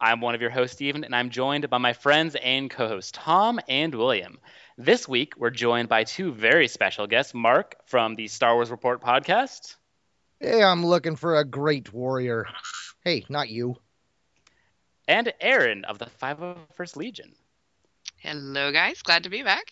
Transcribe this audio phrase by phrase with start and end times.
[0.00, 3.12] I'm one of your hosts, Steven, and I'm joined by my friends and co hosts,
[3.12, 4.38] Tom and William.
[4.76, 9.02] This week, we're joined by two very special guests Mark from the Star Wars Report
[9.02, 9.76] podcast,
[10.38, 12.46] Hey, I'm looking for a great warrior.
[13.04, 13.76] Hey, not you.
[15.08, 17.32] and Aaron of the 501st Legion.
[18.18, 19.00] Hello, guys.
[19.02, 19.64] Glad to be back.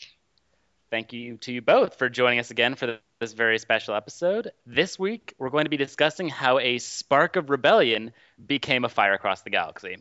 [0.90, 4.52] Thank you to you both for joining us again for this very special episode.
[4.66, 8.12] This week, we're going to be discussing how a spark of rebellion
[8.46, 9.96] became a fire across the galaxy,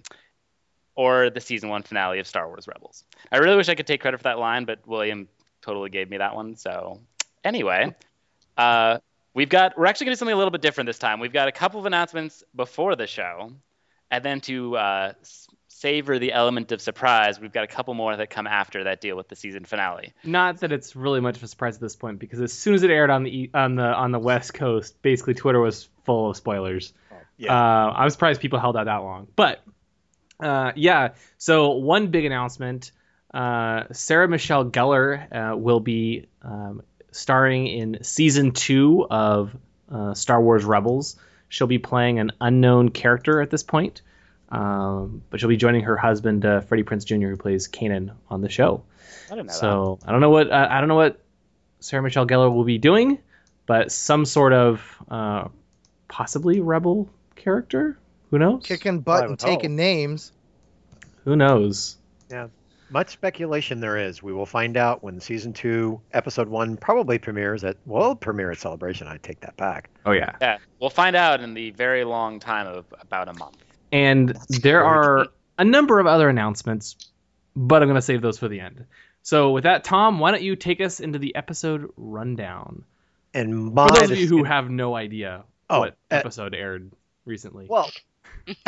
[0.93, 3.05] or the season one finale of Star Wars Rebels.
[3.31, 5.29] I really wish I could take credit for that line, but William
[5.61, 6.57] totally gave me that one.
[6.57, 6.99] So,
[7.45, 7.95] anyway,
[8.57, 8.97] uh,
[9.33, 11.21] we've got we're actually going to do something a little bit different this time.
[11.21, 13.53] We've got a couple of announcements before the show,
[14.11, 15.13] and then to uh,
[15.83, 19.17] savor the element of surprise, we've got a couple more that come after that deal
[19.17, 20.13] with the season finale.
[20.23, 22.83] Not that it's really much of a surprise at this point, because as soon as
[22.83, 26.29] it aired on the e- on the on the West Coast, basically Twitter was full
[26.29, 26.93] of spoilers.
[27.35, 27.53] yeah.
[27.53, 29.27] Uh, I'm surprised people held out that long.
[29.35, 29.61] But
[30.39, 32.93] uh, yeah, so one big announcement:
[33.33, 36.81] uh, Sarah Michelle Gellar uh, will be um,
[37.11, 39.53] starring in season two of
[39.91, 41.17] uh, Star Wars Rebels.
[41.49, 44.01] She'll be playing an unknown character at this point.
[44.49, 48.41] Um, but she'll be joining her husband, uh, Freddie Prinze Jr., who plays Kanan on
[48.41, 48.83] the show.
[49.27, 49.59] I didn't know that.
[49.59, 51.19] So I don't know what uh, I don't know what
[51.79, 53.19] Sarah Michelle Gellar will be doing,
[53.65, 55.47] but some sort of uh,
[56.07, 57.97] possibly rebel character.
[58.29, 58.65] Who knows?
[58.65, 59.77] Kicking butt and taking hope.
[59.77, 60.31] names.
[61.23, 61.97] Who knows?
[62.29, 62.47] Yeah,
[62.93, 64.21] much speculation there is.
[64.21, 68.59] We will find out when season two, episode one, probably premieres at well, premiere at
[68.59, 69.07] Celebration.
[69.07, 69.89] I take that back.
[70.05, 70.35] Oh yeah.
[70.39, 73.57] Yeah, we'll find out in the very long time of about a month.
[73.93, 75.27] And there are
[75.57, 76.95] a number of other announcements,
[77.55, 78.85] but I'm going to save those for the end.
[79.21, 82.83] So with that, Tom, why don't you take us into the episode rundown?
[83.33, 86.91] And my For those of you who have no idea Oh, what uh, episode aired
[87.25, 87.67] recently.
[87.69, 87.89] well,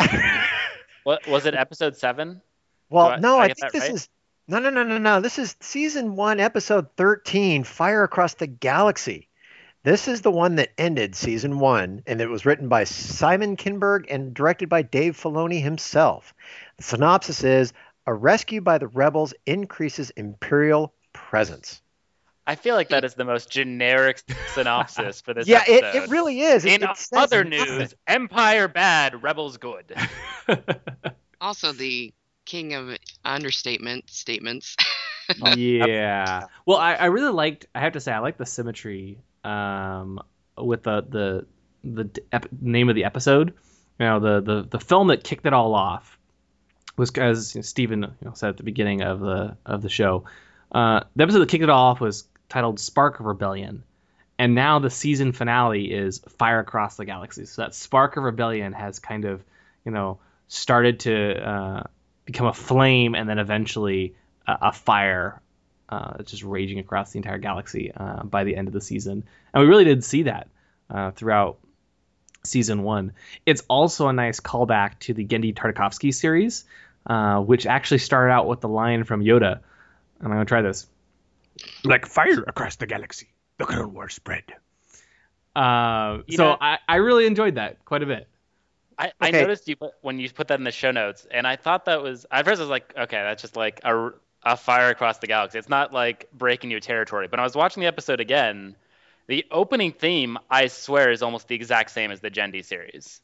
[1.03, 1.53] What was it?
[1.55, 2.41] Episode seven?
[2.89, 3.91] well, I- no, I I, think this right?
[3.93, 4.09] is
[4.47, 5.21] no, no, no, no, no.
[5.21, 9.24] This is season one, episode thirteen, Fire Across the Galaxy.
[9.85, 14.05] This is the one that ended season one, and it was written by Simon Kinberg
[14.09, 16.33] and directed by Dave Filoni himself.
[16.77, 17.71] The synopsis is:
[18.07, 21.83] A rescue by the rebels increases Imperial presence.
[22.47, 24.23] I feel like that is the most generic
[24.55, 26.03] synopsis for this yeah, it, episode.
[26.03, 26.65] it really is.
[26.65, 27.77] In it says other nothing.
[27.77, 29.95] news, Empire bad, Rebels good.
[31.41, 32.11] Also, the
[32.45, 34.75] king of understatement statements.
[35.55, 36.45] yeah.
[36.65, 37.67] Well, I, I really liked.
[37.75, 40.19] I have to say, I like the symmetry um,
[40.57, 41.45] with the the
[41.83, 43.53] the ep- name of the episode.
[43.99, 46.17] You know, the the the film that kicked it all off
[46.97, 50.25] was as Stephen you know, said at the beginning of the of the show.
[50.71, 53.83] Uh, the episode that kicked it all off was titled "Spark of Rebellion,"
[54.37, 58.73] and now the season finale is "Fire Across the Galaxy." So that spark of rebellion
[58.73, 59.43] has kind of
[59.85, 61.83] you know started to uh,
[62.25, 64.15] become a flame, and then eventually
[64.47, 65.41] a, a fire
[65.89, 69.23] uh, just raging across the entire galaxy uh, by the end of the season.
[69.53, 70.47] And we really did see that
[70.89, 71.59] uh, throughout
[72.43, 73.13] season one.
[73.45, 76.65] It's also a nice callback to the Genndy Tartakovsky series,
[77.05, 79.59] uh, which actually started out with the line from Yoda.
[80.19, 80.87] And I'm going to try this.
[81.83, 84.43] Like fire across the galaxy, the Clone Wars spread.
[85.55, 88.27] Uh, so know- I, I really enjoyed that quite a bit.
[88.97, 91.57] I, I noticed you put, when you put that in the show notes, and I
[91.57, 94.11] thought that was at first I was like, okay, that's just like a,
[94.45, 95.57] a fire across the galaxy.
[95.57, 97.27] It's not like breaking new territory.
[97.27, 98.75] But I was watching the episode again,
[99.27, 103.21] the opening theme, I swear, is almost the exact same as the Genndy series.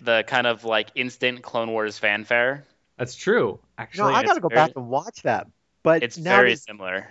[0.00, 2.66] The kind of like instant Clone Wars fanfare.
[2.96, 4.18] That's true, Actually, No, actually.
[4.18, 5.46] I got to go very- back and watch that.
[5.82, 7.08] But It's now very does, similar.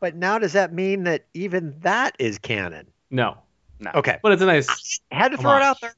[0.00, 2.86] but now does that mean that even that is canon?
[3.10, 3.38] no,
[3.78, 3.92] No.
[3.94, 5.00] Okay, but it's a nice.
[5.10, 5.94] had to throw it out there.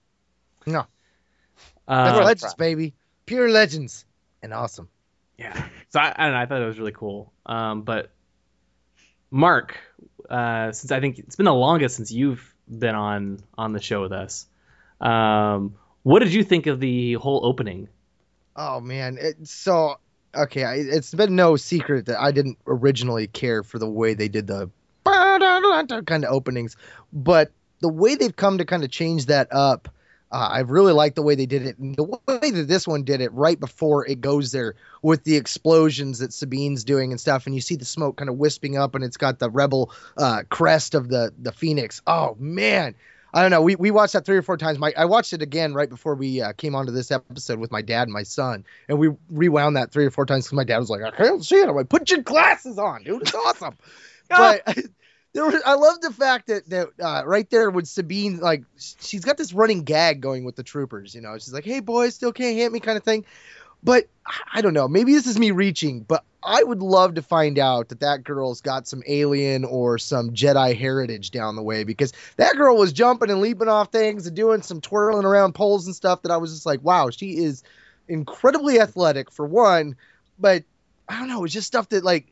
[0.66, 0.86] No.
[1.88, 2.94] That's Uh, legends, baby.
[3.26, 4.04] Pure legends.
[4.42, 4.88] And awesome.
[5.38, 5.66] Yeah.
[5.90, 6.40] So I, I don't know.
[6.40, 7.32] I thought it was really cool.
[7.46, 8.10] Um, but
[9.30, 9.78] Mark,
[10.28, 14.02] uh, since I think it's been the longest since you've been on on the show
[14.02, 14.46] with us,
[15.00, 17.88] um, what did you think of the whole opening?
[18.56, 19.96] Oh man, it, so
[20.34, 24.28] okay, I, it's been no secret that I didn't originally care for the way they
[24.28, 24.70] did the
[25.04, 26.76] kind of openings,
[27.12, 27.50] but
[27.80, 29.88] the way they've come to kind of change that up
[30.30, 33.04] Uh, I really like the way they did it, and the way that this one
[33.04, 37.46] did it right before it goes there with the explosions that Sabine's doing and stuff,
[37.46, 40.42] and you see the smoke kind of wisping up, and it's got the rebel uh,
[40.50, 42.02] crest of the the phoenix.
[42.06, 42.94] Oh man,
[43.32, 43.62] I don't know.
[43.62, 44.78] We, we watched that three or four times.
[44.78, 47.82] My I watched it again right before we uh, came onto this episode with my
[47.82, 50.78] dad and my son, and we rewound that three or four times because my dad
[50.78, 53.22] was like, "I can't see it." I'm like, "Put your glasses on, dude.
[53.22, 53.76] It's awesome."
[54.28, 54.78] but
[55.38, 58.64] there was, I love the fact that that uh, right there with Sabine, like
[59.00, 61.14] she's got this running gag going with the troopers.
[61.14, 63.24] You know, she's like, "Hey boys, still can't hit me," kind of thing.
[63.80, 64.08] But
[64.52, 64.88] I don't know.
[64.88, 68.60] Maybe this is me reaching, but I would love to find out that that girl's
[68.62, 73.30] got some alien or some Jedi heritage down the way because that girl was jumping
[73.30, 76.52] and leaping off things and doing some twirling around poles and stuff that I was
[76.52, 77.62] just like, wow, she is
[78.08, 79.94] incredibly athletic for one.
[80.36, 80.64] But
[81.08, 82.26] I don't know, it's just stuff that like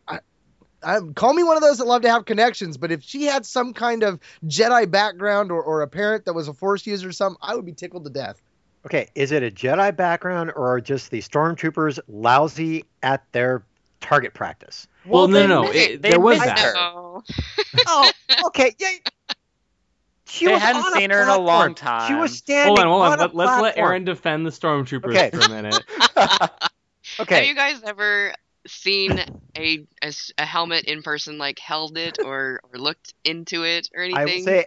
[0.83, 3.45] I, call me one of those that love to have connections, but if she had
[3.47, 7.13] some kind of Jedi background or, or a parent that was a Force user or
[7.13, 8.41] something, I would be tickled to death.
[8.85, 13.65] Okay, is it a Jedi background or are just the stormtroopers lousy at their
[14.01, 14.87] target practice?
[15.05, 16.75] Well, no, no, they- it- they there was that.
[17.87, 18.11] oh,
[18.47, 18.75] okay.
[18.79, 18.89] Yeah.
[20.29, 21.75] She They was hadn't on seen her in a platform.
[21.87, 23.13] long She was standing Hold on, hold on.
[23.13, 23.79] on Let, let's let.
[23.79, 25.31] Aaron defend the stormtroopers Okay.
[25.31, 25.83] for a minute.
[27.21, 27.37] Okay.
[27.37, 28.35] Have you guys ever
[28.67, 29.21] seen
[29.57, 29.87] a
[30.39, 34.19] a helmet in person, like held it or, or looked into it or anything?
[34.21, 34.67] I will say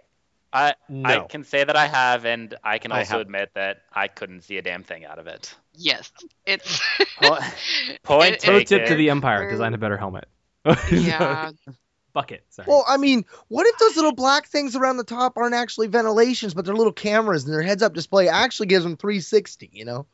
[0.52, 1.08] I no.
[1.08, 3.20] I can say that I have, and I can also have.
[3.20, 5.54] admit that I couldn't see a damn thing out of it.
[5.74, 6.10] yes,
[6.44, 6.80] it's
[7.22, 7.38] Po-
[8.02, 8.64] Point It- taken.
[8.66, 10.26] tip to the Empire: design a better helmet.
[10.90, 11.50] yeah.
[12.12, 12.42] Bucket.
[12.50, 12.66] Sorry.
[12.68, 16.54] Well, I mean, what if those little black things around the top aren't actually ventilations,
[16.54, 19.70] but they're little cameras and their heads-up display actually gives them 360?
[19.72, 20.06] You know,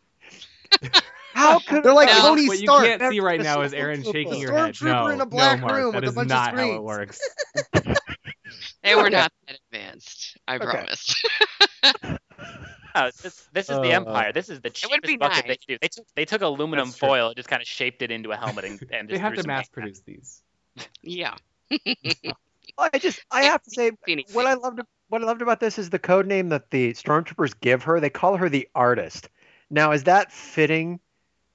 [1.36, 2.22] How could they're like No.
[2.22, 3.78] Tony what you can't see right now is Stormtrooper.
[3.78, 4.76] Aaron shaking your head.
[4.80, 6.72] No, in a black no, Mark, room that with a is bunch of not how
[6.72, 7.20] it works.
[8.82, 10.38] They were not that advanced.
[10.48, 10.64] I Okay.
[10.66, 11.24] promise.
[12.94, 14.32] No, this, this is the Uh, Empire.
[14.32, 15.58] This is the It would cheapest be bucket nice.
[15.58, 15.78] could do.
[15.82, 17.08] They took they took aluminum That's true.
[17.10, 19.68] foil, just kind of shaped it into a helmet, and, and They have to mass
[19.68, 20.42] paint produce these.
[21.02, 21.34] yeah.
[22.78, 23.90] I just I have to say
[24.32, 27.54] what I loved what I loved about this is the code name that the stormtroopers
[27.60, 28.00] give her.
[28.00, 29.28] They call her the artist.
[29.68, 31.00] Now, is that fitting?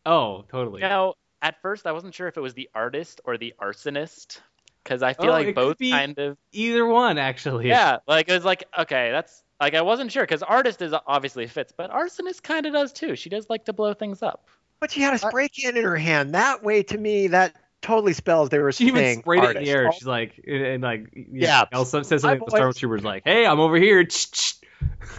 [0.05, 0.81] Oh, totally.
[0.81, 4.39] Now, at first I wasn't sure if it was the artist or the arsonist,
[4.83, 7.67] because I feel Oh, it like could both be- kind of Either one, actually.
[7.67, 7.97] yeah.
[8.07, 11.71] Like it was like okay, that's like I wasn't sure because artist is obviously fits,
[11.75, 13.15] but arsonist kind of does too.
[13.15, 14.47] She does like to blow things up.
[14.79, 16.33] But she had a uh, spray can in her hand.
[16.33, 19.63] That way, to me, that totally spells they were She even saying sprayed it in
[19.63, 19.91] the air.
[19.91, 21.23] She's like, and, and like, Yeah.
[21.31, 21.65] yeah.
[21.71, 22.39] Elsa says something.
[22.39, 22.75] Hi, The boys.
[22.81, 24.03] stormtrooper's like, "Hey, I'm over here."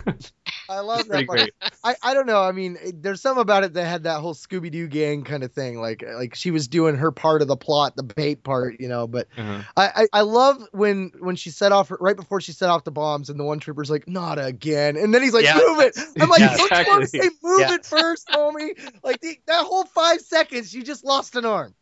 [0.73, 1.27] I love that.
[1.27, 1.51] Part.
[1.85, 2.43] I, I don't know.
[2.43, 5.53] I mean, there's some about it that had that whole Scooby Doo gang kind of
[5.53, 5.81] thing.
[5.81, 9.07] Like like she was doing her part of the plot, the bait part, you know.
[9.07, 9.63] But Uh-huh.
[9.77, 12.91] I, I I love when when she set off right before she set off the
[12.91, 15.59] bombs, and the one trooper's like, "Not again," and then he's like, Yeah.
[15.59, 17.21] "Move it." I'm like, Yeah, "Don't you want to exactly.
[17.21, 17.75] say move Yeah.
[17.75, 21.75] it first, homie?" Like the, that whole five seconds, you just lost an arm.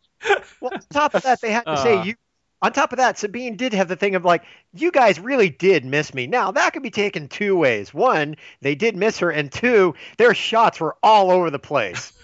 [0.59, 2.03] Well, on top of that, they had to say Uh.
[2.03, 2.15] you.
[2.63, 4.43] On top of that, Sabine did have the thing of like,
[4.73, 6.27] you guys really did miss me.
[6.27, 7.93] Now that could be taken two ways.
[7.93, 12.13] One, they did miss her, and two, their shots were all over the place.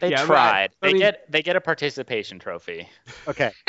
[0.00, 0.70] They Yeah, but I- tried.
[0.80, 2.88] They get they get a participation trophy.
[3.28, 3.50] Okay.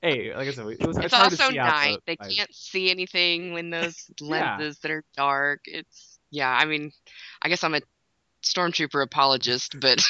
[0.00, 1.96] Hey, like I said, it was, It's hard also night.
[2.06, 4.56] the- They I- can't see anything when those Yeah.
[4.58, 5.62] lenses that are dark.
[5.64, 6.50] It's yeah.
[6.50, 6.92] I mean,
[7.42, 7.80] I guess I'm a
[8.44, 10.04] stormtrooper apologist, but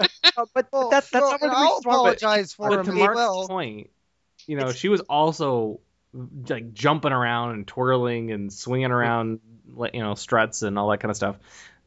[0.00, 2.84] Uh, but, but Well, that's that's well, not what we I'll apologize for But him
[2.86, 3.48] to as Mark's well.
[3.48, 3.90] point,
[4.46, 5.80] you know, It's- she was also
[6.48, 9.40] like jumping around and twirling and swinging around,
[9.74, 11.36] like, you know, struts and all that kind of stuff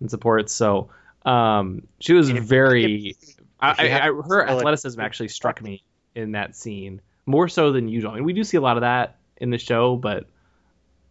[0.01, 0.53] and supports.
[0.53, 0.89] So
[1.25, 3.15] um, she was if- very.
[3.59, 7.01] I, if you I, I, her spell it- athleticism actually struck me in that scene
[7.25, 8.11] more so than usual.
[8.11, 10.25] I mean, we do see a lot of that in the show, but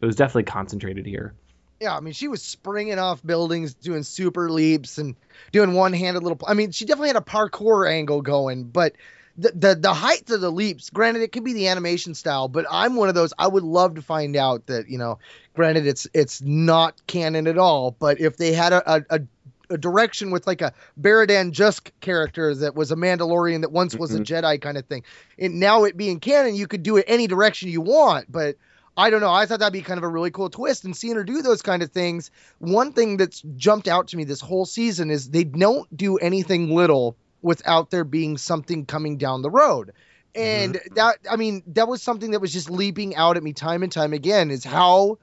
[0.01, 1.35] it was definitely concentrated here.
[1.81, 5.15] Yeah, I mean, she was springing off buildings, doing super leaps, and
[5.53, 6.39] doing one-handed little.
[6.47, 8.95] I mean, she definitely had a parkour angle going, but
[9.37, 10.91] the the the height of the leaps.
[10.91, 13.35] Granted, it could be the animation style, but I'm one of those.
[13.39, 15.19] I would love to find out that you know,
[15.55, 19.21] granted, it's it's not canon at all, but if they had a a, a
[19.69, 24.15] a direction with like a Bardan Jusik character that was a Mandalorian that once was
[24.15, 24.23] a mm-hmm.
[24.23, 25.05] Jedi kind of thing.
[25.39, 28.57] And now it being canon, you could do it any direction you want, but
[28.97, 29.33] I don't know.
[29.33, 31.63] I thought that'd be kind of a really cool twist and seeing her do those
[31.63, 32.31] kind of things.
[32.59, 36.75] One thing that's jumped out to me this whole season is they don't do anything
[36.75, 39.93] little without there being something coming down the road.
[40.35, 40.65] Mm-hmm.
[40.65, 43.83] And that I mean, that was something that was just leaping out at me time
[43.83, 45.19] and time again is how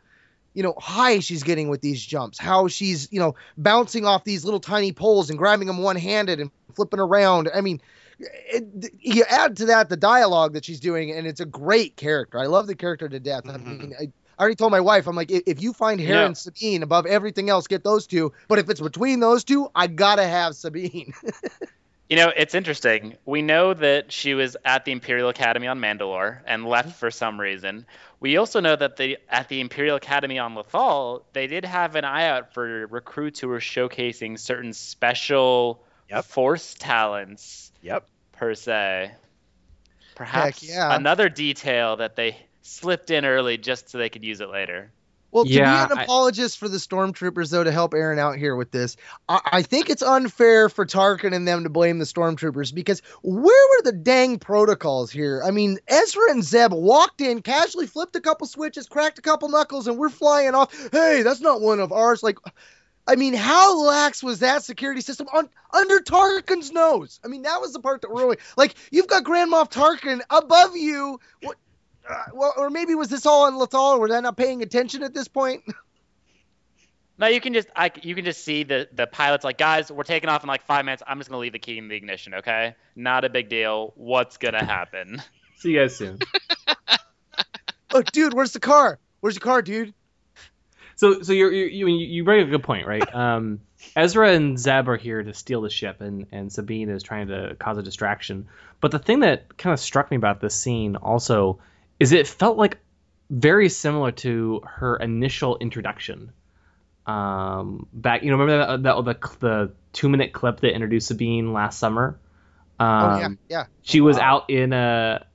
[0.54, 4.46] you know, high she's getting with these jumps, how she's, you know, bouncing off these
[4.46, 7.50] little tiny poles and grabbing them one handed and flipping around.
[7.54, 7.82] I mean,
[8.20, 12.40] it, you add to that the dialogue that she's doing, and it's a great character.
[12.40, 13.44] I love the character to death.
[13.48, 13.78] I mm-hmm.
[13.78, 14.04] mean, I,
[14.38, 16.26] I already told my wife, I'm like, if, you find Hera Yeah.
[16.26, 18.34] and Sabine above everything else, get those two.
[18.48, 21.14] But if it's between those two, I gotta have Sabine.
[22.10, 23.16] You know, it's interesting.
[23.26, 26.98] We know that she was at the Imperial Academy on Mandalore and left mm-hmm.
[26.98, 27.88] for some reason.
[28.20, 32.04] We also know that they at the Imperial Academy on Lothal, they did have an
[32.04, 36.26] eye out for recruits who were showcasing certain special Yep.
[36.26, 38.08] force talents Yep.
[38.32, 39.12] per se.
[40.16, 40.96] Perhaps yeah.
[40.96, 44.92] another detail that they slipped in early just so they could use it later.
[45.32, 48.38] Well, to Yeah, be an I- apologist for the stormtroopers, though, to help Aaron out
[48.38, 48.96] here with this,
[49.28, 53.42] I, I think it's unfair for Tarkin and them to blame the stormtroopers because where
[53.44, 55.42] were the dang protocols here?
[55.44, 59.50] I mean, Ezra and Zeb walked in, casually flipped a couple switches, cracked a couple
[59.50, 60.72] knuckles, and we're flying off.
[60.92, 62.22] Hey, that's not one of ours.
[62.22, 62.38] Like,
[63.06, 67.20] I mean, how lax was that security system on under Tarkin's nose?
[67.24, 70.76] I mean, that was the part that really like you've got Grand Moff Tarkin above
[70.78, 71.20] you.
[71.42, 71.58] What?
[72.10, 73.96] Uh, well, or maybe was this all on Lothal?
[73.96, 75.64] Or were they not paying attention at this point?
[77.18, 80.04] No, you can just I, you can just see the the pilot's like, guys, we're
[80.04, 81.04] taking off in like five minutes.
[81.06, 82.76] I'm just gonna leave the key in the ignition, okay?
[82.96, 83.94] Not a big deal.
[83.96, 85.22] What's gonna happen?
[85.58, 86.20] See you guys soon.
[87.94, 89.00] oh, dude, where's the car?
[89.20, 89.94] Where's the car, dude?
[91.04, 93.04] So, so you're, you you you bring a good point, right?
[93.14, 93.60] Um,
[93.94, 97.58] Ezra and Zeb are here to steal the ship, and and Sabine is trying to
[97.60, 98.48] cause a distraction.
[98.80, 101.60] But the thing that kind of struck me about this scene also
[102.00, 102.78] is it felt like
[103.30, 106.32] very similar to her initial introduction.
[107.06, 111.52] Um, back, you know, remember that, that the the two minute clip that introduced Sabine
[111.52, 112.18] last summer?
[112.80, 113.66] Um, Oh yeah, yeah.
[113.82, 115.26] she was out in a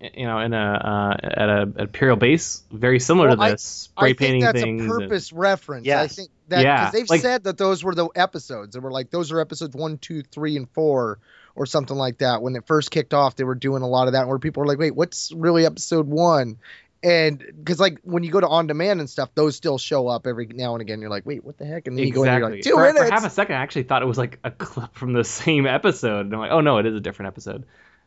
[0.00, 3.62] you know in a uh, at a imperial base very similar Well, to I- this
[3.62, 5.88] spray I painting think that's things a and- purpose reference.
[5.88, 8.74] I think that because Yeah, they've like- said that those were the episodes.
[8.74, 11.18] They were like those are episodes one, two, three, and four,
[11.54, 12.42] or something like that.
[12.42, 14.66] When it first kicked off, they were doing a lot of that, where people were
[14.66, 16.58] like, "Wait, what's really episode one?"
[17.02, 20.26] And because like when you go to on demand and stuff, those still show up
[20.26, 21.00] every now and again.
[21.00, 23.04] You're like, "Wait, what the heck?" And then you go in, and you're like, for,
[23.06, 25.66] for half a second, I actually thought it was like a clip from the same
[25.66, 27.64] episode, and I'm like, oh no, it is a different episode,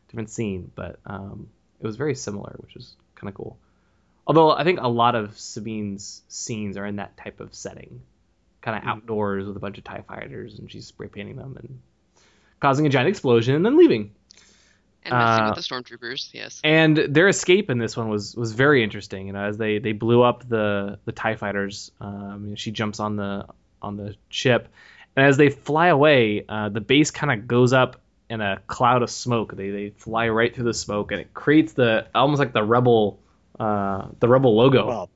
[0.08, 1.48] different scene, but um,
[1.80, 3.56] it was very similar, which was kind of cool.
[4.26, 8.02] Although I think a lot of Sabine's scenes are in that type of setting,
[8.60, 8.88] kind Mm-hmm.
[8.88, 11.80] of outdoors with a bunch of Tie fighters, and she's spray painting them and
[12.60, 14.12] causing a giant explosion and then leaving.
[15.02, 16.60] And messing Uh, with the stormtroopers, yes.
[16.62, 19.28] And their escape in this one was was very interesting.
[19.28, 22.70] You know, as they they blew up the the Tie fighters, um, you know, she
[22.70, 23.46] jumps on the
[23.80, 24.68] on the ship,
[25.16, 27.98] and as they fly away, uh, the base kind of goes up
[28.30, 29.54] in a cloud of smoke.
[29.56, 33.18] They they fly right through the smoke, and it creates the almost like the rebel
[33.58, 34.86] uh, the rebel logo.
[34.86, 35.10] Well,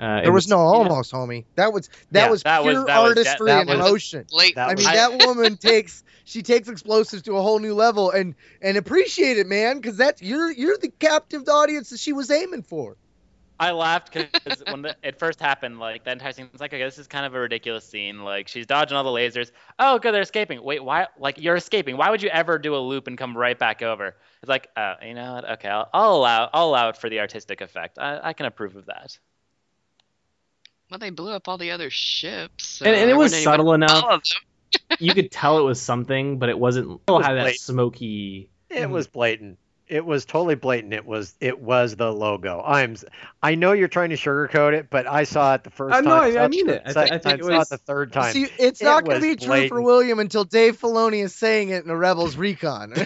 [0.00, 1.44] uh, there in was no almost, homie.
[1.54, 4.26] That was that Yeah, was that pure was- that- artistry that and emotion.
[4.32, 4.58] Late.
[4.58, 8.76] I mean, that woman takes she takes explosives to a whole new level, and and
[8.76, 12.96] appreciate it, man, because that's you're you're the captive audience that she was aiming for.
[13.58, 16.82] I laughed because when the, it first happened, like the entire scene was like, okay,
[16.82, 18.22] this is kind of a ridiculous scene.
[18.22, 19.50] Like she's dodging all the lasers.
[19.78, 20.62] Oh, good, they're escaping.
[20.62, 21.06] Wait, why?
[21.18, 21.96] Like you're escaping.
[21.96, 24.16] Why would you ever do a loop and come right back over?
[24.42, 25.50] It's like, oh, you know what?
[25.52, 27.98] Okay, I'll, I'll allow I'll allow it for the artistic effect.
[27.98, 29.18] I, I can approve of that.
[30.90, 32.66] Well, they blew up all the other ships.
[32.66, 34.04] So and, and it was wasn't anyone- subtle enough.
[34.04, 34.98] All of them.
[35.00, 37.00] you could tell it was something, but it wasn't.
[37.08, 38.50] It was had that smoky.
[38.68, 39.12] it was mm.
[39.12, 39.58] blatant.
[39.88, 40.92] It was totally blatant.
[40.92, 42.60] It was it was the logo.
[42.60, 43.04] I'm s-
[43.40, 46.04] I know you're trying to sugarcoat it, but I saw it the first Uh, time.
[46.06, 46.82] no, I- saw I mean the it.
[46.84, 48.32] I thi- second I think time, it saw was- it the third time.
[48.32, 49.80] See, it's It not going to be true for.
[49.80, 52.94] William until Dave Filoni is saying it in a Rebels Recon.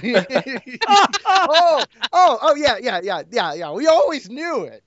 [1.26, 3.72] oh, oh, oh, yeah, yeah, yeah, yeah, yeah.
[3.72, 4.82] We always knew it.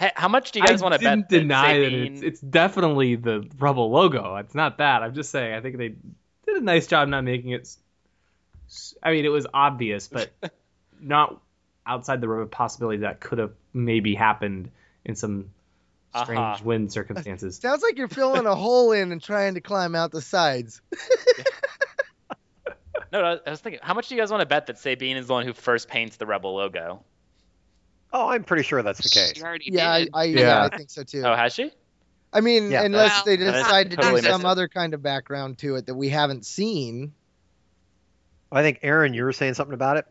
[0.00, 2.40] Hey, how much do you guys want to bet didn't deny that Sabine- it's, it's
[2.40, 4.36] definitely the Rebel logo.
[4.36, 5.02] It's not that.
[5.02, 5.54] I'm just saying.
[5.54, 5.88] I think they
[6.46, 7.68] did a nice job not making it.
[9.02, 10.30] I mean, it was obvious, but
[11.02, 11.40] not
[11.86, 14.70] outside the realm of possibility that could have maybe happened
[15.04, 15.50] in some
[16.14, 16.64] strange Uh-huh.
[16.64, 17.56] wind circumstances.
[17.62, 20.80] Sounds like you're filling a hole in and trying to climb out the sides.
[23.10, 25.18] No, no, I was thinking, how much do you guys want to bet that Sabine
[25.18, 27.04] is the one who first paints the Rebel logo?
[28.10, 29.34] Oh, I'm pretty sure that's the case.
[29.36, 30.10] She already Yeah, I, did.
[30.14, 30.40] I, yeah.
[30.40, 30.64] Yeah.
[30.72, 31.22] I think so too.
[31.22, 31.70] Oh, has she?
[32.32, 32.84] I mean, Yeah.
[32.84, 34.46] unless Well, they decide to totally do some missing.
[34.46, 37.12] other kind of background to it that we haven't seen.
[38.50, 40.06] I think Aaron, you were saying something about it.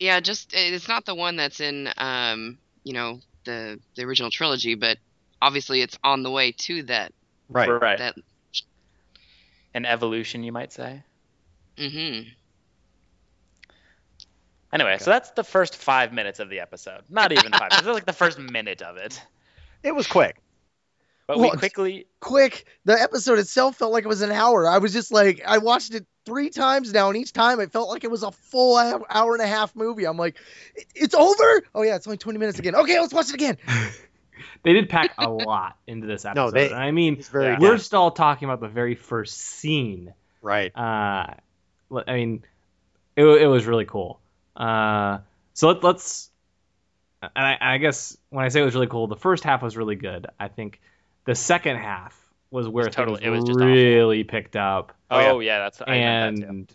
[0.00, 4.74] Yeah, just it's not the one that's in um, you know, the the original trilogy,
[4.74, 4.98] but
[5.40, 7.12] obviously it's on the way to that
[7.48, 7.68] Right.
[7.68, 7.98] Right.
[7.98, 8.16] that
[9.74, 11.02] An evolution, you might say.
[11.76, 12.28] Mm-hmm.
[14.72, 17.02] Anyway, so that's the first five minutes of the episode.
[17.08, 17.76] Not even five minutes.
[17.76, 19.22] That's like the first minute of it.
[19.84, 20.36] It was quick.
[21.26, 22.06] But Well, we quickly.
[22.20, 24.68] Quick, the episode itself felt like it was an hour.
[24.68, 27.88] I was just like, I watched it three times now, and each time it felt
[27.88, 30.04] like it was a full hour hour and a half movie.
[30.06, 30.36] I'm like,
[30.94, 31.62] it's over?
[31.74, 32.74] Oh yeah, it's only 20 minutes again.
[32.74, 33.56] Okay, let's watch it again.
[34.64, 36.44] they did pack a lot into this episode.
[36.44, 37.84] No, they- I mean, It's very we're dense.
[37.84, 40.12] still talking about the very first scene.
[40.42, 40.72] right.
[40.76, 41.34] Uh,
[42.06, 42.44] I mean,
[43.16, 44.20] it, it was really cool.
[44.56, 45.18] Uh,
[45.52, 46.30] so let, let's,
[47.22, 49.76] and I, I guess when I say it was really cool, the first half was
[49.76, 50.26] really good.
[50.40, 50.80] I think
[51.24, 52.18] the second half
[52.50, 53.66] was where It's totally- it was just awful.
[53.66, 54.92] really picked up.
[55.10, 55.58] Oh, yeah.
[55.60, 56.72] that's I that and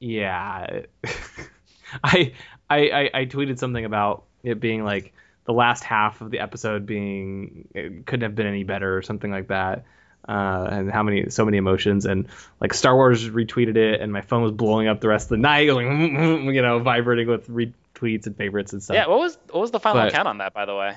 [0.00, 0.80] yeah,
[2.04, 2.32] I,
[2.68, 5.12] I I I tweeted something about it being like
[5.44, 9.30] the last half of the episode being it couldn't have been any better or something
[9.30, 9.84] like that.
[10.28, 12.28] Uh, and how many so many emotions and
[12.60, 15.36] like Star Wars retweeted it and my phone was blowing up the rest of the
[15.38, 18.94] night going you know vibrating with retweets and favorites and stuff.
[18.94, 20.94] Yeah, what was what was the final But- count on that, by the way?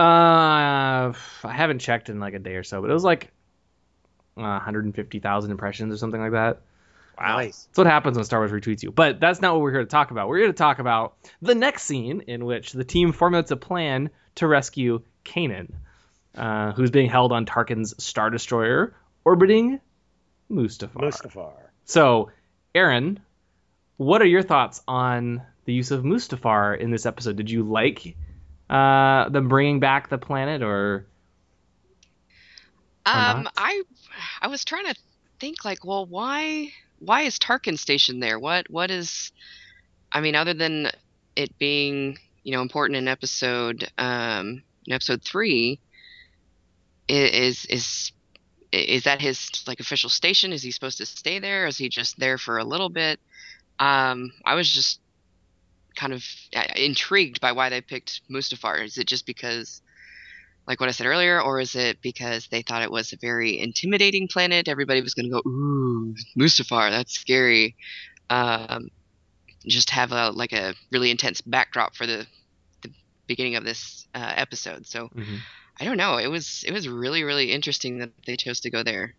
[0.00, 1.12] Uh,
[1.44, 3.30] I haven't checked in like a day or so, but it was like
[4.36, 6.62] uh, 150,000 impressions or something like that.
[7.18, 7.36] Wow.
[7.36, 7.64] Nice.
[7.64, 8.92] That's what happens when Star Wars retweets you.
[8.92, 10.28] But that's not what we're here to talk about.
[10.28, 14.08] We're here to talk about the next scene in which the team formulates a plan
[14.36, 15.70] to rescue Kanan,
[16.34, 19.80] uh, who's being held on Tarkin's Star Destroyer orbiting
[20.50, 20.94] Mustafar.
[20.94, 21.52] Mustafar.
[21.84, 22.30] So,
[22.74, 23.20] Aaron,
[23.98, 27.36] what are your thoughts on the use of Mustafar in this episode?
[27.36, 28.16] Did you like
[28.70, 31.06] uh, them bringing back the planet, or
[33.06, 33.48] Um, not?
[33.56, 33.82] I
[34.42, 34.94] I was trying to
[35.40, 38.38] think like, well, why why is Tarkin stationed there?
[38.38, 39.32] What what is
[40.12, 40.90] I mean, other than
[41.36, 45.80] it being, you know, important in episode um in episode three,
[47.08, 48.12] is is
[48.72, 50.52] is that his like official station?
[50.52, 51.66] Is he supposed to stay there?
[51.66, 53.20] Is he just there for a little bit?
[53.78, 55.00] Um, I was just
[55.96, 58.84] kind of uh, intrigued by why they picked Mustafar.
[58.84, 59.82] Is it just because
[60.66, 63.58] like what I said earlier, or is it because they thought it was a very
[63.58, 64.68] intimidating planet?
[64.68, 67.74] Everybody was going to go, ooh, Mustafar, that's scary.
[68.28, 68.90] Um,
[69.66, 72.26] just have a like a really intense backdrop for the
[72.82, 72.90] the
[73.26, 74.86] beginning of this uh, episode.
[74.86, 75.10] So
[75.80, 76.18] I don't know.
[76.18, 79.14] It was it was really really interesting that they chose to go there.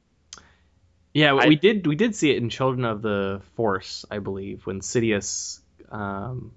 [1.13, 4.65] Yeah, I- we did we did see it in Children of the Force, I believe,
[4.65, 5.59] when Sidious
[5.91, 6.53] um,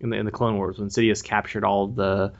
[0.00, 2.32] in the in the Clone Wars when Sidious captured all the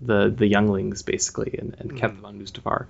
[0.00, 2.86] the the younglings basically and, and kept them on Mustafar.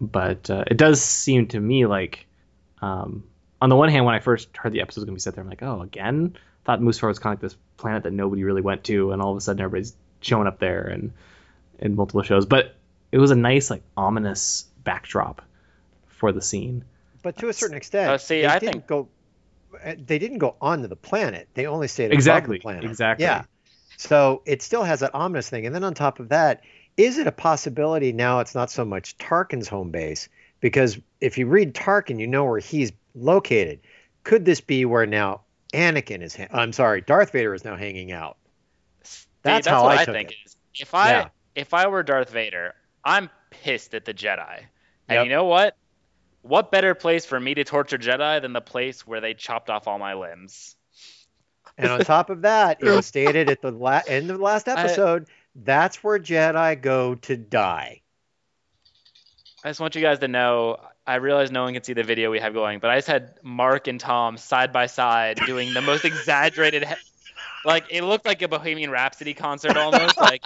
[0.00, 2.26] But uh, it does seem to me like
[2.80, 3.24] um,
[3.60, 5.44] on the one hand, when I first heard the episode was gonna be set there,
[5.44, 6.36] I'm like, oh, again.
[6.64, 9.32] Thought Mustafar was kind of like this planet that nobody really went to, and all
[9.32, 11.12] of a sudden everybody's showing up there and
[11.80, 12.46] in multiple shows.
[12.46, 12.74] But
[13.10, 15.42] it was a nice like ominous backdrop
[16.06, 16.84] for the scene.
[17.22, 19.08] But to a certain extent, Oh, see, I didn't think- go.
[19.84, 21.48] Uh, They didn't go onto the planet.
[21.54, 22.84] They only stayed above Exactly, the planet.
[22.84, 23.24] exactly.
[23.24, 23.44] Yeah.
[23.96, 26.62] So it still has that ominous thing, and then on top of that,
[26.96, 28.40] is it a possibility now?
[28.40, 30.28] It's not so much Tarkin's home base
[30.60, 33.80] because if you read Tarkin, you know where he's located.
[34.24, 36.34] Could this be where now Anakin is?
[36.36, 38.36] Ha- I'm sorry, Darth Vader is now hanging out.
[39.04, 40.36] See, That's how what I I, took think it.
[40.46, 40.56] is.
[40.78, 41.28] If I Yeah.
[41.54, 44.58] if I were Darth Vader, I'm pissed at the Jedi.
[45.08, 45.24] And Yep.
[45.24, 45.76] you know what?
[46.42, 49.86] What better place for me to torture Jedi than the place where they chopped off
[49.88, 50.76] all my limbs?
[51.78, 54.68] And on top of that, it was stated at the la- end of the last
[54.68, 58.00] episode that's where Jedi go to die.
[59.64, 60.78] I just want you guys to know.
[61.06, 63.34] I realize no one can see the video we have going, but I just had
[63.42, 66.84] Mark and Tom side by side doing the most exaggerated.
[66.84, 66.94] He-
[67.64, 70.18] like it looked like a Bohemian Rhapsody concert almost.
[70.18, 70.42] like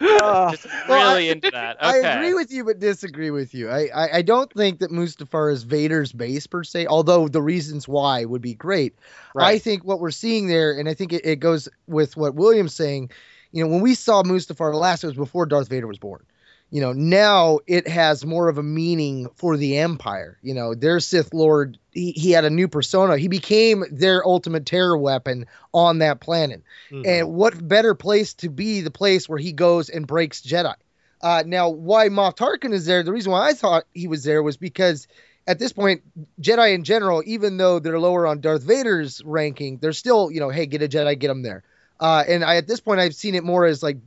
[0.00, 0.54] you're Oh,
[0.88, 1.76] Well, really I- into that.
[1.76, 1.86] Okay.
[2.06, 3.68] I agree with you, but disagree with you.
[3.68, 7.86] I, I, I don't think that Mustafar is Vader's base per se, although the reasons
[7.86, 8.94] why would be great.
[9.36, 12.74] I think what we're seeing there, and I think it, it goes with what William's
[12.74, 13.10] saying,
[13.52, 16.24] you know, when we saw Mustafar the last, it was before Darth Vader was born.
[16.70, 20.38] You know, now it has more of a meaning for the Empire.
[20.40, 23.18] You know, their Sith Lord, he, he had a new persona.
[23.18, 26.62] He became their ultimate terror weapon on that planet.
[26.90, 27.06] Mhm.
[27.06, 30.74] And what better place to be the place where he goes and breaks Jedi?
[31.20, 33.02] Uh, now, why Moff Tarkin is there?
[33.02, 35.06] The reason why I thought he was there was because
[35.46, 36.02] at this point,
[36.40, 40.50] Jedi in general, even though they're lower on Darth Vader's ranking, they're still, you know,
[40.50, 41.64] hey, get a Jedi, get him there.
[42.00, 43.98] Uh, and I, at this point, I've seen it more as like,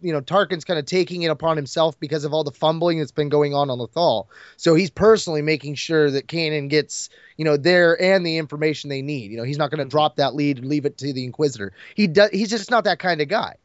[0.00, 3.12] you know, Tarkin's kind of taking it upon himself because of all the fumbling that's
[3.12, 4.26] been going on on Lothal.
[4.56, 9.02] So he's personally making sure that Kanan gets, you know, there and the information they
[9.02, 9.30] need.
[9.30, 11.72] You know, he's not going to drop that lead and leave it to the Inquisitor.
[11.94, 12.30] He does.
[12.30, 13.56] He's just not that kind of guy.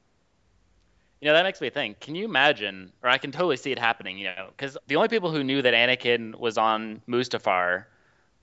[1.22, 2.02] You know, that makes me think.
[2.02, 5.08] Can you imagine, or I can totally see it happening, you know, because the only
[5.08, 7.86] people who knew that Anakin was on Mustafar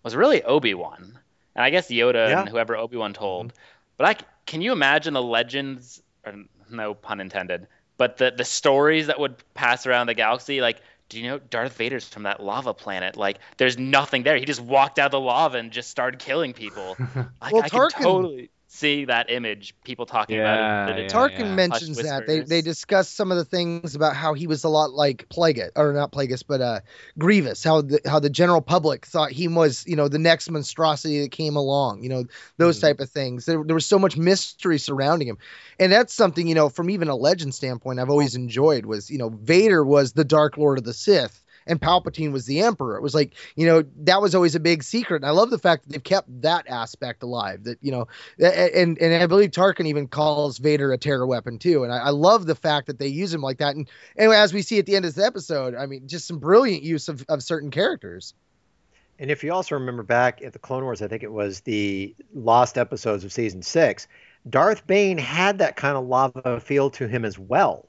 [0.02, 1.18] was really Obi Wan,
[1.54, 2.40] and I guess Yoda Yeah.
[2.40, 3.52] and whoever Obi Wan told.
[3.96, 6.34] But I can you imagine the legends, or
[6.70, 10.80] no pun intended, but the the stories that would pass around the galaxy, like.
[11.10, 13.14] Do you know Darth Vader's from that lava planet?
[13.14, 14.38] Like, there's nothing there.
[14.38, 16.96] He just walked out of the lava and just started killing people.
[17.42, 20.72] Like, Well, I Tarkin- can totally seeing that image, people talking Yeah, about it.
[20.86, 21.54] yeah, Tarkin yeah.
[21.54, 22.48] mentions Hushed that they whispers.
[22.48, 25.92] they discuss some of the things about how he was a lot like Plagueis or
[25.92, 26.80] not Plagueis but uh
[27.18, 31.20] Grievous how the how the general public thought he was you know the next monstrosity
[31.20, 32.24] that came along you know
[32.56, 32.80] those Mhm.
[32.80, 35.36] type of things there, there was so much mystery surrounding him
[35.78, 39.18] and that's something you know from even a legend standpoint I've always enjoyed was you
[39.18, 42.96] know Vader was the Dark Lord of the Sith and Palpatine was the Emperor.
[42.96, 45.16] It was like, you know, that was always a big secret.
[45.16, 47.64] And I love the fact that they've kept that aspect alive.
[47.64, 48.06] That, you know,
[48.38, 51.84] and and I believe Tarkin even calls Vader a terror weapon too.
[51.84, 53.76] And I, I love the fact that they use him like that.
[53.76, 56.38] And anyway, as we see at the end of this episode, I mean, just some
[56.38, 58.34] brilliant use of, of certain characters.
[59.18, 62.14] And if you also remember back at the Clone Wars, I think it was the
[62.34, 64.08] lost episodes of season six,
[64.48, 67.88] Darth Bane had that kind of lava feel to him as well.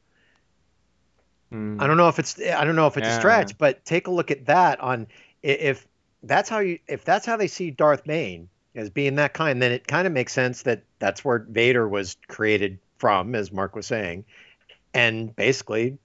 [1.54, 1.82] Mm.
[1.82, 3.16] I don't know if it's I don't know if it's Yeah.
[3.16, 5.08] a stretch, but take a look at that on
[5.44, 5.88] if
[6.24, 9.72] that's how you if that's how they see Darth Bane as being that kind, then
[9.72, 13.88] it kind of makes sense that that's where Vader was created from, as Mark was
[13.88, 14.26] saying,
[14.94, 15.98] and basically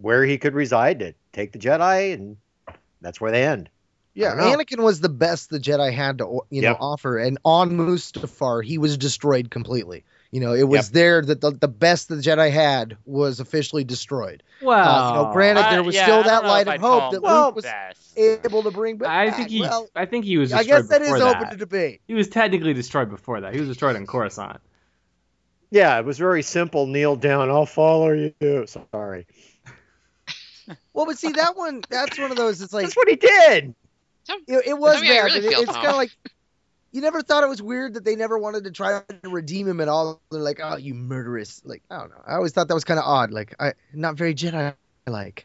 [0.00, 2.36] where he could reside to take the Jedi, and
[3.00, 3.68] that's where they end.
[4.14, 4.60] Yeah, don't.
[4.60, 6.76] Anakin was the best the Jedi had to you know Yep.
[6.80, 10.04] offer, and on Mustafar he was destroyed completely.
[10.34, 10.92] You know, it was Yep.
[10.94, 14.42] there that the, the best the Jedi had was officially destroyed.
[14.60, 17.12] Well, Uh, you know, granted, there I- was yeah, still I that light of hope
[17.12, 18.18] that him Luke was best.
[18.18, 19.10] able to bring back.
[19.10, 20.52] I think he, well, I think he was.
[20.52, 21.50] I guess that is before open that.
[21.52, 22.00] to debate.
[22.08, 23.54] He was technically destroyed before that.
[23.54, 24.58] He was destroyed in Coruscant.
[25.70, 26.88] Yeah, it was very simple.
[26.88, 27.48] Kneel down.
[27.48, 28.66] I'll follow you.
[28.66, 29.26] Sorry.
[30.94, 32.60] Well, but see that one, that's one of those.
[32.60, 33.74] It's like That's what he did.
[34.48, 35.24] it, it was Is that bad.
[35.26, 36.10] really it- it's kind of like
[36.94, 39.80] you never thought it was weird that they never wanted to try to redeem him
[39.80, 40.22] at all.
[40.30, 41.60] They're like, oh, you murderous.
[41.64, 42.22] Like I don't know.
[42.24, 43.32] I always thought that was kind of odd.
[43.32, 45.44] Like I not very Jedi like.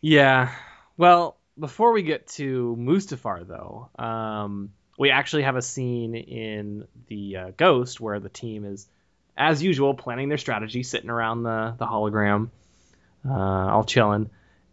[0.00, 0.50] Yeah.
[0.96, 7.36] Well, before we get to Mustafar, though, um, we actually have a scene in the
[7.36, 8.88] uh, Ghost where the team is,
[9.36, 12.48] as usual, planning their strategy, sitting around the the hologram,
[13.28, 14.30] uh, all chilling,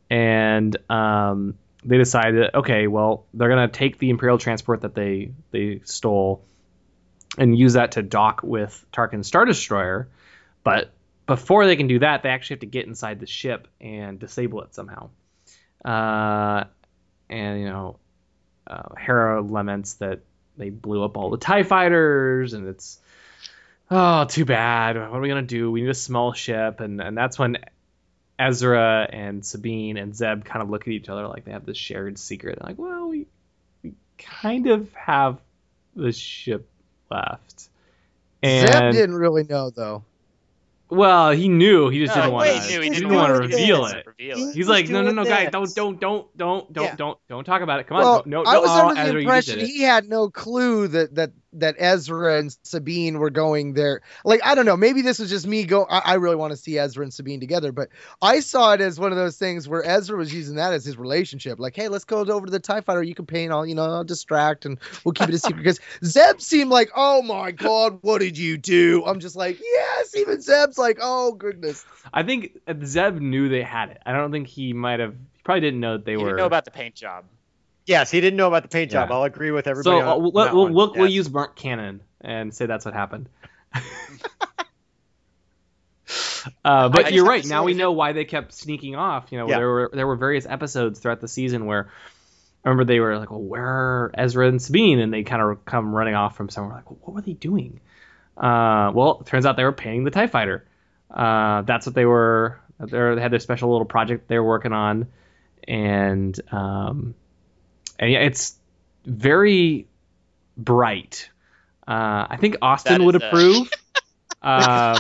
[0.10, 5.32] and um, they decide that okay, well, they're gonna take the Imperial transport that they
[5.52, 6.44] they stole,
[7.38, 10.10] and use that to dock with Tarkin's Star Destroyer,
[10.64, 10.92] but
[11.26, 14.64] before they can do that, they actually have to get inside the ship and disable
[14.64, 15.10] it somehow.
[15.86, 16.64] Uh,
[17.30, 18.00] and you know,
[18.66, 20.22] uh, Hera laments that
[20.58, 23.00] they blew up all the Tie fighters, and it's
[23.92, 24.98] oh, too bad.
[24.98, 25.72] What are we gonna do?
[25.72, 27.58] We need a small ship, and and that's when
[28.40, 31.78] Ezra and Sabine and Zeb kind of look at each other like they have this
[31.78, 32.58] shared secret.
[32.60, 33.28] They're like, well, we
[33.84, 35.40] we kind of have
[35.96, 36.68] the ship
[37.12, 37.70] left.
[38.42, 40.04] And Zeb didn't really know though.
[40.90, 41.90] well, he knew.
[41.90, 42.54] He just No, didn't want to.
[42.54, 44.06] He he didn't didn't want to reveal it.
[44.20, 46.96] Reveal He- He's like, no, no, doing no, guys, don't, don't, don't, don't, don't, Yeah.
[46.96, 47.88] don't, don't talk about it.
[47.88, 50.30] Come on, Well, no, no, I was oh, under the Ezra, impression he had no
[50.30, 54.02] clue that that that Ezra and Sabine were going there.
[54.24, 55.86] Like I don't know, maybe this was just me go.
[55.90, 57.90] I, I really want to see Ezra and Sabine together, but
[58.22, 60.98] I saw it as one of those things where Ezra was using that as his
[60.98, 61.60] relationship.
[61.60, 63.02] Like, hey, let's go over to the Tie Fighter.
[63.02, 65.58] You can paint all, you know, I'll distract and we'll keep it a secret.
[65.58, 69.04] Because Zeb seemed like, oh my god, what did you do?
[69.06, 70.16] I'm just like, yes.
[70.16, 71.84] Even Zeb's like, oh goodness.
[72.14, 74.02] I think Zeb knew they had it.
[74.10, 75.14] I don't think he might have.
[75.14, 76.26] He probably didn't know that they He were.
[76.26, 77.26] didn't know about the paint job.
[77.86, 79.12] Yes, he didn't know about the paint job.
[79.12, 80.02] I'll agree with so everybody.
[80.02, 80.74] uh, on we'll, that we'll, one.
[80.74, 83.30] we'll, we'll use Mark canon and say that's what happened.
[86.66, 87.46] uh, but I just you're right.
[87.46, 89.32] Now say- we know why they kept sneaking off.
[89.32, 89.58] You know, Yeah.
[89.58, 91.90] there were there were various episodes throughout the season where
[92.64, 95.66] I remember they were like, "Well, where are Ezra and Sabine?" And they kind of
[95.66, 96.76] come running off from somewhere.
[96.76, 97.80] Like, what were they doing?
[98.38, 100.66] Uh, well, it turns out they were painting the Tie Fighter.
[101.12, 102.60] Uh, that's what they were.
[102.80, 105.08] They're- had their special little project they're working on,
[105.68, 107.16] and um,
[107.98, 108.58] and yeah, it's
[109.06, 109.88] very
[110.58, 111.30] bright.
[111.88, 113.70] Uh, I think Austin would approve.
[114.42, 114.96] um,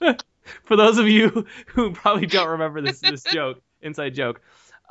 [0.64, 4.40] for those of you who probably don't remember this this joke, inside joke,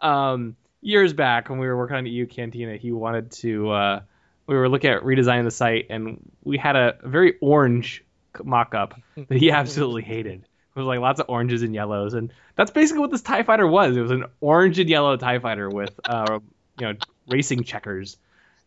[0.02, 3.70] um, years back when we were working on EU Cantina, he wanted to.
[3.72, 4.00] Uh,
[4.46, 8.04] we were looking at redesigning the site, and we had a very orange
[8.44, 10.46] mock-up that he absolutely hated.
[10.76, 13.68] It was like lots of oranges and yellows, and that's basically what this Tie Fighter
[13.68, 13.96] was.
[13.96, 16.40] It was an orange and yellow Tie Fighter with, uh,
[16.80, 16.96] you know,
[17.28, 18.18] racing checkers,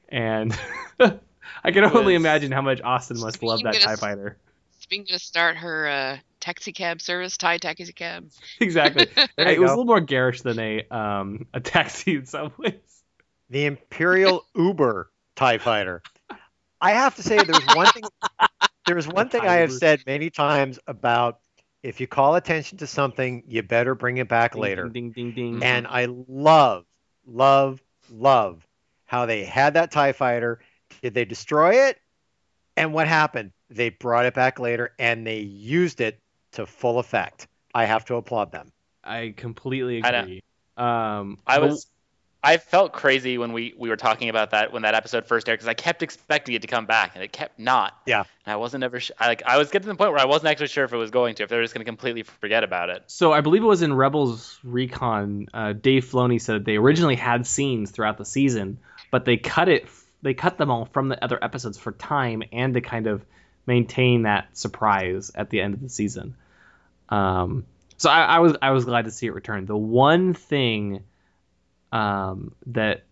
[0.09, 0.57] and
[1.01, 4.37] I can only imagine how much Austin must love that Speaking Tie of- Fighter.
[4.79, 8.31] Speaking to start her uh, taxi cab service, Thai taxi cab.
[8.61, 9.09] Exactly.
[9.37, 12.53] There it you was a little more garish than a um a taxi in some
[12.57, 12.75] ways.
[13.51, 16.03] the Imperial Uber Tie Fighter.
[16.81, 18.05] I have to say, there's one thing.
[18.87, 21.41] There's one thing I have said many times about
[21.87, 24.89] if you call attention to something, you better bring it back Ding, later.
[24.89, 25.53] Ding ding ding.
[25.53, 25.63] ding.
[25.63, 26.85] And I love,
[27.25, 28.67] love, love
[29.05, 30.59] how they had that Tie Fighter.
[31.01, 32.01] Did they destroy it?
[32.77, 33.53] And what happened?
[33.71, 36.21] They brought it back later and they used it
[36.53, 37.47] to full effect.
[37.73, 38.73] I have to applaud them.
[39.05, 40.43] I completely I agree.
[40.77, 41.87] Um, I but- was
[42.43, 45.59] I felt crazy when we we were talking about that when that episode first aired
[45.59, 47.95] because I kept expecting it to come back and it kept not.
[48.07, 48.21] Yeah.
[48.45, 50.27] And I wasn't ever sh- I, like I was getting to the point where I
[50.27, 52.23] wasn't actually sure if it was going to if they were just going to completely
[52.23, 53.03] forget about it.
[53.09, 55.49] So I believe it was in Rebels Recon.
[55.53, 58.79] Uh, Dave Filoni said they originally had scenes throughout the season,
[59.11, 59.89] but they cut it.
[60.23, 63.25] They cut them all from the other episodes for time and to kind of
[63.67, 66.37] maintain that surprise at the end of the season.
[67.09, 69.67] Um, so I, I was I was glad to see it return.
[69.67, 71.03] The one thing
[71.93, 73.05] um, that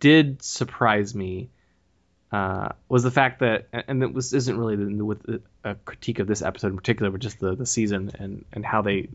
[0.00, 1.50] did surprise me
[2.30, 6.26] uh, was the fact that, and it was isn't really the, with a critique of
[6.26, 9.08] this episode in particular, but just the, the season and, and how they you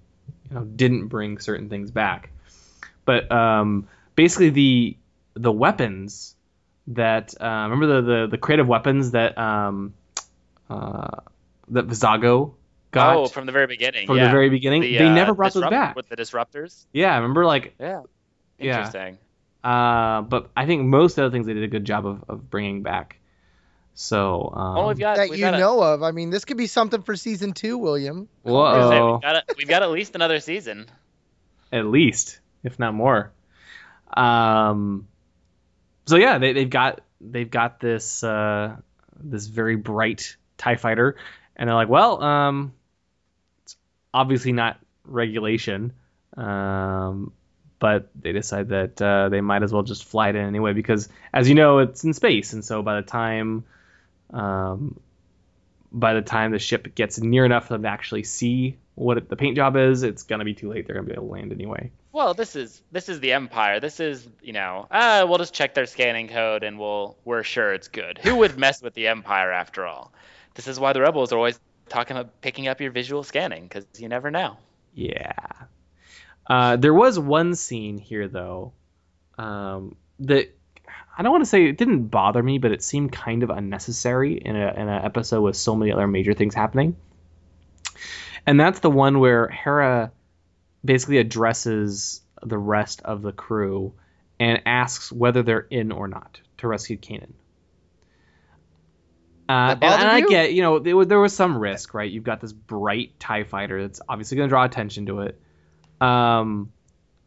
[0.52, 2.32] know didn't bring certain things back.
[3.06, 4.98] But um, basically the
[5.36, 6.36] the weapons
[6.88, 9.94] that uh, remember the, the the creative weapons that um,
[10.70, 11.20] uh,
[11.70, 12.54] that Vizago
[12.92, 14.08] got oh, from the very beginning.
[14.08, 14.26] from yeah.
[14.26, 14.82] the very beginning.
[14.82, 15.96] The, they uh, never brought those back.
[15.96, 16.86] with the disruptors.
[16.94, 18.02] Yeah, remember like Yeah.
[18.64, 18.78] Yeah.
[18.86, 19.18] Interesting.
[19.64, 22.50] uh, but I think most of the things they did a good job of, of
[22.50, 23.20] bringing back.
[23.96, 26.02] So um, well, we've got that we've you got a- know of.
[26.02, 28.28] I mean, this could be something for season two, William.
[28.44, 30.88] I say, whoa, we've got a, we've got at least another season.
[31.72, 33.32] at least if not more.
[34.16, 35.08] Um,
[36.06, 38.76] so yeah, they, they've got they've got this uh,
[39.22, 41.16] this very bright Tie Fighter,
[41.56, 42.74] and they're like, well, um,
[43.64, 43.76] it's
[44.14, 45.94] obviously not regulation,
[46.38, 47.32] um,
[47.84, 51.10] but they decide that uh, they might as well just fly it in anyway because,
[51.34, 53.66] as you know, it's in space, and so by the time
[54.32, 54.98] um,
[55.92, 59.28] by the time the ship gets near enough for them to actually see what it,
[59.28, 60.88] the paint job is, it's gonna be too late.
[60.88, 61.92] They're gonna be able to land anyway.
[62.14, 63.82] Well, this is this is the Empire.
[63.82, 67.74] This is you know, ah, we'll just check their scanning code and we'll we're sure
[67.74, 68.18] it's good.
[68.18, 70.14] Who would mess with the Empire after all?
[70.54, 73.86] This is why the rebels are always talking about picking up your visual scanning because
[73.98, 74.56] you never know.
[74.94, 75.34] Yeah.
[76.48, 78.74] Uh, there was one scene here though
[79.38, 80.54] um, that
[81.18, 84.34] I don't want to say it didn't bother me, but it seemed kind of unnecessary
[84.34, 86.96] in a in an episode with so many other major things happening.
[88.46, 90.12] And that's the one where Hera
[90.84, 93.94] basically addresses the rest of the crew
[94.40, 97.32] and asks whether they're in or not to rescue Kanan.
[99.48, 102.10] Uh, and, and I get, you know, there was, there was some risk, right?
[102.10, 105.40] You've got this bright TIE fighter that's obviously going to draw attention to it.
[106.02, 106.72] Um,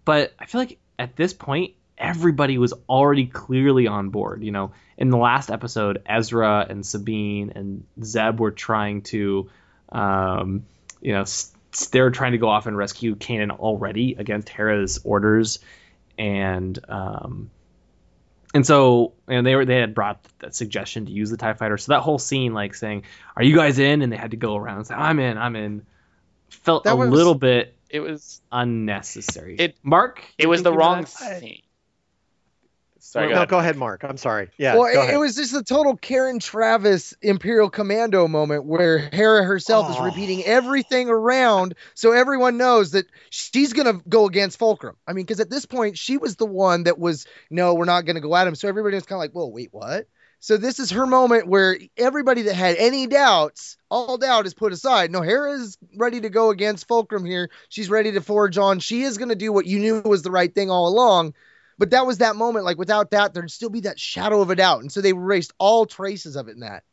[0.04, 4.42] but I feel like at this point, everybody was already clearly on board.
[4.42, 9.48] You know, in the last episode, Ezra and Sabine and Zeb were trying to,
[9.90, 10.64] um,
[11.00, 11.52] you know, s-
[11.92, 15.58] they're trying to go off and rescue Kanan already against Hera's orders,
[16.18, 17.50] and um,
[18.54, 21.76] and so and they were they had brought that suggestion to use the Tie Fighter.
[21.76, 23.02] So that whole scene, like saying,
[23.36, 25.54] "Are you guys in?" and they had to go around and say, "I'm in, I'm
[25.56, 25.84] in,"
[26.48, 29.56] felt That a was- little bit It was unnecessary.
[29.58, 31.40] It- Mark, it was the wrong that?
[31.40, 31.62] scene.
[32.98, 33.48] Sorry, no, go ahead.
[33.50, 34.02] go ahead, Mark.
[34.02, 34.48] I'm sorry.
[34.58, 35.14] Yeah, well, go it, ahead.
[35.14, 40.04] it was just a total Karen Traviss Imperial Commando moment where Hera herself is Oh.
[40.04, 44.96] repeating everything around so everyone knows that she's going to go against Fulcrum.
[45.06, 48.06] I mean, because at this point, she was the one that was, no, we're not
[48.06, 48.56] going to go at him.
[48.56, 50.08] So everybody was kind of like, well, wait, what?
[50.38, 54.72] So this is her moment where everybody that had any doubts, all doubt is put
[54.72, 55.10] aside.
[55.10, 57.50] No, Hera is ready to go against Fulcrum here.
[57.68, 58.78] She's ready to forge on.
[58.78, 61.34] She is going to do what you knew was the right thing all along.
[61.78, 62.64] But that was that moment.
[62.64, 64.82] Like without that, there'd still be that shadow of a doubt.
[64.82, 66.84] And so they erased all traces of it in that.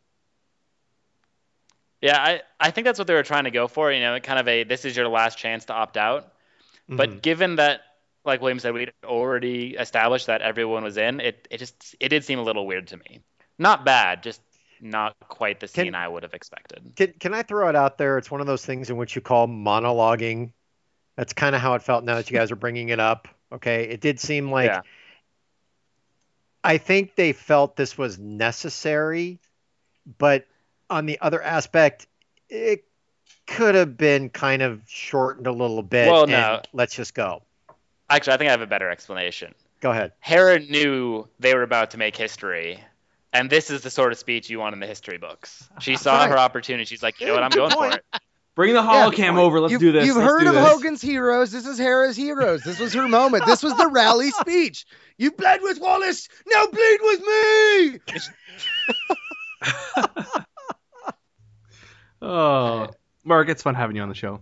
[2.02, 3.92] Yeah, I, I think that's what they were trying to go for.
[3.92, 6.34] You know, kind of a this is your last chance to opt out.
[6.90, 7.22] But Mhm.
[7.22, 7.82] given that,
[8.26, 12.26] like William said, we'd already established that everyone was in, it, it just it did
[12.26, 13.22] seem a little weird to me.
[13.60, 14.42] Not bad, just
[14.82, 16.94] not quite the Can- scene I would have expected.
[16.96, 18.18] Can, can I throw it out there?
[18.18, 20.52] It's one of those things in which you call monologuing.
[21.16, 23.28] That's kind of how it felt now that you guys are bringing it up.
[23.52, 23.84] Okay.
[23.84, 24.82] It did seem like Yeah.
[26.64, 29.40] I think they felt this was necessary,
[30.18, 30.46] but
[30.90, 32.08] on the other aspect,
[32.50, 32.86] it
[33.48, 36.10] could have been kind of shortened a little bit.
[36.10, 36.62] Well, no.
[36.72, 37.44] Let's just go.
[38.10, 39.54] Actually, I think I have a better explanation.
[39.82, 40.14] Go ahead.
[40.22, 42.80] Hera knew they were about to make history,
[43.34, 45.68] and this is the sort of speech you want in the history books.
[45.82, 46.30] She saw Right.
[46.30, 46.86] her opportunity.
[46.86, 48.04] She's like, you know what, I'm going for it.
[48.56, 49.60] Bring the holocam over.
[49.60, 50.06] Let's do this.
[50.06, 50.68] You've Let's heard of this.
[50.68, 51.52] Hogan's Heroes.
[51.52, 52.62] This is Hera's Heroes.
[52.62, 53.48] This was her moment.
[53.48, 54.86] This was the rally speech.
[55.18, 56.28] You bled with Wallace.
[56.46, 58.00] Now bleed with me.
[62.22, 62.88] Oh,
[63.26, 64.40] Mark, it's fun having you on the show.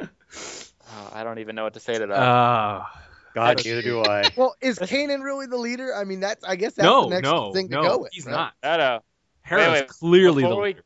[0.00, 2.12] Oh, I don't even know what to say to that.
[2.16, 2.84] Uh,
[3.34, 4.28] God, That's- neither do I.
[4.36, 5.94] Well, is Kanan really the leader?
[5.94, 8.12] I mean, that's I guess that's no, the next no, thing to no, go with.
[8.12, 8.32] he's right?
[8.32, 8.52] not.
[8.62, 9.00] I don't know.
[9.42, 10.84] Hera's wait, clearly the before we- leader.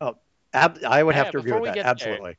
[0.00, 0.16] Oh,
[0.54, 1.74] ab- I would Yeah, have to agree with that.
[1.74, 2.36] get there- Absolutely.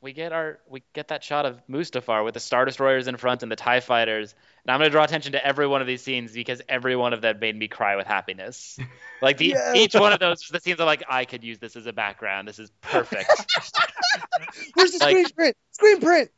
[0.00, 3.42] we get our we get that shot of Mustafar with the Star Destroyers in front
[3.42, 6.32] and the Tie Fighters, and I'm gonna draw attention to every one of these scenes
[6.32, 8.78] because every one of them made me cry with happiness.
[9.20, 9.74] Like the Yeah.
[9.74, 12.46] each one of those, the scenes are like I could use this as a background.
[12.46, 13.28] This is perfect.
[14.74, 15.56] Where's the Like- screen print?
[15.72, 16.30] Screen print.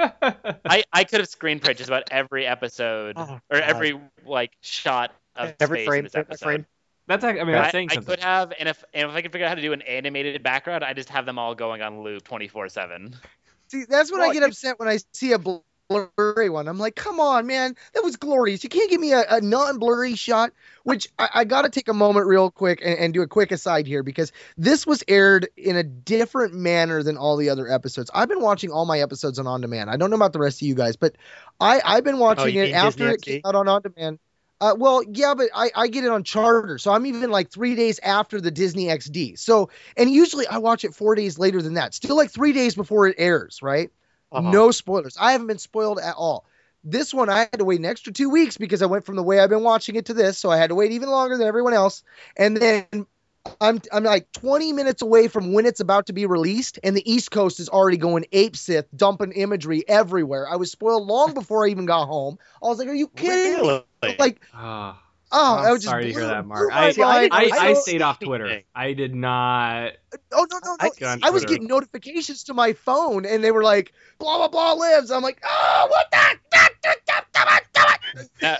[0.68, 5.12] I I could have screen print just about every episode Oh, or every like shot
[5.36, 6.66] of Every space frame, in this every frame.
[7.06, 8.14] that's I mean I, that's saying I something.
[8.16, 10.42] could have, and if and if I could figure out how to do an animated
[10.42, 13.14] background, I just have them all going on loop 24/7.
[13.70, 15.38] See, that's when Well, I get upset when I see a
[15.90, 16.68] blurry one.
[16.68, 18.62] I'm like, come on, man, that was glorious.
[18.62, 20.52] You can't give me a, a non-blurry shot.
[20.84, 23.52] Which I, I got to take a moment real quick and, and do a quick
[23.52, 28.10] aside here because this was aired in a different manner than all the other episodes.
[28.14, 29.90] I've been watching all my episodes on on demand.
[29.90, 31.16] I don't know about the rest of you guys, but
[31.58, 34.18] I I've been watching Oh, it after Disney it came out on on demand.
[34.60, 37.74] Uh, well, yeah, but I, I get it on charter, so I'm even like three
[37.76, 39.34] days after the Disney XD.
[39.36, 42.74] So, and usually I watch it four days later than that, still like three days
[42.74, 43.90] before it airs, right?
[44.32, 44.50] Uh-huh.
[44.50, 45.16] No spoilers.
[45.18, 46.44] I haven't been spoiled at all.
[46.82, 49.22] This one I had to wait an extra two weeks because I went from the
[49.22, 51.46] way I've been watching it to this, so I had to wait even longer than
[51.46, 52.02] everyone else.
[52.36, 52.86] And then
[53.60, 57.10] I'm I'm like 20 minutes away from when it's about to be released, and the
[57.10, 60.48] East Coast is already going ape sith, dumping imagery everywhere.
[60.48, 62.38] I was spoiled long before I even got home.
[62.62, 64.16] I was like, "Are you kidding me?" Really?
[64.18, 65.02] Like, Ah.
[65.32, 66.70] Oh, I'm I was just sorry to hear that, Mark.
[66.72, 67.32] I, See, I mind.
[67.32, 68.46] I, I, I stayed off Twitter.
[68.46, 68.64] anything.
[68.74, 69.92] I did not.
[70.32, 70.88] Oh no no no!
[71.02, 74.72] I- I, was getting notifications to my phone, and they were like, "Blah blah blah
[74.72, 76.40] lives." I'm like, "Oh, what the?"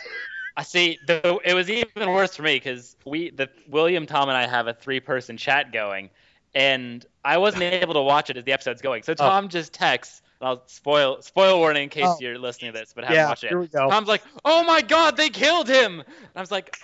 [0.57, 0.99] I see.
[1.07, 4.67] The, it was even worse for me because we, the William, Tom, and I have
[4.67, 6.11] a three-person chat going,
[6.55, 9.03] and I wasn't able to watch it as the episode's going.
[9.03, 9.17] So oh.
[9.17, 10.23] Tom just texts.
[10.40, 12.16] And I'll spoil spoil warning in case Oh.
[12.20, 13.48] you're listening to this, but haven't Yeah, watched it.
[13.48, 13.88] here we go.
[13.90, 16.76] Tom's like, "Oh my God, they killed him!" And I was like,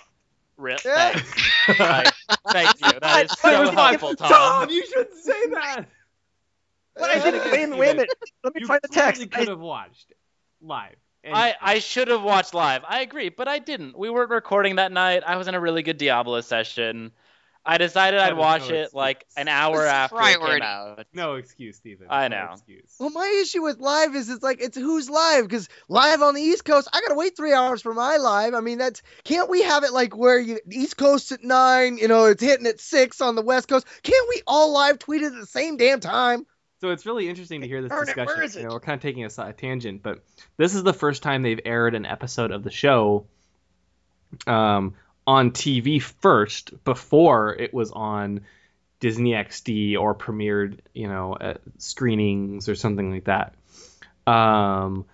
[0.57, 0.77] "Real?
[0.85, 1.13] Yeah.
[1.13, 1.43] Thanks.
[1.79, 2.13] Like,
[2.51, 2.99] thank you.
[3.01, 5.85] That is so was my- helpful, Tom." Tom, you shouldn't say that.
[6.95, 7.51] But I didn't.
[7.51, 7.77] Wait a minute.
[7.77, 8.09] Wait a minute.
[8.43, 9.21] Let me You find the text.
[9.21, 10.13] clearly could have watched
[10.61, 10.95] live.
[11.23, 12.81] And- I, I should have watched live.
[12.87, 13.95] I agree, but I didn't.
[13.97, 15.21] We weren't recording that night.
[15.25, 17.11] I was in a really good Diablo session.
[17.69, 21.05] I decided I'd watch no it like an hour It's after it came out.
[21.13, 22.07] no excuse, Stephen.
[22.09, 22.49] I No know.
[22.53, 22.95] excuse.
[22.97, 26.41] Well, my issue with live is it's like it's who's live because live on the
[26.41, 28.53] East Coast, I gotta wait three hours for my live.
[28.53, 32.07] I mean, that's can't we have it like where you East Coast at nine, you
[32.07, 33.85] know, it's hitting at six on the West Coast.
[34.01, 36.45] Can't we all live tweet at the same damn time?
[36.79, 38.27] So it's really interesting to hear this Darn it, discussion.
[38.37, 40.23] where is You know, we're kind of taking a side tangent, but
[40.57, 43.25] this is the first time they've aired an episode of the show
[44.45, 44.93] um,
[45.27, 48.41] on TV first before it was on
[49.01, 53.53] Disney XD or premiered, you know, at screenings or something like that.
[54.25, 55.05] Um,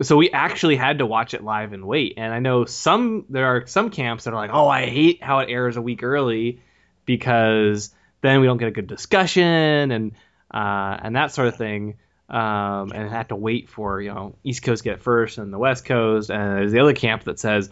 [0.00, 2.14] so we actually had to watch it live and wait.
[2.16, 5.40] And I know some there are some camps that are like, "Oh, I hate how
[5.40, 6.60] it airs a week early
[7.04, 10.12] because then we don't get a good discussion and
[10.52, 11.96] uh, and that sort of thing."
[12.30, 15.84] Um, and have to wait for you know East Coast get first and the West
[15.84, 16.30] Coast.
[16.30, 17.68] And there's the other camp that says,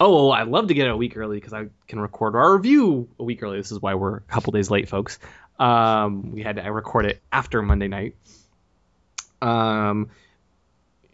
[0.00, 3.08] "Oh, I'd love to get it a week early because I can record our review
[3.18, 5.18] a week early." This is why we're a couple days late, folks.
[5.58, 8.16] Um, we had to record it after Monday night.
[9.40, 10.10] Um,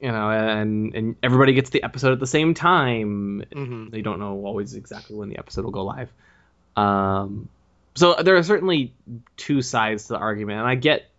[0.00, 3.42] you know, and and everybody gets the episode at the same time.
[3.50, 3.90] Mhm.
[3.90, 6.12] They don't know always exactly when the episode will go live.
[6.76, 7.48] Um,
[7.94, 8.94] so there are certainly
[9.36, 11.10] two sides to the argument, and I get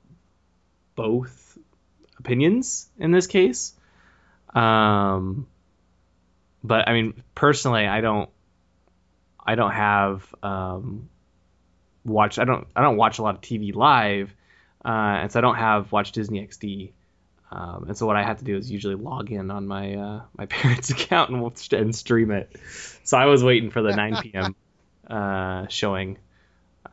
[0.96, 1.58] both
[2.18, 3.74] opinions in this case.
[4.56, 5.48] Um,
[6.64, 8.30] but I mean, personally, I don't,
[9.46, 11.10] I don't have um,
[12.06, 12.40] watch.
[12.40, 14.34] I don't, I don't watch a lot of TV live,
[14.86, 16.92] uh, and so I don't have watch Disney XD.
[17.52, 20.22] Um, and so what I have to do is usually log in on my uh,
[20.38, 22.56] my parents' account and, watch- and stream it.
[23.04, 24.56] So I was waiting for the 9 p.m.
[25.10, 26.20] uh, showing.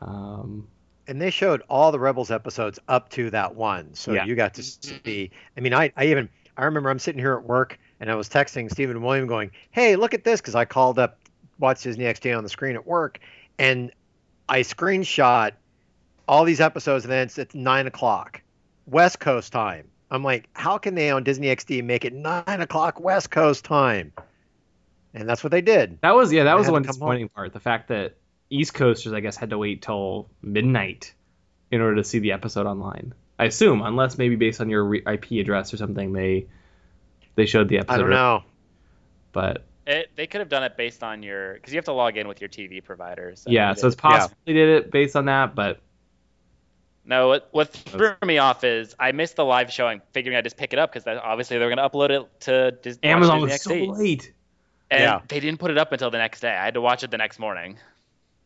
[0.01, 0.67] Um,
[1.07, 4.25] and they showed all the Rebels episodes up to that one, so Yeah.
[4.25, 5.31] you got to see.
[5.55, 8.29] I mean, I, I even I remember I'm sitting here at work and I was
[8.29, 11.19] texting Stephen William going, "Hey, look at this," because I called up
[11.59, 13.19] Watch Disney XD on the screen at work,
[13.57, 13.91] and
[14.47, 15.51] I screenshot
[16.27, 18.41] all these episodes, and then it's at nine o'clock
[18.85, 19.87] West Coast time.
[20.09, 24.13] I'm like, how can they on Disney XD make it nine o'clock West Coast time?
[25.13, 25.99] And that's what they did.
[26.01, 27.53] That was yeah, that was the one disappointing part.
[27.53, 28.15] The fact that
[28.49, 31.13] East Coasters, I guess, had to wait till midnight
[31.71, 33.13] in order to see the episode online.
[33.39, 36.47] I assume, unless maybe based on your IP address or something, they
[37.37, 37.93] they showed the episode.
[37.93, 38.43] I don't know.
[39.31, 42.17] But It, they could have done it based on your because you have to log
[42.17, 43.31] in with your TV provider.
[43.35, 45.79] So yeah, so it's is- possible they did it based on that, but
[47.05, 50.57] No, what what threw me off is I missed the live showing, figuring I'd just
[50.57, 53.47] pick it up because obviously they were going to upload it to Dis- watch Amazon
[53.47, 53.97] Disney was so XD.
[53.97, 54.33] late.
[54.91, 55.19] and Yeah.
[55.27, 56.51] they didn't put it up until the next day.
[56.55, 57.77] I had to watch it the next morning.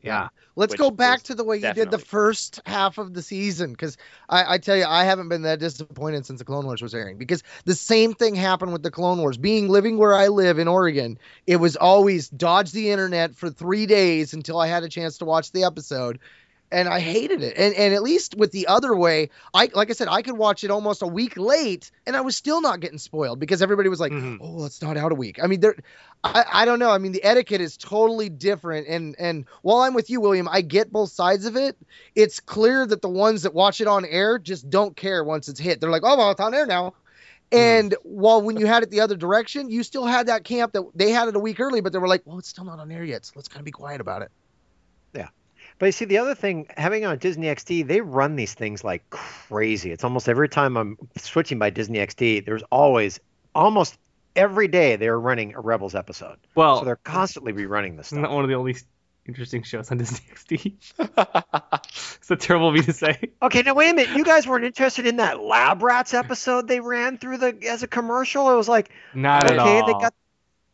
[0.02, 0.30] Yeah.
[0.56, 3.72] Let's which go back to the way you did the first half of the season
[3.72, 3.98] because
[4.28, 7.18] I, I tell you I haven't been that disappointed since the Clone Wars was airing
[7.18, 9.38] because the same thing happened with the Clone Wars.
[9.38, 13.86] Being living where I live in Oregon, it was always dodge the internet for three
[13.86, 16.20] days until I had a chance to watch the episode,
[16.72, 17.58] and I hated it.
[17.58, 20.64] And and at least with the other way, I like I said I could watch
[20.64, 24.00] it almost a week late, and I was still not getting spoiled because everybody was
[24.00, 24.38] like, Mhm.
[24.42, 25.40] oh, it's not out a week.
[25.44, 25.76] I mean, there.
[26.24, 26.92] I, I don't know.
[26.92, 28.88] I mean, the etiquette is totally different.
[28.88, 31.76] And and while I'm with you, William, I get both sides of it.
[32.16, 35.60] It's clear that the ones that watch it on air just don't care once it's
[35.60, 35.82] hit.
[35.82, 36.94] They're like, oh, well, it's on air now.
[37.54, 40.84] And while when you had it the other direction, you still had that camp that
[40.96, 42.90] they had it a week early, but they were like, well, it's still not on
[42.90, 44.32] air yet, so let's kind of be quiet about it.
[45.82, 49.10] But you see, the other thing, having on Disney XD, they run these things like
[49.10, 49.92] crazy.
[49.92, 53.20] It's almost every time I'm switching by Disney XD, there's always,
[53.56, 53.98] almost
[54.36, 56.38] every day, they're running a Rebels episode.
[56.54, 58.76] Well, so they're constantly rerunning this isn't that one of the only
[59.28, 60.76] interesting shows on Disney XD?
[62.20, 63.32] it's a terrible of me to say?
[63.42, 64.16] Okay, now wait a minute.
[64.16, 67.88] You guys weren't interested in that Lab Rats episode they ran through the as a
[67.88, 68.52] commercial?
[68.52, 69.88] It was like, Not okay, at all.
[69.88, 70.14] they got.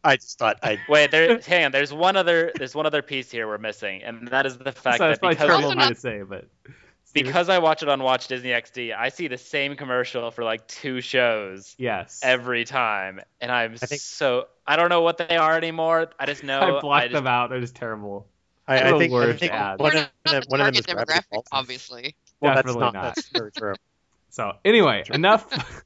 [0.08, 0.80] I just thought I.
[0.90, 1.40] Wait, there.
[1.40, 1.72] hang on.
[1.72, 2.52] There's one other.
[2.56, 5.38] There's one other piece here we're missing, and that is the fact so that because
[5.38, 6.46] terrible of me not- to say, but
[7.14, 10.66] because I watch it on Watch Disney XD, I see the same commercial for like
[10.68, 15.36] two shows yes, every time, and I'm I think- so I don't know what they
[15.38, 16.10] are anymore.
[16.20, 17.50] I just know I blocked just- them out.
[17.50, 18.28] They're just terrible.
[18.70, 19.80] I, They're I think, I think ads.
[19.80, 22.16] one We're of, them, one of them is target demographic, obviously.
[22.42, 22.94] Well, that's Definitely not.
[22.96, 23.16] not.
[23.16, 23.76] That's very true.
[24.30, 25.84] So anyway, enough.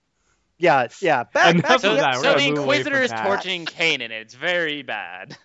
[0.62, 1.24] Yeah, yeah.
[1.24, 2.16] Back, Enough back of to the that.
[2.16, 3.26] So the gonna move away from Inquisitor is that.
[3.26, 4.12] torturing Kanan.
[4.12, 5.36] It's very bad.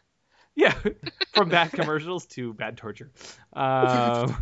[0.54, 0.74] yeah,
[1.34, 3.10] from bad commercials to bad torture.
[3.52, 4.36] Um,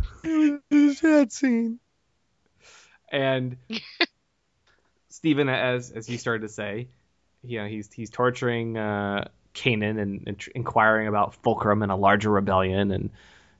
[0.94, 1.78] Sad scene.
[3.10, 3.56] and
[5.08, 6.88] Stephen, as as you started to say,
[7.42, 11.96] you know, he's he's torturing uh, Kanan and, and tr- inquiring about Fulcrum and a
[11.96, 13.10] larger rebellion, and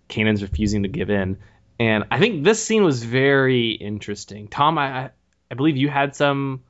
[0.09, 1.39] Kanan's refusing to give in.
[1.79, 4.49] And I think this scene was very interesting.
[4.49, 5.11] Tom, I
[5.51, 6.63] I believe you had some.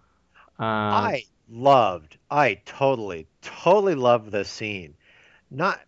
[0.59, 4.95] Uh, I loved, I totally, totally loved this scene.
[5.51, 5.81] Not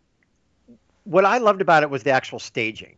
[1.05, 2.97] what I loved about it was the actual staging.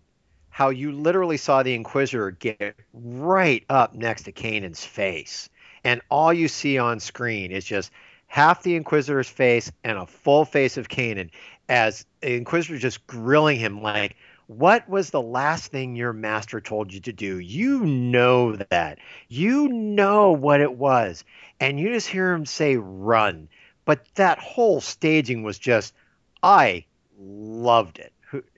[0.50, 5.48] How you literally saw the Inquisitor get right up next to Kanan's face.
[5.84, 7.92] And all you see on screen is just
[8.26, 11.30] half the Inquisitor's face and a full face of Kanan
[11.68, 14.16] as the Inquisitor just grilling him like,
[14.48, 17.38] what was the last thing your master told you to do?
[17.38, 18.98] You know that.
[19.28, 21.24] You know what it was
[21.60, 23.48] and you just hear him say run
[23.84, 25.94] but that whole staging was just
[26.42, 26.84] i
[27.18, 28.12] loved it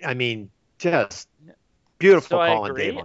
[0.05, 1.28] i mean just
[1.99, 3.03] beautiful So I colin agree.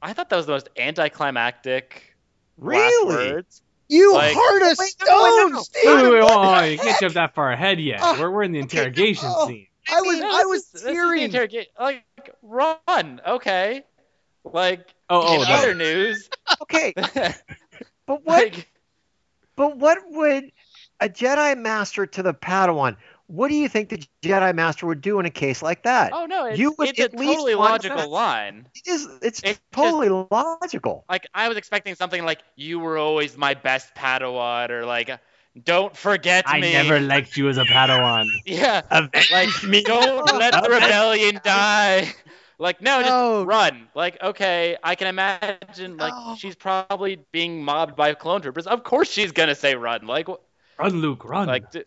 [0.00, 2.16] I thought that was the most anticlimactic
[2.56, 3.42] really.
[3.90, 5.56] You Like- heart of Wait, no, no, no, stone, no.
[5.56, 6.12] wait, Steve.
[6.12, 8.00] wait, wait, you can't jump that far ahead yet.
[8.02, 9.48] Oh, we're, we're in the interrogation oh.
[9.48, 9.67] scene.
[9.90, 11.66] I was, No, I this was is- this is the tearing.
[11.78, 12.04] Like,
[12.42, 13.20] run.
[13.26, 13.84] Okay.
[14.44, 15.54] Like, Oh, oh, in no.
[15.54, 16.28] other news,
[16.62, 16.92] okay
[18.06, 18.70] but what like,
[19.56, 20.52] but what would
[21.00, 25.18] a jedi master to the padawan what do you think the jedi master would do
[25.18, 27.54] in a case like that oh no, it's, You would it's a at least totally
[27.54, 28.08] logical that.
[28.08, 28.66] line.
[28.74, 33.36] it is it's It's totally logical Like, I was expecting something like, "You were always
[33.36, 35.10] my best Padawan," or like,
[35.64, 38.26] "Don't forget I me." never liked you as a Padawan.
[38.46, 38.82] Yeah.
[38.90, 39.82] Avenge Like, me.
[39.82, 42.12] don't let the rebellion die.
[42.58, 43.44] Like, no, just No.
[43.44, 43.88] run.
[43.94, 46.34] Like, okay, I can imagine, like, No.
[46.38, 48.66] she's probably being mobbed by clone troopers.
[48.66, 50.06] Of course she's gonna say run.
[50.06, 50.28] Like,
[50.78, 51.46] Run, Luke, run.
[51.46, 51.84] like, d-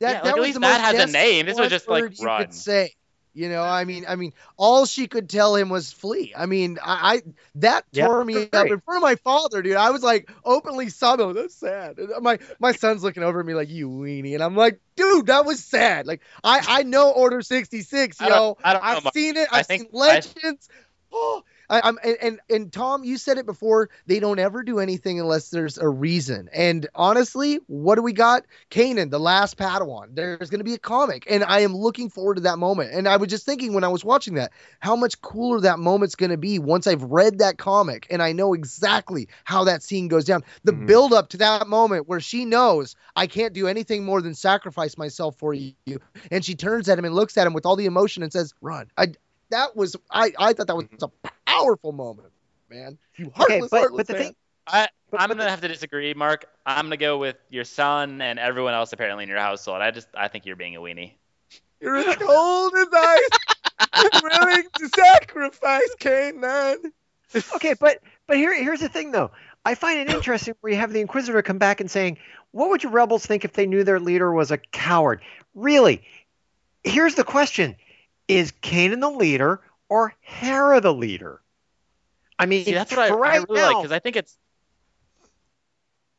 [0.00, 1.46] That, Yeah, that like, at least the that has a name.
[1.46, 2.42] This was just like, run.
[2.42, 2.94] could say.
[3.34, 6.34] You know, I mean, I mean, all she could tell him was flee.
[6.36, 7.22] I mean, I, I
[7.54, 9.76] that Yeah, tore me up in front of my father, dude.
[9.76, 11.26] I was like openly sobbing.
[11.26, 11.98] Oh, That's sad.
[11.98, 15.26] And My my son's looking over at me like you weenie, and I'm like, dude,
[15.26, 16.06] that was sad.
[16.06, 18.30] Like I I know Order 66, I yo.
[18.30, 19.14] don't- I don't I've Mark.
[19.14, 19.48] seen it.
[19.50, 20.68] I I've think- seen Legends.
[21.14, 23.90] Oh, I, I'm and, and and Tom, you said it before.
[24.06, 26.48] They don't ever do anything unless there's a reason.
[26.52, 28.44] And honestly, what do we got?
[28.70, 30.14] Kanan, the last Padawan.
[30.14, 32.92] There's going to be a comic, and I am looking forward to that moment.
[32.92, 36.14] And I was just thinking when I was watching that, how much cooler that moment's
[36.14, 40.08] going to be once I've read that comic and I know exactly how that scene
[40.08, 40.44] goes down.
[40.64, 40.86] The Mhm.
[40.86, 44.96] build up to that moment where she knows I can't do anything more than sacrifice
[44.98, 45.74] myself for you,
[46.30, 48.52] and she turns at him and looks at him with all the emotion and says,
[48.60, 49.12] "Run." I
[49.50, 51.08] that was I I thought that was a
[51.52, 52.32] powerful moment,
[52.70, 52.98] man.
[53.16, 54.22] You okay heartless, but heartless but the man.
[54.22, 54.34] thing
[54.66, 56.46] I, I'm gonna have to disagree, Mark.
[56.64, 59.82] I'm gonna go with your son and everyone else apparently in your household.
[59.82, 61.14] I just, I think you're being a weenie.
[61.80, 66.92] You're as cold as ice, willing to sacrifice Kanan.
[67.56, 69.30] okay, but but here here's the thing though.
[69.64, 72.18] I find it interesting where you have the Inquisitor come back and saying,
[72.52, 75.20] "What would your rebels think if they knew their leader was a coward?"
[75.54, 76.04] Really,
[76.84, 77.74] here's the question:
[78.28, 79.60] Is Kanan the leader
[79.92, 81.42] or Hera the leader?
[82.38, 84.36] I mean, See, that's what I, for I right really like because I think it's.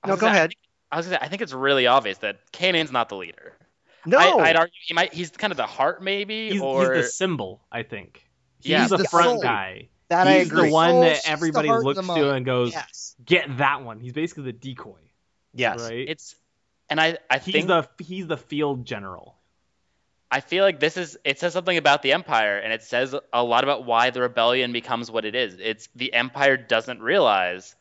[0.04, 0.50] I No, go gonna say, I ahead.
[0.52, 0.60] think-
[0.92, 3.54] I was gonna say, I think it's really obvious that Kanan's not the leader.
[4.06, 5.12] no, I, I'd argue he might.
[5.12, 8.30] He's kind of the heart, maybe, He's, or he's the symbol, I think.
[8.60, 9.42] He's Yeah, the the front soul.
[9.42, 9.90] guy.
[10.10, 10.68] that I he's agree.
[10.70, 14.44] the one Soul, that everybody looks to and goes, yes, "Get that one." He's basically
[14.44, 15.00] the decoy,
[15.56, 15.80] yes.
[15.82, 16.08] right?
[16.08, 16.36] it's.
[16.90, 19.36] And I, I he's think the he's the field general.
[20.34, 23.44] I feel like this is it says something about the Empire, and it says a
[23.44, 25.58] lot about why the rebellion becomes what it is.
[25.60, 27.76] It's the Empire doesn't realize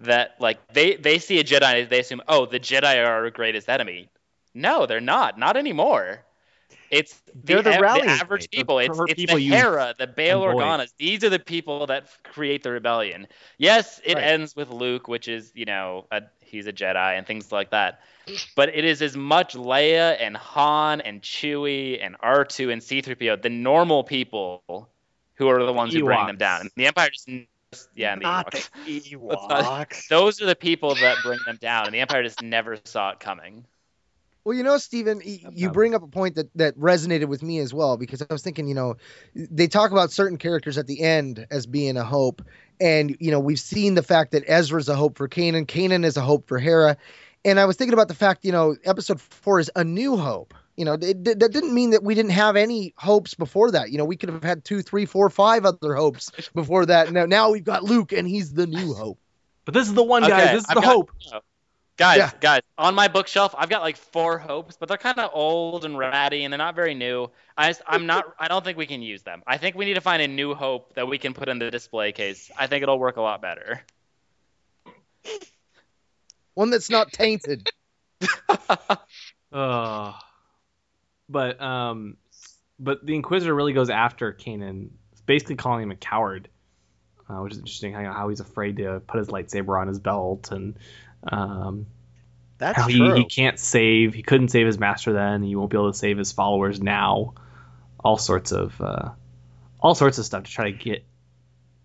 [0.00, 3.70] that like they they see a Jedi, they assume, oh, the Jedi are our greatest
[3.70, 4.10] enemy.
[4.52, 5.38] No, they're not.
[5.38, 6.22] Not anymore.
[6.90, 8.78] It's They're the a- rallying average people.
[8.78, 10.42] It's, it's people the Hera, the Bail.
[10.42, 10.92] Organas.
[10.98, 13.26] These are the people that create the rebellion.
[13.58, 14.24] Yes, it Right.
[14.24, 18.00] ends with Luke, which is you know a, he's a Jedi and things like that.
[18.56, 23.48] But it is as much Leia and Han and Chewie and R2 and C3PO, the
[23.50, 24.62] normal people,
[25.34, 26.60] who are the ones who bring them down.
[26.62, 27.28] And the Empire just
[27.94, 28.70] yeah, and the Not Ewoks.
[28.84, 29.16] the
[29.48, 30.08] not- Ewoks.
[30.08, 33.20] Those are the people that bring them down, and the Empire just never saw it
[33.20, 33.64] coming.
[34.44, 37.74] Well, you know, Stephen, you bring up a point that that resonated with me as
[37.74, 38.96] well because I was thinking, you know,
[39.34, 42.42] they talk about certain characters at the end as being a hope,
[42.80, 46.16] and you know, we've seen the fact that Ezra's a hope for Kanan, Kanan is
[46.16, 46.96] a hope for Hera,
[47.44, 50.54] and I was thinking about the fact, you know, Episode Four is a new hope.
[50.76, 53.90] You know, it, that didn't mean that we didn't have any hopes before that.
[53.90, 57.12] You know, we could have had two, three, four, five other hopes before that.
[57.12, 59.18] Now, now we've got Luke, and he's the new hope.
[59.66, 60.32] But this is the one, guys.
[60.32, 61.10] Okay, This is I've the got- hope.
[62.00, 62.30] Guys, Yeah.
[62.40, 65.98] guys, on my bookshelf, I've got like four hopes, but they're kind of old and
[65.98, 67.30] ratty, and they're not very new.
[67.58, 68.24] I just, I'm not.
[68.38, 69.42] I don't think we can use them.
[69.46, 71.70] I think we need to find a new hope that we can put in the
[71.70, 72.50] display case.
[72.58, 73.82] I think it'll work a lot better.
[76.54, 77.68] One that's not tainted.
[79.52, 80.12] Uh,
[81.28, 82.16] but um,
[82.78, 84.90] but the Inquisitor really goes after Kanan,
[85.26, 86.48] basically calling him a coward,
[87.28, 87.92] uh, which is interesting.
[87.92, 90.76] How, how he's afraid to put his lightsaber on his belt, and
[91.24, 91.86] um,
[92.58, 93.14] That's how he, true.
[93.14, 94.14] he can't save.
[94.14, 95.42] He couldn't save his master then.
[95.42, 97.34] He won't be able to save his followers now.
[98.02, 99.10] All sorts of uh,
[99.80, 101.04] all sorts of stuff to try to get,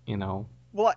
[0.05, 0.47] you know.
[0.71, 0.93] Well,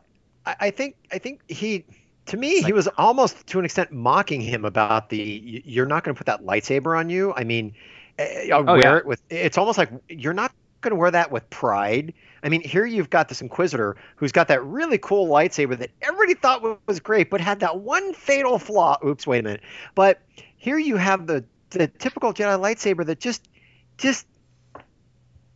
[0.47, 1.85] I, I think I think he,
[2.27, 6.15] to me, he was almost to an extent mocking him about the you're not going
[6.15, 7.33] to put that lightsaber on you.
[7.35, 7.75] I mean,
[8.19, 8.97] eh, I'll Oh, wear yeah.
[8.99, 9.21] it with.
[9.29, 12.15] It's almost like you're not going to wear that with pride.
[12.43, 16.35] I mean, here you've got this Inquisitor who's got that really cool lightsaber that everybody
[16.35, 18.99] thought was great, but had that one fatal flaw.
[19.05, 19.61] Oops, wait a minute.
[19.95, 20.23] But
[20.57, 23.49] here you have the the typical Jedi lightsaber that just
[23.97, 24.27] just.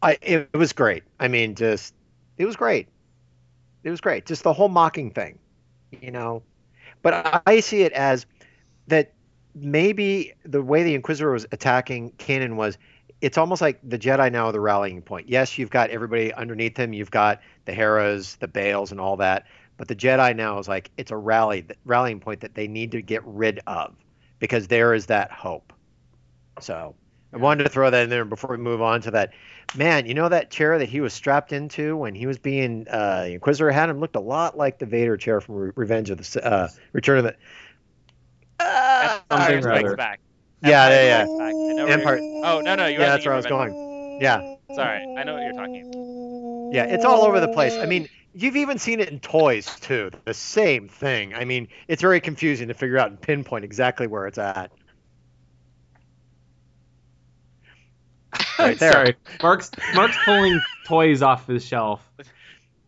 [0.03, 1.05] I it was great.
[1.21, 1.95] I mean, just
[2.37, 2.89] it was great.
[3.85, 4.27] It was great.
[4.27, 5.39] Just the whole mocking thing,
[6.01, 6.43] you know.
[7.03, 8.27] But I- see it as
[8.89, 9.13] that
[9.55, 12.79] maybe the way the Inquisitor was attacking Kanan was
[13.23, 15.29] it's almost like the Jedi now are the rallying point.
[15.29, 16.93] Yes, you've got everybody underneath him.
[16.93, 19.47] You've got the Heras, the Bails, and all that.
[19.77, 23.01] But the Jedi now is like it's a rally rallying point that they need to
[23.01, 23.95] get rid of
[24.41, 25.73] because there is that hope.
[26.61, 26.97] So
[27.33, 29.33] I wanted to throw that in there before we move on to that.
[29.77, 33.23] Man, you know that chair that he was strapped into when he was being uh,
[33.23, 36.19] the Inquisitor had him looked a lot like the Vader chair from Re- Revenge of
[36.19, 37.37] the uh, Return of the.
[38.59, 39.97] Uh, Something Empire or Strikes other.
[39.97, 40.21] Back.
[40.65, 41.25] Yeah, yeah, yeah.
[41.25, 41.49] Strikes Back.
[41.49, 43.69] I know where Empire- Oh no, no, you Yeah, that's where I was thinking of
[43.73, 44.19] going.
[44.21, 44.59] Yeah, it.
[44.75, 46.71] Sorry, I know what you're talking.
[46.73, 47.75] yeah, it's all over the place.
[47.75, 50.11] I mean, you've even seen it in toys too.
[50.25, 51.35] The same thing.
[51.35, 54.71] I mean, it's very confusing to figure out and pinpoint exactly where it's at.
[58.59, 58.93] Right there.
[58.93, 62.01] Sorry, Mark's Mark's pulling toys off his shelf.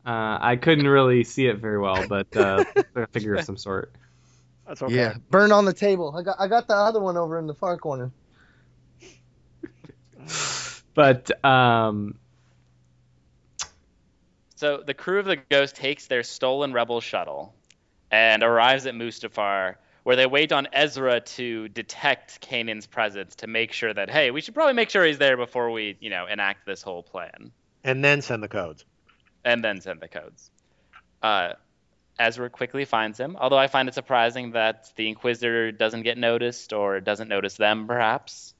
[0.07, 2.65] Uh, I couldn't really see it very well, but uh,
[2.95, 3.93] a figure of some sort.
[4.67, 4.95] That's okay.
[4.95, 6.15] Yeah, burn on the table.
[6.17, 8.11] I got I got the other one over in the far corner.
[10.95, 12.15] But um,
[14.55, 17.53] So the crew of the Ghost takes their stolen rebel shuttle
[18.13, 23.73] and arrives at Mustafar, where they wait on Ezra to detect Kanan's presence to make
[23.73, 26.65] sure that hey, we should probably make sure he's there before we, you know, enact
[26.65, 27.51] this whole plan,
[27.83, 28.85] And then send the codes.
[29.45, 30.51] and then send the codes.
[31.23, 31.55] Uh,
[32.19, 36.73] Ezra quickly finds him, although I find it surprising that the Inquisitor doesn't get noticed
[36.73, 38.55] or doesn't notice them, perhaps.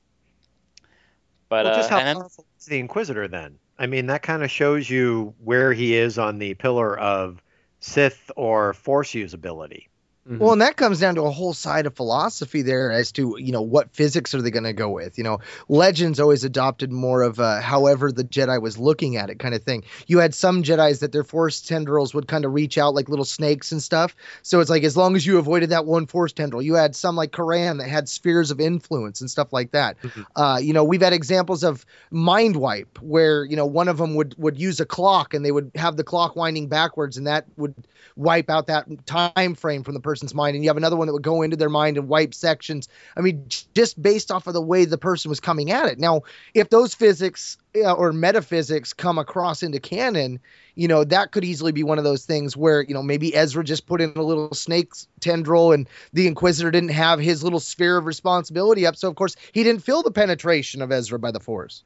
[1.49, 3.59] But well, uh, just how and powerful is the Inquisitor then?
[3.79, 7.43] I mean, that kind of shows you where he is on the pillar of
[7.81, 9.89] Sith or Force usability.
[10.27, 13.53] Well, and that comes down to a whole side of philosophy there as to you
[13.53, 15.19] know what physics are they going to go with.
[15.19, 19.39] You know, Legends always adopted more of a however the Jedi was looking at it
[19.39, 19.85] kind of thing.
[20.07, 23.27] You had some Jedi's that their Force tendrils would kind of reach out like little
[23.27, 24.17] snakes and stuff.
[24.41, 27.17] So it's like as long as you avoided that one Force tendril, you had some
[27.17, 29.99] like Corran that had spheres of influence and stuff like that.
[30.35, 34.15] Uh, you know, we've had examples of mind wipe where you know one of them
[34.15, 37.45] would would use a clock and they would have the clock winding backwards and that
[37.57, 37.75] would
[38.17, 41.13] wipe out that time frame from the person's mind and you have another one that
[41.13, 42.89] would go into their mind and wipe sections.
[43.17, 45.99] I mean just based off of the way the person was coming at it.
[45.99, 46.23] Now
[46.55, 50.39] if those physics uh, or metaphysics come across into canon
[50.77, 53.65] you know that could easily be one of those things where you know maybe ezra
[53.65, 57.97] just put in a little snake tendril and the inquisitor didn't have his little sphere
[57.97, 58.95] of responsibility up.
[58.95, 61.83] So of course he didn't feel the penetration of ezra by the force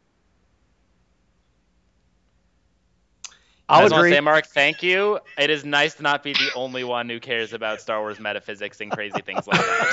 [3.69, 5.21] I I'll just want to say, Mark, thank you.
[5.37, 8.81] It is nice to not be the only one who cares about Star Wars metaphysics
[8.81, 9.89] and crazy things like that.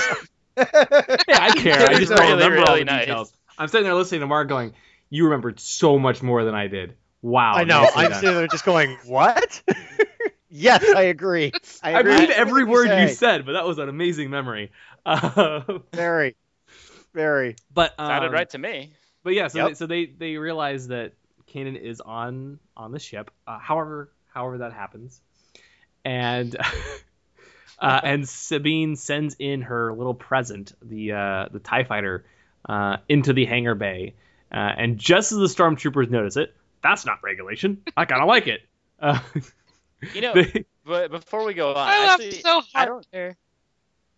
[1.28, 1.86] Yeah, I care.
[1.88, 3.06] I just Really, don't remember all really the nice.
[3.06, 3.34] details.
[3.58, 4.74] I'm sitting there listening to Mark going,
[5.10, 7.56] "You remembered so much more than I did." Wow.
[7.56, 7.90] I know.
[7.96, 9.62] I'm sitting there just going, what?
[10.50, 11.52] yes, I agree.
[11.82, 13.14] I, I agree believe every what word you say.
[13.16, 14.72] said, but that was an amazing memory.
[15.06, 16.36] Uh, Very,
[17.14, 17.56] very.
[17.74, 18.94] but um, Sounded right to me.
[19.24, 19.68] But yeah, so Yep.
[19.70, 21.14] they, so they they realize that
[21.56, 23.32] Kanan is on on the ship.
[23.48, 25.22] Uh, however, however that happens,
[26.04, 26.56] and
[27.80, 32.26] uh, and Sabine sends in her little present, the uh, the Tie Fighter,
[32.68, 34.14] uh, into the hangar bay.
[34.52, 37.82] Uh, and just as the stormtroopers notice it, that's not regulation.
[37.98, 38.62] I kind of like it.
[39.00, 39.20] Uh,
[40.14, 43.08] You know, they- but before we go on, I laughed actually, so I hard don't,
[43.12, 43.38] there.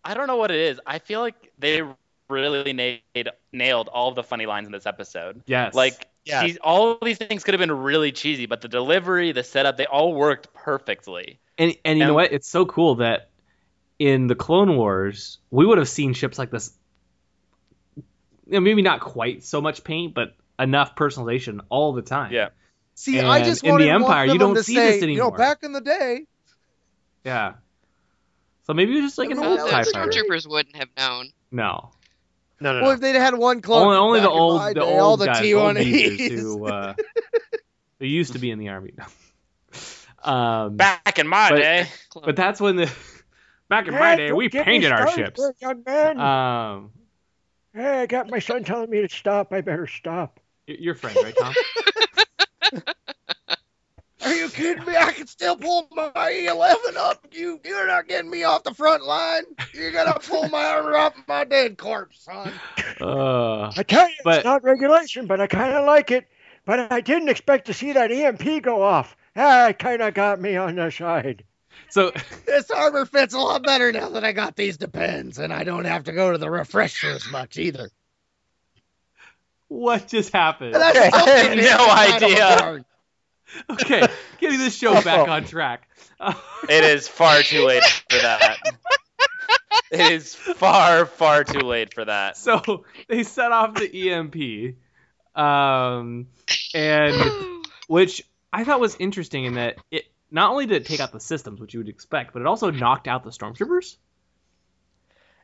[0.04, 0.82] I don't know what it is.
[0.86, 1.82] I feel like they
[2.30, 5.42] really nailed nailed all of the funny lines in this episode.
[5.46, 6.44] yes, Like, Yes.
[6.46, 9.78] she's, all of these things could have been really cheesy, but the delivery, the setup,
[9.78, 11.40] they all worked perfectly.
[11.58, 12.32] And and you know what?
[12.32, 13.30] It's so cool that
[14.00, 16.72] in the Clone Wars, we would have seen ships like this.
[17.96, 18.04] You
[18.54, 22.32] know, maybe not quite so much paint, but enough personalization all the time.
[22.32, 22.50] Yeah.
[22.96, 25.38] See, I just in the Empire, you don't see say, this You know, anymore.
[25.38, 26.26] back in the day,
[27.24, 27.54] Yeah.
[28.66, 30.10] So maybe it was just like an old no, the TIE that's fighter.
[30.10, 30.30] great.
[30.30, 31.30] stormtroopers wouldn't have known.
[31.52, 31.92] No.
[32.60, 32.92] No, no, well, no.
[32.96, 35.54] if they'd had one clone, Only, only the old the day, old all the guys,
[35.54, 36.40] old geezers T1Es.
[36.42, 36.94] who uh,
[38.00, 38.94] who used to be in the army.
[40.24, 41.88] um, Back in my But- day,
[42.24, 42.92] but that's when the
[43.70, 45.40] back in my day we painted our ships.
[45.62, 46.20] Young man.
[46.20, 46.92] Um,
[47.74, 49.54] hey, I got my son telling me to stop.
[49.54, 50.40] I better stop.
[50.66, 51.54] your friend, right, Tom?
[54.38, 54.96] Are you kidding me?
[54.96, 57.26] I can still pull my E11 up.
[57.32, 59.44] You, you're not getting me off the front line.
[59.74, 62.54] You're gonna pull my armor off my dead corpse, son.
[63.02, 66.28] Uh, I tell you, But- it's not regulation, but I kind of like it.
[66.66, 69.16] But I didn't expect to see that EMP go off.
[69.36, 71.44] Ah, it kind of got me on the side.
[71.90, 72.12] so
[72.46, 75.86] This armor fits a lot better now that I got these depends, and I don't
[75.86, 77.90] have to go to the refresher as much either.
[79.70, 80.76] what just happened?
[80.76, 81.26] And that's still
[81.58, 82.86] getting No idea.
[83.56, 83.70] Hard.
[83.82, 84.08] Okay,
[84.40, 85.88] getting this show back on track.
[86.70, 88.58] It is far too late for that.
[89.92, 92.36] it is far, far too late for that.
[92.38, 94.76] so they set off the EMP,
[95.40, 96.28] um,
[96.74, 97.16] and
[97.88, 101.20] which I thought was interesting in that it not only did it take out the
[101.20, 103.98] systems, which you would expect, but it also knocked out the stormtroopers.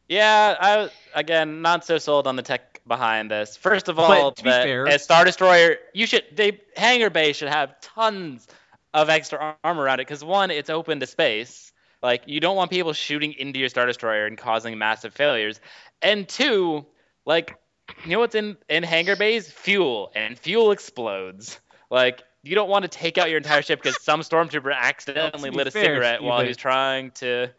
[0.10, 3.56] Yeah, I again not so sold on the tech behind this.
[3.58, 7.34] First of But all, to be fair- a Star Destroyer, you should they hangar bay
[7.34, 8.48] should have tons
[8.94, 11.72] of extra armor around it because one, it's open to space.
[12.02, 15.60] Like you don't want people shooting into your Star Destroyer and causing massive failures.
[16.02, 16.86] And two,
[17.26, 17.56] like
[18.04, 19.50] you know what's in in hangar bays?
[19.52, 21.60] Fuel, and fuel explodes.
[21.90, 25.68] Like you don't want to take out your entire ship because some stormtrooper accidentally lit
[25.68, 27.50] a fair, cigarette while Steven- he was trying to.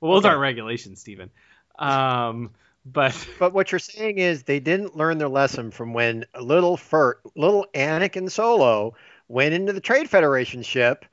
[0.00, 0.28] Well, those Okay.
[0.28, 1.30] aren't regulations, Stephen.
[1.78, 2.50] Um,
[2.84, 7.18] but But what you're saying is they didn't learn their lesson from when little Fur,
[7.34, 8.94] little Anakin Solo
[9.28, 11.04] went into the Trade Federation ship,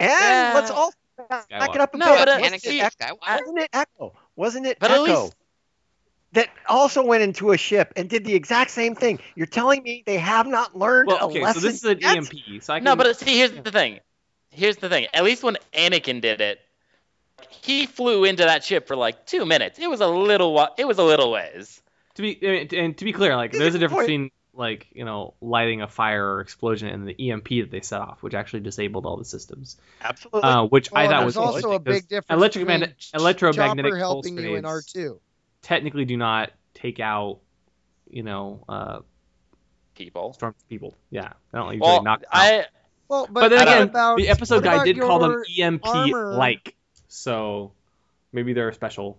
[0.00, 0.52] and Yeah.
[0.54, 0.92] let's all
[1.28, 2.18] back it up a No, bit.
[2.18, 3.18] but, uh, Wasn't see, it Echo?
[3.26, 4.12] Wasn't it Echo?
[4.36, 5.02] Wasn't it But Echo?
[5.02, 5.34] least-
[6.32, 9.18] that also went into a ship and did the exact same thing.
[9.34, 12.16] You're telling me they have not learned well, a okay, so this is an yet?
[12.16, 14.00] EMP, so I can No, but see, here's the thing.
[14.50, 15.06] Here's the thing.
[15.14, 16.60] At least when Anakin did it,
[17.62, 19.78] he flew into that ship for like two minutes.
[19.78, 20.52] It was a little.
[20.54, 21.80] wa- It was a little ways.
[22.14, 25.34] to be and and to be clear, like there's a difference between like you know
[25.40, 29.06] lighting a fire or explosion and the EMP that they set off, which actually disabled
[29.06, 29.76] all the systems.
[30.02, 30.42] Absolutely.
[30.42, 32.38] Uh, which I thought was also interesting a big 'cause difference.
[32.38, 35.18] electromagnetic between electromagnetic Chopper pulse helping you in R2.
[35.62, 37.38] technically do not take out
[38.10, 38.98] you know uh
[39.94, 40.32] People.
[40.32, 40.94] storm people.
[41.10, 42.28] Yeah, they don't usually Well, knock out.
[42.32, 42.66] I.
[43.08, 46.74] Well, but, But then again, about, the episode guy did call them EMP like.
[47.08, 47.72] So
[48.32, 49.18] Maybe they're special.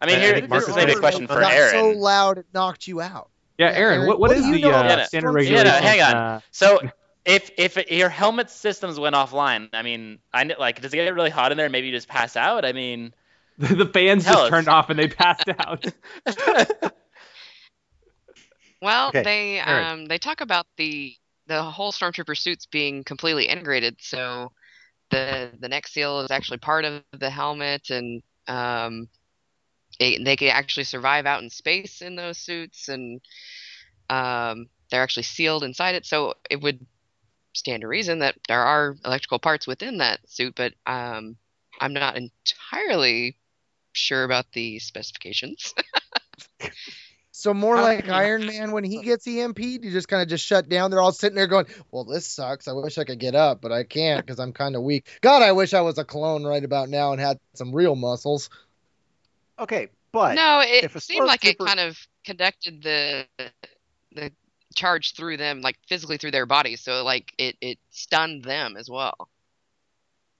[0.00, 1.94] I mean, I here, think Marcus is a Phoenix question for got Aaron.
[1.94, 3.30] so loud it knocked you out.
[3.58, 5.66] Yeah, Yeah, Aaron, Aaron, what, what what is do the know uh, standard regulation?
[5.66, 6.14] Yeah, no, hang on.
[6.14, 6.80] Uh, So
[7.24, 11.12] if if your helmet systems went offline, I mean, I kn- like, does it get
[11.14, 11.68] really hot in there?
[11.68, 12.64] Maybe you just pass out.
[12.64, 13.12] I mean,
[13.58, 14.50] the fans just us.
[14.50, 15.84] turned off and they passed out.
[18.80, 19.84] Well, Okay, they Aaron.
[20.02, 21.14] um they talk about the
[21.46, 23.96] the whole stormtrooper suits being completely integrated.
[24.00, 24.52] So
[25.10, 29.08] the the neck seal is actually part of the helmet, and um,
[29.98, 33.20] they they can actually survive out in space in those suits, and
[34.10, 36.06] um, they're actually sealed inside it.
[36.06, 36.86] So it would
[37.54, 41.36] stand to reason that there are electrical parts within that suit, but um,
[41.80, 43.36] I'm not entirely
[43.92, 45.74] sure about the specifications.
[47.38, 50.44] So more How like Iron Man when he gets EMP'd, you just kind of just
[50.44, 50.90] shut down.
[50.90, 52.66] They're all sitting there going, "Well, this sucks.
[52.66, 55.06] I wish I could get up, but I can't because I'm kind of weak.
[55.20, 58.50] God, I wish I was a clone right about now and had some real muscles."
[59.56, 63.24] Okay, but no, it if a seemed like it kind of conducted the
[64.10, 64.32] the
[64.74, 66.80] charge through them, like physically through their bodies.
[66.80, 69.28] So like it it stunned them as well.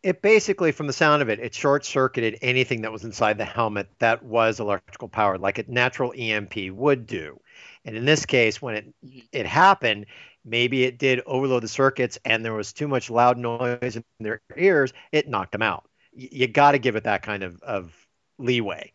[0.02, 3.44] It basically, from the sound of it, it short circuited anything that was inside the
[3.44, 7.40] helmet that was electrical powered, like a natural EMP would do.
[7.84, 8.94] And in this case, when it
[9.32, 10.06] it happened,
[10.44, 14.40] maybe it did overload the circuits, and there was too much loud noise in their
[14.56, 14.92] ears.
[15.10, 15.88] It knocked them out.
[16.16, 17.92] Y- you got to give it that kind of of
[18.38, 18.92] leeway.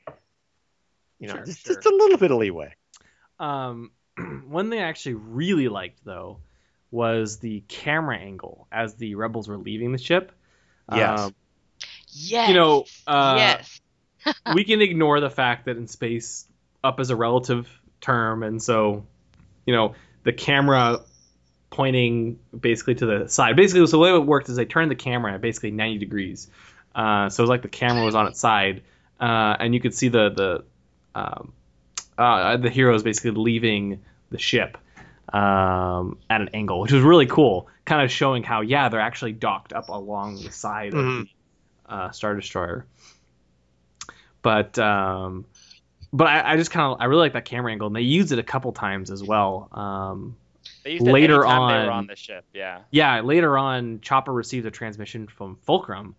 [1.19, 1.75] You know, Sure, just, sure.
[1.75, 2.73] just a little bit of leeway.
[3.39, 3.91] Um,
[4.47, 6.39] one thing I actually really liked though
[6.91, 10.31] was the camera angle as the rebels were leaving the ship.
[10.91, 11.19] Yes.
[11.19, 11.35] Um,
[12.15, 12.49] Yes.
[12.49, 13.81] you know, uh, yes.
[14.53, 16.45] we can ignore the fact that in space,
[16.83, 17.67] up is a relative
[18.01, 19.05] term, and so,
[19.65, 21.01] you know, the camera
[21.69, 23.55] pointing basically to the side.
[23.55, 26.49] Basically, so the way it worked is they turned the camera at basically 90 degrees.
[26.93, 28.83] Uh, so it was like the camera was on its side,
[29.19, 30.63] uh, and you could see the the
[31.19, 31.53] um,
[32.17, 34.77] uh, the heroes basically leaving the ship
[35.33, 37.67] um, at an angle, which was really cool.
[37.85, 41.27] Kind of showing how yeah they're actually docked up along the side of Mhm.
[41.87, 42.85] the uh, star destroyer.
[44.41, 45.45] But um,
[46.11, 48.31] but I, I just kind of I really like that camera angle, and they used
[48.31, 49.69] it a couple times as well.
[49.71, 50.35] Um,
[50.83, 52.45] They used it Later they on- were on the ship.
[52.53, 52.79] Yeah.
[52.91, 56.15] yeah, later on, Chopper received a transmission from Fulcrum,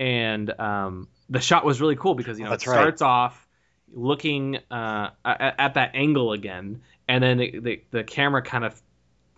[0.00, 2.74] and um, the shot was really cool because you know Oh, it right.
[2.74, 3.46] starts off
[3.92, 8.80] looking uh, at, at that angle again, and then the, the, the camera kind of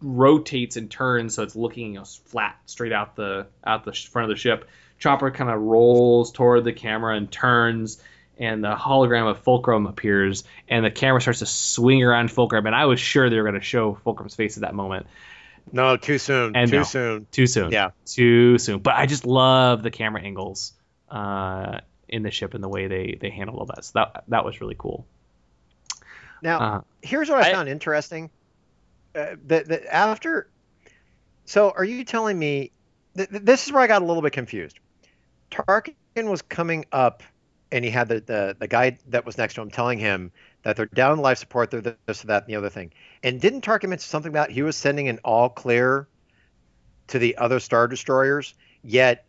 [0.00, 4.30] rotates and turns so it's looking you know, flat straight out the out the front
[4.30, 4.68] of the ship.
[4.98, 8.02] Chopper kind of rolls toward the camera and turns,
[8.36, 12.74] and the hologram of Fulcrum appears, and the camera starts to swing around Fulcrum, and
[12.74, 15.06] I was sure they were going to show Fulcrum's face at that moment.
[15.72, 16.56] No, too soon.
[16.56, 16.82] And too no.
[16.82, 17.26] soon.
[17.30, 17.72] Too soon.
[17.72, 17.90] Yeah.
[18.06, 18.80] Too soon.
[18.80, 20.72] But I just love the camera angles
[21.10, 23.84] uh, in the ship and the way they they handle all that.
[23.84, 25.06] So that that was really cool.
[26.42, 28.30] Now, Uh, here's what I, I- found interesting.
[29.14, 30.48] Uh, that that after,
[31.44, 32.70] so are you telling me?
[33.16, 34.78] Th- th- this is where I got a little bit confused.
[35.50, 37.22] Tarkin was coming up,
[37.72, 40.30] and he had the, the the guy that was next to him telling him
[40.62, 42.92] that they're down life support, they're this, or that, and the other thing.
[43.22, 46.06] And didn't Tarkin mention something about he was sending an all clear
[47.08, 48.54] to the other star destroyers?
[48.82, 49.24] Yet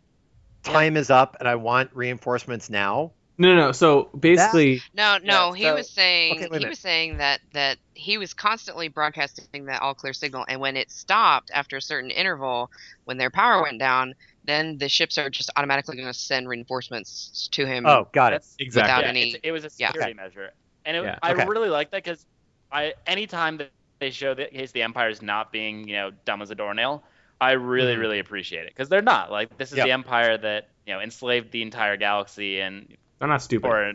[0.62, 3.12] time is up, and I want reinforcements now.
[3.40, 3.72] No, no, no.
[3.72, 8.18] So basically, No, no, he so- was saying Okay, he was saying that that he
[8.18, 12.70] was constantly broadcasting that all clear signal, and when it stopped after a certain interval,
[13.04, 14.14] when their power went down,
[14.44, 17.86] then the ships are just automatically going to send reinforcements to him.
[17.86, 18.44] Oh, got it.
[18.58, 18.82] Exactly.
[18.92, 19.88] Without yeah, any- it was a yeah.
[19.88, 20.50] security measure,
[20.84, 21.18] and it, Yeah.
[21.22, 21.46] I Okay.
[21.46, 22.24] really like that because
[22.72, 26.40] I anytime that they show that case the Empire is not being you know dumb
[26.42, 27.02] as a doornail,
[27.40, 28.00] I really Mhm.
[28.00, 29.86] really appreciate it because they're not like this is Yep.
[29.86, 33.68] the Empire that you know enslaved the entire galaxy and they're not stupid.
[33.68, 33.92] or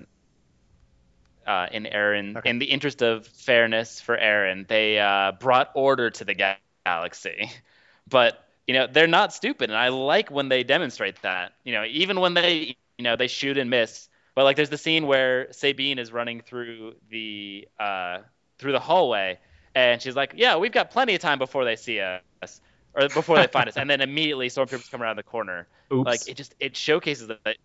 [1.47, 2.49] uh, in Aaron, Okay.
[2.49, 7.49] in the interest of fairness for Aaron, they uh, brought order to the ga- galaxy.
[8.07, 11.53] But you know they're not stupid, and I like when they demonstrate that.
[11.63, 14.09] You know, even when they you know they shoot and miss.
[14.35, 18.19] But like, there's the scene where Sabine is running through the uh,
[18.59, 19.39] through the hallway,
[19.73, 22.61] and she's like, "Yeah, we've got plenty of time before they see us."
[22.93, 25.67] Or before they find us, and then immediately stormtroopers come around the corner.
[25.91, 26.05] Oops.
[26.05, 27.57] Like it just it showcases that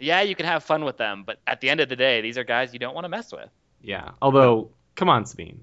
[0.00, 2.36] yeah, you can have fun with them, but at the end of the day, these
[2.38, 3.48] are guys you don't want to mess with.
[3.82, 4.10] yeah.
[4.20, 5.60] Although, come on, Sabine.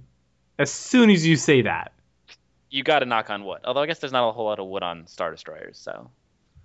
[0.59, 1.91] As soon as you say that,
[2.69, 3.59] You got to knock on wood.
[3.65, 6.09] Although I guess there's not a whole lot of wood on Star Destroyers, so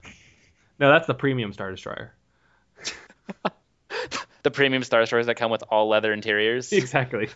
[0.78, 2.14] no, that's the premium Star Destroyer.
[4.42, 6.72] the premium Star Destroyers that come with all leather interiors.
[6.72, 7.28] Exactly.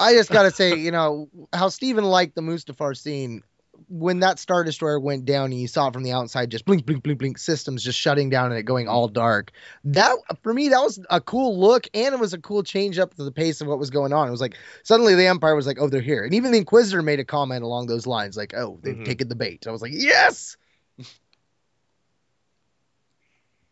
[0.00, 3.42] I just gotta say, you know, how Steven liked the Mustafar scene
[3.88, 6.84] when that Star Destroyer went down and you saw it from the outside, just blink,
[6.86, 9.52] blink, blink, blink, systems just shutting down and it going all dark.
[9.84, 13.14] That for me, that was a cool look, and it was a cool change up
[13.14, 14.28] to the pace of what was going on.
[14.28, 17.02] It was like suddenly the Empire was like, oh, they're here, and even the Inquisitor
[17.02, 19.04] made a comment along those lines, like, oh, they've Mhm.
[19.04, 19.66] taken the bait.
[19.66, 20.56] I was like, yes.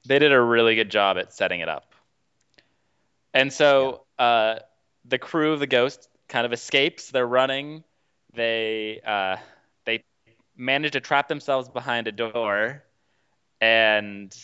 [0.06, 1.94] they did a really good job at setting it up.
[3.32, 4.60] And so uh,
[5.04, 7.10] the crew of the Ghost kind of escapes.
[7.10, 7.84] They're running.
[8.34, 9.42] They uh, they
[10.60, 12.84] manage to trap themselves behind a door,
[13.60, 14.36] and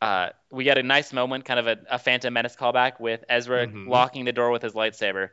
[0.00, 3.66] uh, we get a nice moment, kind of a, a Phantom Menace callback with Ezra
[3.66, 3.88] Mhm.
[3.88, 5.30] locking the door with his lightsaber.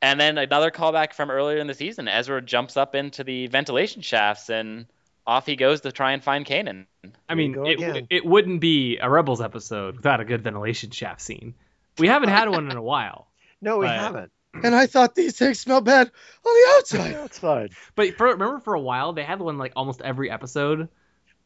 [0.00, 2.08] And then another callback from earlier in the season.
[2.08, 4.86] Ezra jumps up into the ventilation shafts and
[5.26, 6.86] off he goes to try and find Kanan.
[7.28, 8.06] I mean, it, again.
[8.10, 11.54] it wouldn't be a Rebels episode without a good ventilation shaft scene.
[11.98, 13.28] We haven't had one in a while.
[13.60, 14.32] No, we But- haven't.
[14.54, 16.10] And I thought these things smell bad
[16.46, 17.14] on the outside.
[17.22, 17.72] Outside.
[17.94, 20.88] But for, remember, for a while they had one like almost every episode.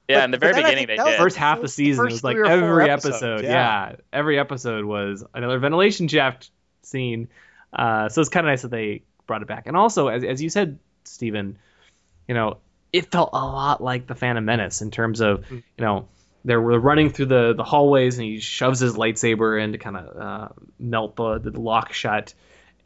[0.09, 1.19] Yeah, But- in the very beginning they that did.
[1.19, 3.45] First half of the season first was like three or four every episodes, episode.
[3.45, 3.91] yeah.
[3.91, 3.97] Yeah.
[4.13, 6.51] every episode was another ventilation shaft
[6.83, 7.29] scene.
[7.73, 9.67] Uh, so it's kind of nice that they brought it back.
[9.67, 11.59] And also, as as you said, Stephen,
[12.29, 12.59] you know,
[12.93, 15.51] it felt a lot like the Phantom Menace in terms of Mm.
[15.79, 16.09] you know
[16.45, 19.97] they were running through the the hallways and he shoves his lightsaber in to kind
[19.97, 20.49] of uh,
[20.79, 22.35] melt the, the lock shut,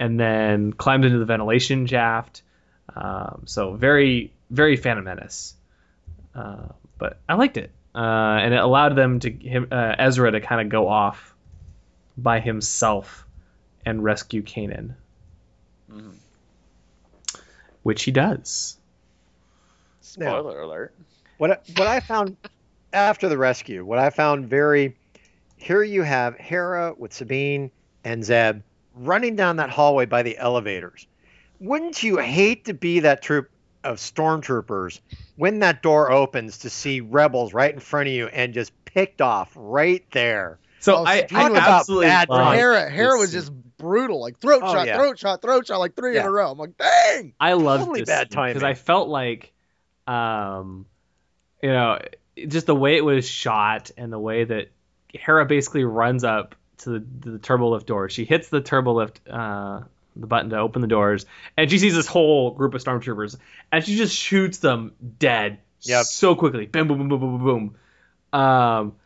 [0.00, 2.42] and then climbed into the ventilation shaft.
[2.96, 5.54] Um, so very very Phantom Menace.
[6.34, 10.40] Uh, but I liked it, uh, and it allowed them to him uh, Ezra to
[10.40, 11.34] kind of go off
[12.16, 13.24] by himself
[13.86, 14.94] and rescue Kanan,
[15.90, 16.14] Mhm.
[17.82, 18.76] which he does.
[20.00, 20.94] Spoiler alert.
[21.38, 22.36] What I- what I found
[22.92, 24.96] after the rescue, what I found very
[25.56, 27.70] here you have Hera with Sabine
[28.04, 28.62] and Zeb
[28.94, 31.06] running down that hallway by the elevators.
[31.58, 33.50] Wouldn't you hate to be that troop
[33.84, 35.00] of stormtroopers
[35.36, 39.20] when that door opens to see rebels right in front of you and just picked
[39.20, 40.58] off right there?
[40.80, 44.72] So Oh, I, I absolutely bad loved Hera, Hera was just brutal, like throat Oh,
[44.72, 44.96] shot, yeah.
[44.96, 46.50] throat shot, throat shot, like three in a row.
[46.50, 47.34] I'm like, dang.
[47.38, 48.62] I loved Totally this bad because.
[48.62, 49.52] I felt like,
[50.06, 50.86] um,
[51.62, 51.98] you know,
[52.48, 54.70] just the way it was shot and the way that
[55.12, 58.08] Hera basically runs up to the, the turbo lift door.
[58.08, 59.80] She hits the turbo lift, uh,
[60.16, 61.26] the button to open the doors,
[61.56, 63.36] and she sees this whole group of stormtroopers,
[63.70, 66.04] and she just shoots them dead Yep.
[66.04, 66.66] so quickly.
[66.66, 67.74] Boom, boom, boom, boom, boom, boom,
[68.32, 68.40] boom.
[68.40, 68.96] Um,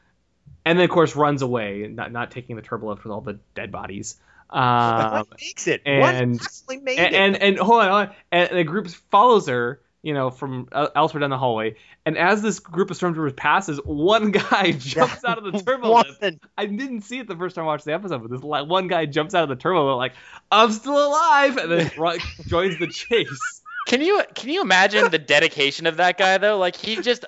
[0.64, 3.38] and then of course runs away, not not taking the turbo lift with all the
[3.54, 4.16] dead bodies.
[4.50, 5.82] Um, what makes it?
[5.84, 7.18] what actually made and, it?
[7.18, 8.14] and and hold on, hold on.
[8.30, 11.76] and the group follows her, you know, from uh, elsewhere down the hallway.
[12.04, 16.22] And as this group of stormtroopers passes, one guy jumps out of the turbo lift.
[16.58, 18.86] I didn't see it the first time I watched the episode, but this li- one
[18.86, 20.12] guy jumps out of the turbo lift like,
[20.52, 23.62] "I'm still alive," and then ru- joins the chase.
[23.86, 26.58] Can you can you imagine the dedication of that guy though?
[26.58, 27.24] Like he just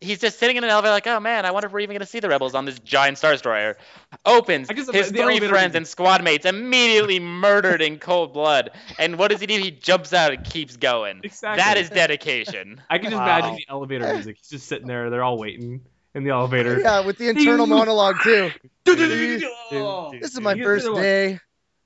[0.00, 2.06] he's just sitting in an elevator like, oh man, I wonder if we're even gonna
[2.06, 3.76] see the rebels on this giant star destroyer.
[4.24, 7.98] Opens I guess the- his the three elevator- friends and squad mates immediately murdered in
[7.98, 8.70] cold blood.
[8.98, 9.58] And what does he do?
[9.58, 11.20] He jumps out and keeps going.
[11.24, 11.62] Exactly.
[11.62, 12.80] That is dedication.
[12.90, 13.24] I can just Wow.
[13.38, 14.36] imagine the elevator music.
[14.38, 15.10] He's just sitting there.
[15.10, 15.80] They're all waiting
[16.14, 16.80] in the elevator.
[16.80, 18.50] Yeah, with the internal monologue too.
[18.84, 21.38] This is my first day.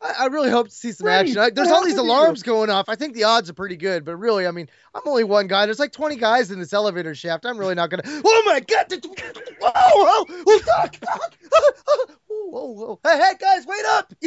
[0.02, 1.20] I, I really hope to see some Right.
[1.20, 1.38] action.
[1.38, 2.88] I, there's all these alarms going off.
[2.88, 5.64] I think the odds are pretty good, but really, I mean, I'm only one guy.
[5.66, 7.46] There's like 20 guys in this elevator shaft.
[7.46, 8.02] I'm really not gonna.
[8.24, 8.92] Oh my god!
[9.60, 9.70] Whoa!
[9.70, 10.24] Whoa!
[10.44, 10.58] Whoa!
[10.66, 11.34] Doc, doc.
[12.26, 12.46] Whoa!
[12.50, 12.66] Whoa!
[12.72, 13.00] Whoa!
[13.04, 14.12] Hey, hey, guys, wait up!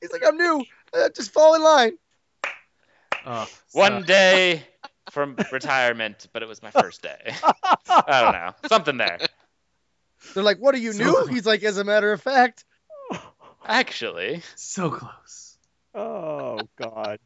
[0.00, 0.64] He's like, I'm new.
[0.94, 1.92] Uh, just fall in line.
[3.26, 4.62] Oh, One so- day
[5.10, 7.34] from retirement, but it was my first day.
[7.88, 8.52] I don't know.
[8.68, 9.18] Something there.
[10.34, 11.26] They're like, what are you So new?
[11.26, 12.64] He's like, as a matter of fact.
[13.66, 14.42] Actually.
[14.56, 15.56] so close.
[15.94, 17.18] Oh God.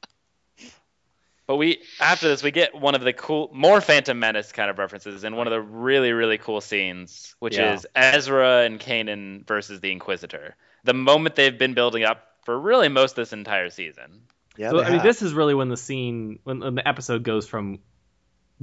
[1.46, 4.78] But we after this we get one of the cool more Phantom Menace kind of
[4.78, 7.74] references in one of the really really cool scenes, which Yeah.
[7.74, 10.56] is Ezra and Kanan versus the Inquisitor.
[10.84, 14.22] The moment they've been building up for really most of this entire season.
[14.56, 14.70] Yeah.
[14.70, 17.46] so they I mean, this is really when the scene, when, when the episode goes
[17.46, 17.78] from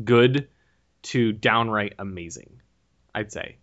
[0.03, 0.49] good
[1.03, 2.61] to downright amazing.
[3.15, 3.57] I'd say.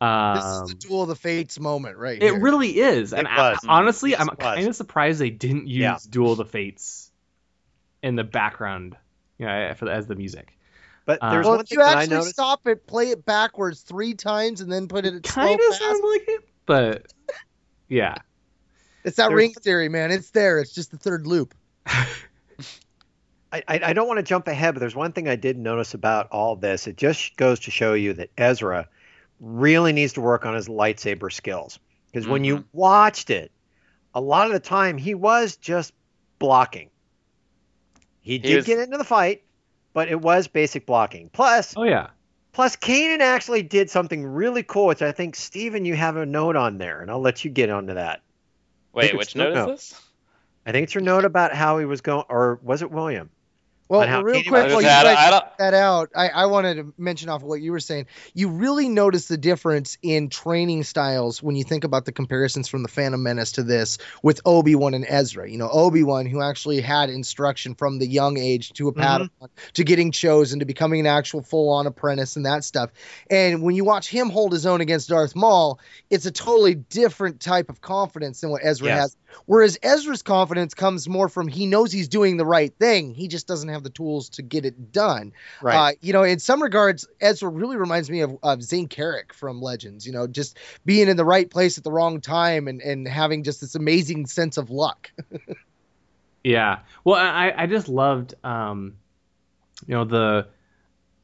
[0.00, 2.16] Um, This is the duel of the fates moment, right?
[2.22, 2.38] it here.
[2.40, 5.98] really is, and It I- honestly, Yes, I'm kind of surprised they didn't use Yeah.
[6.10, 7.10] Duel of the Fates
[8.02, 8.96] in the background,
[9.38, 10.56] you know, for as the music.
[11.06, 12.34] But uh, there's Well, one if thing you that I actually noticed.
[12.34, 15.74] stop it, play it backwards three times, and then put it at slow Kind of
[15.74, 17.12] sounds like it, but
[17.88, 18.16] yeah.
[19.04, 20.10] It's that There's- ring theory, man.
[20.10, 20.60] It's there.
[20.60, 21.54] It's just the third loop.
[23.52, 25.94] I, I, I don't want to jump ahead, but there's one thing I did notice
[25.94, 26.86] about all this.
[26.86, 28.88] It just goes to show you that Ezra
[29.44, 31.78] really needs to work on his lightsaber skills.
[32.06, 32.78] Because when you mm-hmm.
[32.78, 33.52] watched it,
[34.14, 35.92] a lot of the time he was just
[36.38, 36.90] blocking.
[38.20, 39.42] He did was- get into the fight,
[39.92, 41.28] but it was basic blocking.
[41.30, 42.08] Plus, Oh yeah.
[42.52, 46.56] plus Kanan actually did something really cool, which I think Steven, you have a note
[46.56, 48.22] on there, and I'll let you get onto that.
[48.92, 50.02] Wait, which no, note is this?
[50.64, 53.28] I think it's your note about how he was going, or was it William?
[53.88, 56.10] Well, how real quick, was- while you I don't- guys I don't- check that out,
[56.16, 58.06] I, I wanted to mention off of what you were saying.
[58.32, 62.82] You really notice the difference in training styles when you think about the comparisons from
[62.82, 65.48] the Phantom Menace to this with Obi Wan and Ezra.
[65.50, 69.24] You know, Obi Wan, who actually had instruction from the young age to a mm-hmm.
[69.24, 72.90] Padawan to getting chosen to becoming an actual full on apprentice and that stuff.
[73.30, 75.78] And when you watch him hold his own against Darth Maul,
[76.08, 79.00] it's a totally different type of confidence than what Ezra Yes.
[79.00, 79.16] has.
[79.46, 83.14] Whereas Ezra's confidence comes more from he knows he's doing the right thing.
[83.14, 85.32] He just doesn't have the tools to get it done.
[85.62, 85.92] Right.
[85.92, 89.60] Uh, you know, in some regards, Ezra really reminds me of, of Zayne Carrick from
[89.60, 90.06] Legends.
[90.06, 93.42] You know, just being in the right place at the wrong time and, and having
[93.44, 95.10] just this amazing sense of luck.
[96.44, 96.80] Yeah.
[97.02, 98.96] Well, I I just loved um,
[99.88, 100.48] you know the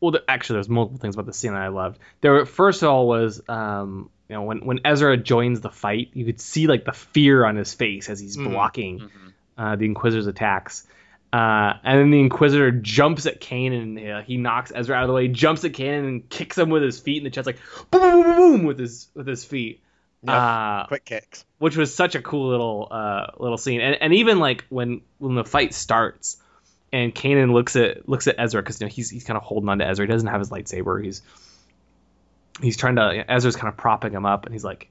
[0.00, 1.98] well the, actually there's multiple things about the scene that I loved.
[2.22, 6.10] There were- first of all was um you know when when Ezra joins the fight,
[6.14, 8.50] you could see like the fear on his face as he's Mhm.
[8.50, 9.08] blocking Mhm.
[9.58, 10.86] uh, the Inquisitor's attacks.
[11.32, 13.82] Uh, and then the Inquisitor jumps at Kanan.
[13.98, 16.70] And, uh, he knocks Ezra out of the way, jumps at Kanan, and kicks him
[16.70, 17.58] with his feet in the chest, like
[17.90, 19.80] boom, boom, boom, boom, boom with his with his feet.
[20.22, 20.36] Yep.
[20.36, 21.44] Uh, Quick kicks.
[21.58, 23.80] which was such a cool little uh, little scene.
[23.80, 26.36] And, and even like when when the fight starts,
[26.92, 29.68] and Kanan looks at looks at Ezra because you know he's he's kind of holding
[29.68, 30.06] on to Ezra.
[30.06, 31.02] He doesn't have his lightsaber.
[31.04, 31.22] He's
[32.62, 34.88] he's trying to Ezra's kind of propping him up, and he's like,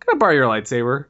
[0.00, 1.06] "Can I borrow your lightsaber?"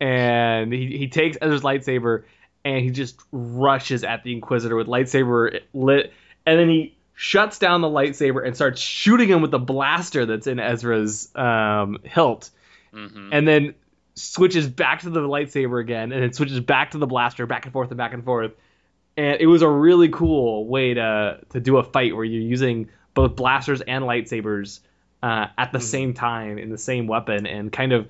[0.00, 2.24] And he he takes Ezra's lightsaber
[2.64, 6.12] and he just rushes at the Inquisitor with lightsaber lit,
[6.46, 10.46] and then he shuts down the lightsaber and starts shooting him with the blaster that's
[10.46, 12.50] in Ezra's um, hilt
[12.94, 13.28] Mhm.
[13.32, 13.74] and then
[14.14, 17.72] switches back to the lightsaber again, and then switches back to the blaster, back and
[17.72, 18.52] forth and back and forth.
[19.16, 22.88] And it was a really cool way to to do a fight where you're using
[23.14, 24.80] both blasters and lightsabers
[25.22, 25.86] uh, at the Mm-hmm.
[25.86, 28.08] same time in the same weapon, and kind of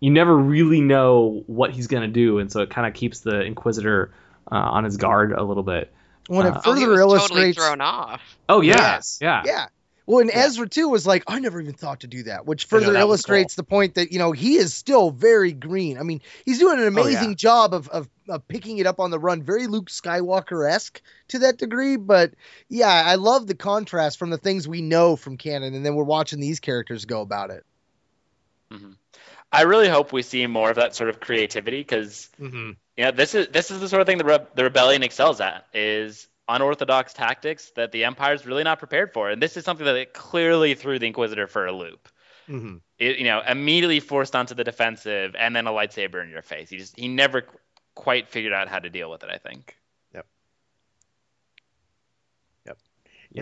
[0.00, 3.42] you never really know what he's gonna do, and so it kind of keeps the
[3.42, 4.12] Inquisitor
[4.50, 5.92] uh, on his guard a little bit.
[6.28, 8.22] When Uh, it Oh, he further was totally thrown off.
[8.48, 9.18] Oh yeah, Yes.
[9.20, 9.66] yeah, Yeah.
[10.10, 12.92] Well, and Ezra too was like, I never even thought to do that, which further
[12.92, 15.98] that illustrates the point that you know he is still very green.
[15.98, 17.20] I mean, he's doing an Oh, yeah.
[17.20, 21.00] amazing job of, of of picking it up on the run, very Luke Skywalker esque
[21.28, 21.96] to that degree.
[21.96, 22.32] But
[22.68, 26.04] yeah, I love the contrast from the things we know from canon, and then we're
[26.04, 27.64] watching these characters go about it.
[29.52, 32.70] I really hope we see more of that sort of creativity because Mm-hmm.
[32.96, 35.40] you know this is this is the sort of thing the Re- the rebellion excels
[35.40, 39.86] at is unorthodox tactics that the empire's really not prepared for, and this is something
[39.86, 42.08] that it clearly threw the Inquisitor for a loop.
[42.48, 42.76] Mm-hmm.
[42.98, 46.68] It, you know, immediately forced onto the defensive, and then a lightsaber in your face.
[46.68, 47.58] He just he never qu-
[47.94, 49.30] quite figured out how to deal with it.
[49.30, 49.76] I think.
[50.14, 50.26] Yep.
[52.66, 52.78] Yep.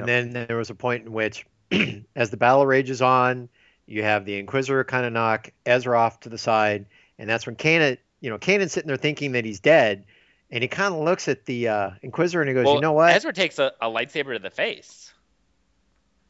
[0.00, 1.46] And then there was a point in which,
[2.16, 3.48] as the battle rages on,
[3.86, 6.84] you have the Inquisitor kind of knock Ezra off to the side,
[7.18, 10.04] and that's when Kanan, you know, Kanan's sitting there thinking that he's dead,
[10.50, 12.92] and he kind of looks at the uh, Inquisitor and he goes, well, "You know
[12.92, 13.14] what?
[13.14, 15.12] Ezra takes a, a lightsaber to the face.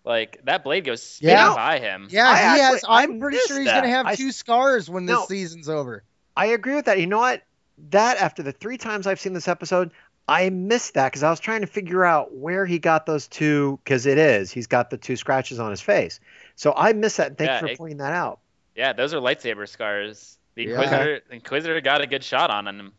[0.05, 1.55] Like that blade goes spinning Yeah.
[1.55, 2.09] by him.
[2.11, 2.85] Yeah, I he actually- has.
[2.89, 3.75] I'm I pretty sure he's that.
[3.83, 5.27] gonna have I- two scars when this No.
[5.27, 6.03] season's over.
[6.37, 6.99] I agree with that.
[7.01, 7.43] You know what?
[7.91, 9.91] That after the three times I've seen this episode,
[10.29, 13.79] I missed that because I was trying to figure out where he got those two.
[13.85, 16.21] Because it is, he's got the two scratches on his face.
[16.57, 17.29] So I missed that.
[17.29, 18.41] And thank Yeah, you for it- pointing that out.
[18.75, 20.39] Yeah, those are lightsaber scars.
[20.55, 22.93] The Inquisitor, the Inquisitor got a good shot on him.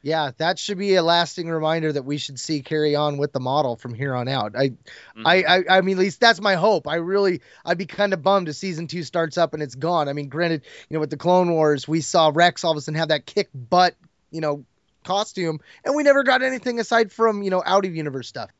[0.00, 3.40] Yeah, that should be a lasting reminder that we should see carry on with the
[3.40, 4.54] model from here on out.
[4.56, 4.68] I,
[5.16, 5.24] Mhm.
[5.24, 6.86] I, I, I mean, at least that's my hope.
[6.86, 10.08] I really, I'd be kind of bummed if season two starts up and it's gone.
[10.08, 12.80] I mean, granted, you know, with the Clone Wars, we saw Rex all of a
[12.80, 13.96] sudden have that kick butt,
[14.30, 14.64] you know,
[15.04, 18.50] costume, and we never got anything aside from you know out of universe stuff.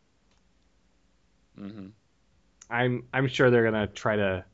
[1.58, 1.90] Mhm.
[2.70, 4.44] I'm I'm sure they're gonna try to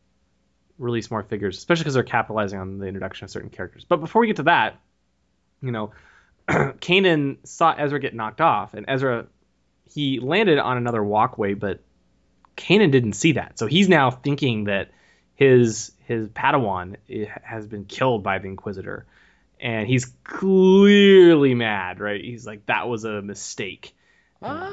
[0.79, 3.85] release more figures, especially because they're capitalizing on the introduction of certain characters.
[3.85, 4.81] But before we get to that,
[5.63, 5.93] you know,
[6.49, 9.27] Kanan saw Ezra get knocked off, and Ezra
[9.93, 11.81] he landed on another walkway, but
[12.57, 14.91] Kanan didn't see that, so he's now thinking that
[15.35, 19.07] his his Padawan eh, has been killed by the Inquisitor,
[19.61, 22.23] and he's clearly mad, right?
[22.23, 23.97] He's like, that was a mistake.
[24.43, 24.71] Ah.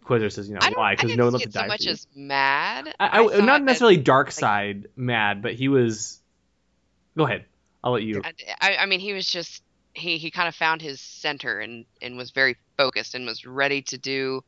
[0.00, 0.96] Inquisitor says, you know, I, why?
[0.96, 2.94] Because no one left to it so die much as mad.
[2.98, 6.20] I, I, thought not necessarily dark side mad, but he was.
[7.16, 7.44] Go ahead.
[7.82, 8.22] I'll let you.
[8.60, 9.62] I, I mean, he was just
[9.92, 13.82] he he kind of found his center and and was very focused and was ready
[13.82, 14.42] to do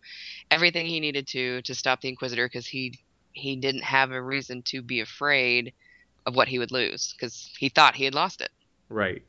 [0.51, 2.99] everything he needed to to stop the Inquisitor because he
[3.33, 5.73] he didn't have a reason to be afraid
[6.27, 8.51] of what he would lose because he thought he had lost it.
[8.89, 9.23] Right.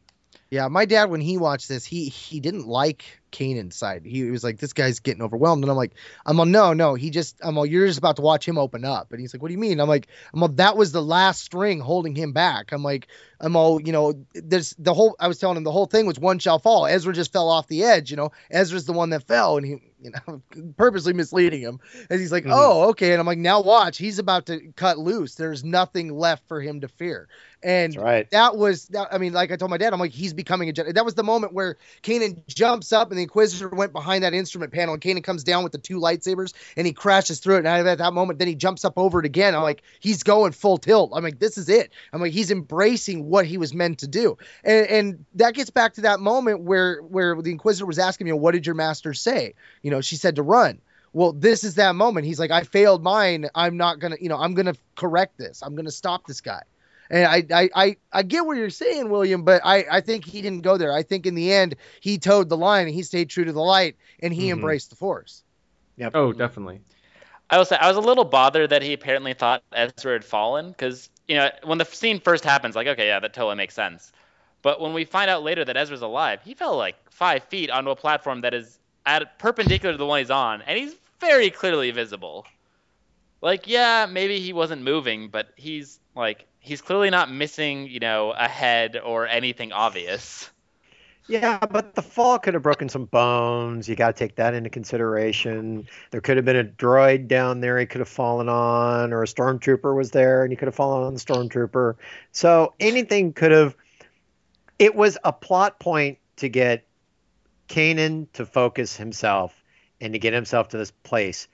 [0.51, 4.05] Yeah, my dad when he watched this, he he didn't like Kanan's side.
[4.05, 5.93] He, was like, "This guy's getting overwhelmed," and I'm like,
[6.25, 8.85] "I'm all no, no." He just, I'm all, "You're just about to watch him open
[8.85, 11.01] up," and he's like, "What do you mean?" I'm like, "I'm all, that was the
[11.01, 13.07] last string holding him back." I'm like,
[13.41, 16.19] "I'm all, you know, there's the whole." I was telling him the whole thing was
[16.19, 16.85] one shall fall.
[16.85, 18.31] Ezra just fell off the edge, you know.
[18.51, 20.41] Ezra's the one that fell, and he, you know,
[20.77, 21.79] purposely misleading him.
[22.09, 22.51] And he's like, Mhm.
[22.53, 25.35] "Oh, okay," and I'm like, "Now watch, he's about to cut loose.
[25.35, 27.27] There's nothing left for him to fear."
[27.63, 28.29] And right.
[28.31, 30.73] that was that I mean, like I told my dad, I'm like, he's becoming a
[30.73, 30.93] Jedi.
[30.93, 34.73] That was the moment where Kanan jumps up and the Inquisitor went behind that instrument
[34.73, 37.65] panel, and Kanan comes down with the two lightsabers and he crashes through it.
[37.65, 39.55] And at that moment, then he jumps up over it again.
[39.55, 41.11] I'm like, he's going full tilt.
[41.15, 41.91] I'm like, this is it.
[42.11, 44.37] I'm like, he's embracing what he was meant to do.
[44.63, 48.33] And and that gets back to that moment where where the Inquisitor was asking me,
[48.33, 49.53] what did your master say?
[49.81, 50.81] You know, she said to run.
[51.13, 52.25] Well, this is that moment.
[52.25, 53.47] He's like, I failed mine.
[53.55, 55.61] I'm not gonna, you know, I'm gonna correct this.
[55.61, 56.63] I'm gonna stop this guy.
[57.09, 60.41] And I, I, I, I get what you're saying, William, but I, I think he
[60.41, 60.91] didn't go there.
[60.91, 63.61] I think in the end he towed the line and he stayed true to the
[63.61, 64.53] light and he Mhm.
[64.53, 65.43] embraced the force.
[66.13, 66.81] Oh, definitely.
[67.49, 70.69] I will say I was a little bothered that he apparently thought Ezra had fallen
[70.71, 74.11] because you know when the scene first happens, like okay, yeah, that totally makes sense.
[74.61, 77.91] But when we find out later that Ezra's alive, he fell like five feet onto
[77.91, 81.91] a platform that is at perpendicular to the one he's on, and he's very clearly
[81.91, 82.45] visible.
[83.41, 88.31] Like, yeah, maybe he wasn't moving, but he's like he's clearly not missing, you know,
[88.31, 90.49] a head or anything obvious.
[91.27, 93.87] Yeah, but the fall could have broken some bones.
[93.87, 95.87] You got to take that into consideration.
[96.11, 99.25] There could have been a droid down there he could have fallen on, or a
[99.25, 101.95] stormtrooper was there and he could have fallen on the stormtrooper.
[102.31, 103.75] So anything could have.
[104.79, 106.85] It was a plot point to get
[107.69, 109.53] Kanan to focus himself
[110.01, 111.47] and to get himself to this place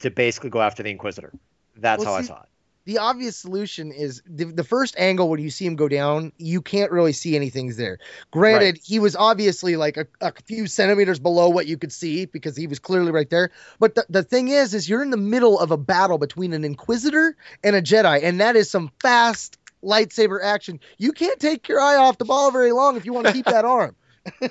[0.00, 1.32] to basically go after the Inquisitor.
[1.76, 2.48] That's Well, how I saw it.
[2.88, 6.62] The obvious solution is the, the first angle when you see him go down, you
[6.62, 7.98] can't really see anything's there.
[8.30, 8.80] Granted, Right.
[8.82, 12.66] he was obviously like a, a few centimeters below what you could see because he
[12.66, 13.50] was clearly right there.
[13.78, 16.64] But the, the thing is, is you're in the middle of a battle between an
[16.64, 20.80] Inquisitor and a Jedi, and that is some fast lightsaber action.
[20.96, 23.44] You can't take your eye off the ball very long if you want to keep
[23.44, 23.96] that arm.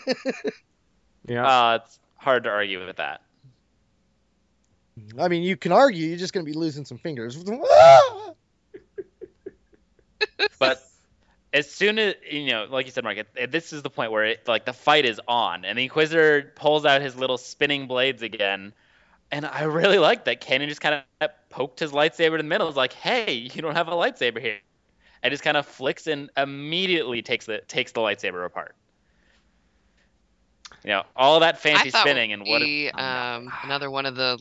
[1.27, 1.45] Yeah.
[1.45, 3.21] Uh, it's hard to argue with that.
[5.19, 7.43] I mean, you can argue you're just going to be losing some fingers.
[10.59, 10.83] but
[11.53, 14.11] as soon as you know, like you said, Mark, it, it- this is the point
[14.11, 17.87] where it, like the fight is on, and the Inquisitor pulls out his little spinning
[17.87, 18.73] blades again,
[19.31, 20.41] and I really like that.
[20.41, 22.67] Kanan just kind of poked his lightsaber in the middle.
[22.67, 24.57] It's like, hey, you don't have a lightsaber here,
[25.23, 28.75] and just kind of flicks and immediately takes the takes the lightsaber apart.
[30.83, 32.59] You know, all that fancy I spinning would and what?
[32.59, 34.39] be, um, another one of the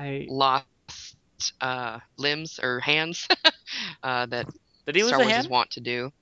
[0.00, 0.64] I lost
[1.60, 3.28] uh, limbs or hands
[4.02, 4.46] uh, that
[4.86, 5.44] Did he lose Star a Wars hand?
[5.46, 6.12] is wont to do.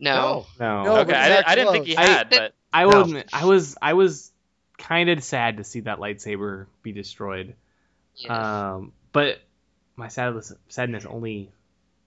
[0.00, 0.46] No.
[0.58, 0.84] no.
[0.84, 3.02] No, Okay, I, he's didn't- I didn't think he I- had, but I No.
[3.02, 4.30] admit, I was I was
[4.78, 7.54] kind of sad to see that lightsaber be destroyed.
[8.14, 8.30] Yes.
[8.30, 9.38] Um, but
[9.96, 11.50] my sadness sadness only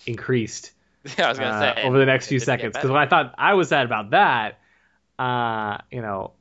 [0.05, 0.72] increased
[1.17, 3.34] yeah, I was gonna uh, say over the next few seconds because when I thought
[3.38, 4.59] I was sad about that,
[5.19, 6.32] uh, you know,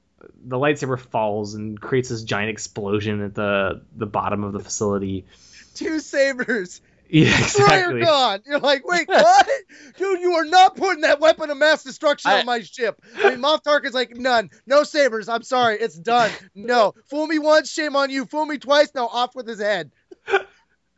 [0.45, 5.27] the lightsaber falls and creates this giant explosion at the the bottom of the facility.
[5.75, 6.81] Two sabers.
[7.13, 8.03] Yeah, Three exactly.
[8.03, 8.41] are gone.
[8.47, 9.49] You're like, wait, what?
[9.99, 13.03] Dude, you are not putting that weapon of mass destruction I- on my ship.
[13.17, 14.49] I mean, Moff Tarkin's like, none.
[14.65, 15.29] No sabers.
[15.29, 15.77] I'm sorry.
[15.81, 16.31] It's done.
[16.55, 16.95] No.
[17.07, 18.27] Fool me once, shame on you.
[18.27, 19.91] Fool me twice, now off with his head.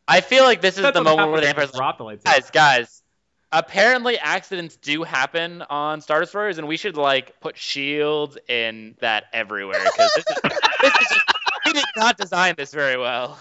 [0.06, 2.04] I feel like this is That's the moment where the happened Emperor's when like, they
[2.04, 2.34] dropped the lightsaber.
[2.34, 3.01] guys, guys.
[3.52, 9.24] Apparently, accidents do happen on Star Destroyers, and we should like put shields in that
[9.32, 10.36] everywhere because this is
[10.80, 11.34] this is just,
[11.66, 13.38] we did not design this very well.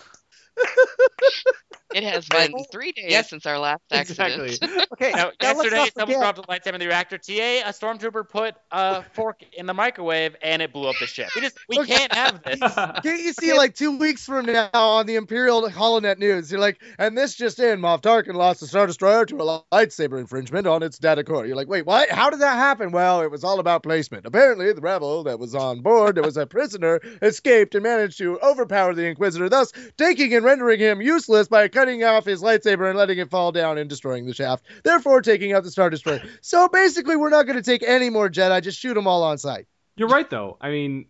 [1.93, 3.29] It has been three days Yes.
[3.29, 4.51] since our last accident.
[4.51, 4.81] Exactly.
[4.93, 6.19] Okay, Now, now yesterday, someone forget.
[6.35, 7.17] dropped a lightsaber in the reactor.
[7.17, 7.33] TA,
[7.67, 11.29] a stormtrooper put a fork in the microwave, and it blew up the ship.
[11.35, 11.95] We just we Okay.
[11.95, 12.59] can't have this.
[13.03, 16.51] Can't you see like two weeks from now on the Imperial HoloNet News?
[16.51, 20.19] You're like, and this just in, Moff Tarkin lost the Star Destroyer to a lightsaber
[20.19, 21.45] infringement on its data core.
[21.45, 22.09] You're like, wait, what?
[22.09, 22.91] How did that happen?
[22.91, 24.25] Well, it was all about placement.
[24.25, 28.39] Apparently, the rebel that was on board, that was a prisoner, escaped and managed to
[28.41, 32.97] overpower the Inquisitor, thus taking and rendering him useless by cutting off his lightsaber and
[32.97, 36.21] letting it fall down and destroying the shaft, therefore taking out the Star Destroyer.
[36.41, 38.61] So basically, we're not going to take any more Jedi.
[38.61, 39.67] Just shoot them all on sight.
[39.95, 40.57] You're right though.
[40.61, 41.05] I mean,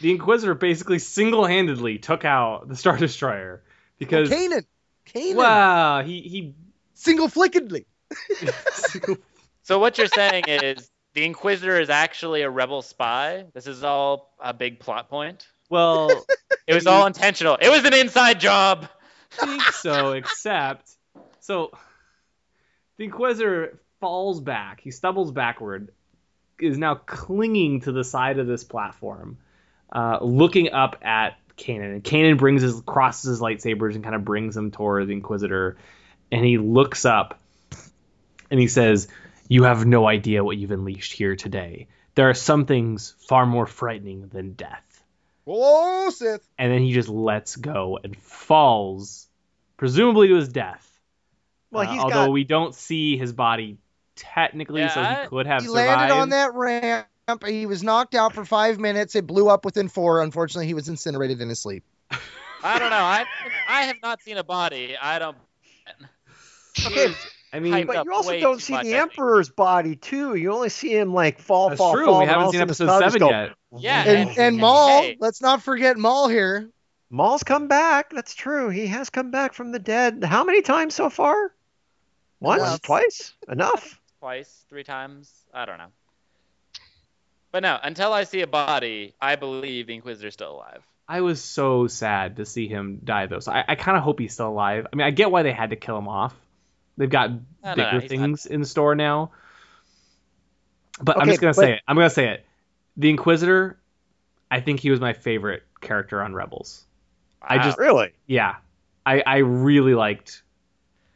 [0.00, 3.62] the Inquisitor basically single-handedly took out the Star Destroyer
[3.98, 4.64] because Kanan.
[5.06, 5.34] Kanan.
[5.34, 6.54] wow, he he
[6.94, 7.86] Single flickedly.
[9.62, 13.44] So what you're saying is the Inquisitor is actually a rebel spy.
[13.54, 15.46] This is all a big plot point.
[15.68, 16.24] well
[16.66, 17.56] It was all intentional.
[17.60, 18.88] It was an inside job.
[19.30, 20.90] Think so, except
[21.40, 21.70] so
[22.96, 24.80] the Inquisitor falls back.
[24.80, 25.92] He stumbles backward,
[26.58, 29.38] is now clinging to the side of this platform,
[29.92, 31.92] uh, looking up at Kanan.
[31.92, 35.76] And Kanan brings his crosses his lightsabers and kind of brings them toward the Inquisitor,
[36.30, 37.40] and he looks up
[38.50, 39.08] and he says,
[39.48, 41.88] "You have no idea what you've unleashed here today.
[42.14, 44.89] There are some things far more frightening than death."
[45.50, 46.46] Whoa, Sith.
[46.58, 49.26] And then he just lets go and falls,
[49.76, 50.86] presumably to his death.
[51.72, 53.78] Well, Uh, although got we don't see his body
[54.14, 55.88] technically, so he could have He survived.
[55.88, 57.06] landed on that ramp.
[57.46, 59.14] He was knocked out for five minutes.
[59.16, 60.22] It blew up within four.
[60.22, 61.84] Unfortunately, he was incinerated in his sleep.
[62.62, 62.96] I don't know.
[62.96, 63.24] I
[63.68, 64.96] I have not seen a body.
[64.96, 65.36] I don't.
[66.86, 67.12] Okay,
[67.52, 70.34] I mean, but you also don't see much, the Emperor's body too.
[70.36, 72.06] You only see him like fall, that's fall, That's true.
[72.06, 72.20] fall.
[72.20, 73.50] we haven't seen episode seven stars go- yet.
[73.78, 76.70] Yeah, And and, and Maul, hey, let's not forget Maul here.
[77.10, 78.10] Maul's come back.
[78.10, 78.68] That's true.
[78.68, 80.22] He has come back from the dead.
[80.22, 81.52] How many times so far?
[82.38, 82.82] Once, Enough.
[82.82, 84.00] twice, enough.
[84.20, 85.30] twice, three times.
[85.52, 85.88] I don't know.
[87.52, 90.82] But no, until I see a body, I believe the Inquisitor's still alive.
[91.08, 93.40] I was so sad to see him die, though.
[93.40, 94.86] So I, I kind of hope he's still alive.
[94.92, 96.32] I mean, I get why they had to kill him off.
[97.00, 98.08] They've got no, bigger he's not.
[98.10, 99.30] things in store now.
[101.00, 101.80] But I'm just gonna but- say it.
[101.88, 102.44] I'm gonna say it.
[102.98, 103.78] The Inquisitor,
[104.50, 106.84] I think he was my favorite character on Rebels.
[107.40, 108.12] I just- Really?
[108.26, 108.56] Yeah,
[109.06, 110.42] I I really liked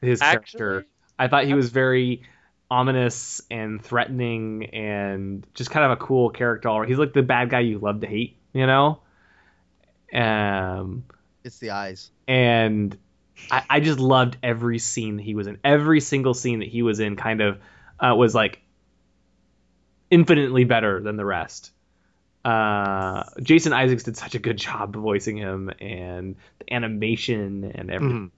[0.00, 0.86] his character.
[1.18, 2.22] I thought he was very
[2.70, 6.84] ominous and threatening and just kind of a cool character.
[6.84, 9.00] He's like the bad guy you love to hate, you know.
[10.14, 11.04] Um,
[11.44, 12.10] It's the eyes.
[12.26, 12.96] and
[13.50, 15.58] I, I just loved every scene he was in.
[15.64, 17.58] Every single scene that he was in kind of
[18.00, 18.60] uh, was like
[20.10, 21.72] infinitely better than the rest.
[22.44, 28.26] Uh, Jason Isaacs did such a good job voicing him, and the animation and everything.
[28.26, 28.30] Mhm.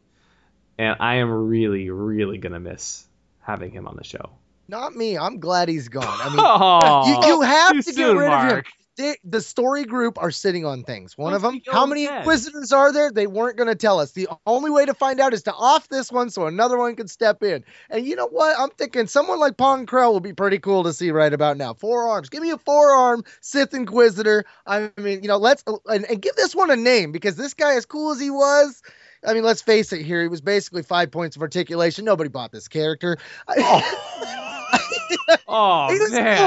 [0.79, 3.05] And I am really, really gonna miss
[3.41, 4.31] having him on the show.
[4.69, 5.17] Not me.
[5.17, 6.05] I'm glad he's gone.
[6.07, 8.63] I mean, Oh, you, you have too to get soon, rid of him.
[8.99, 9.19] Mark.
[9.23, 11.17] They, the story group are sitting on things.
[11.17, 12.19] One What's of them, the how many dead?
[12.19, 13.11] inquisitors are there?
[13.13, 14.13] They weren't going to tell us.
[14.13, 17.09] The only way to find out is to off this one so another one can
[17.09, 17.65] step in.
[17.91, 18.59] And you know what?
[18.59, 21.75] I'm thinking someone like Pong Krell will be pretty cool to see right about now.
[21.75, 22.29] Four arms.
[22.29, 24.45] Give me a four arm Sith Inquisitor.
[24.67, 27.75] I mean, you know, let's and, and give this one a name because this guy,
[27.75, 28.83] as cool as he was.
[29.27, 30.23] I mean, let's face it here.
[30.23, 32.05] He was basically five points of articulation.
[32.05, 33.17] Nobody bought this character.
[35.49, 36.39] Oh He oh, was man,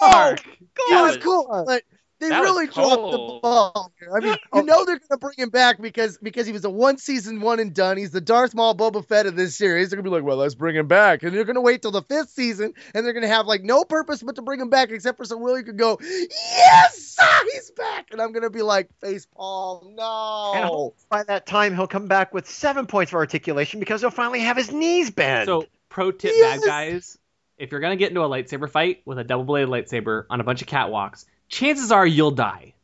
[0.00, 0.08] cool.
[0.10, 0.40] Mark.
[0.42, 1.82] He That was was- cool, but
[2.24, 3.92] they that really dropped the ball.
[4.14, 6.98] I mean, you know they're gonna bring him back because because he was a one
[6.98, 7.96] season one and done.
[7.96, 9.90] He's the Darth Maul Boba Fett of this series.
[9.90, 12.02] They're gonna be like, well, let's bring him back, and they're gonna wait till the
[12.02, 15.18] fifth season, and they're gonna have like no purpose but to bring him back, except
[15.18, 17.16] for so Willie could go, yes,
[17.52, 20.68] he's back, and I'm gonna be like, face palm, And no.
[20.68, 24.40] hope by that time he'll come back with seven points of articulation because he'll finally
[24.40, 25.46] have his knees bent.
[25.46, 26.60] So, pro tip, Yes!
[26.60, 27.18] bad guys,
[27.58, 30.44] if you're gonna get into a lightsaber fight with a double bladed lightsaber on a
[30.44, 32.74] bunch of catwalks, chances are you'll die.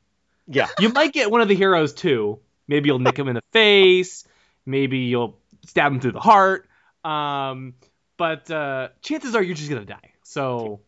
[0.47, 0.69] yeah.
[0.79, 2.39] You might get one of the heroes too.
[2.69, 4.25] Maybe you'll nick him in the face.
[4.67, 6.69] Maybe you'll stab him through the heart.
[7.05, 7.75] Um,
[8.17, 10.13] but uh, chances are you're just gonna die.
[10.23, 10.81] So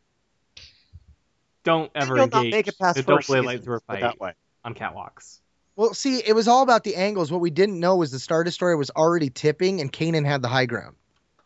[1.65, 3.77] don't ever You'll not engage make it past the double first bladed season, lightsaber put
[3.77, 4.35] it fight that way.
[4.65, 5.39] on catwalks.
[5.75, 7.33] Well, see, it was all about the angles.
[7.33, 10.49] What we didn't know was the Star Destroyer was already tipping, and Kanan had the
[10.49, 10.97] high ground.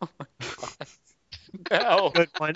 [1.70, 2.54] No, Good one.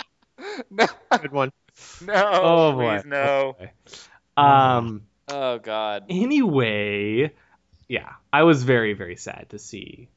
[0.70, 1.52] no, Good one.
[2.02, 2.30] no.
[2.32, 3.00] Oh, boy.
[3.00, 3.56] please, no.
[4.36, 5.02] Um.
[5.28, 6.04] Oh God.
[6.08, 7.32] Anyway,
[7.88, 10.08] yeah, I was very very sad to see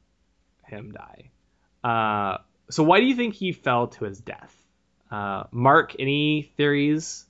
[0.66, 1.30] him die.
[1.84, 2.38] Uh,
[2.70, 4.56] so why do you think he fell to his death?
[5.12, 7.26] Uh, Mark, any theories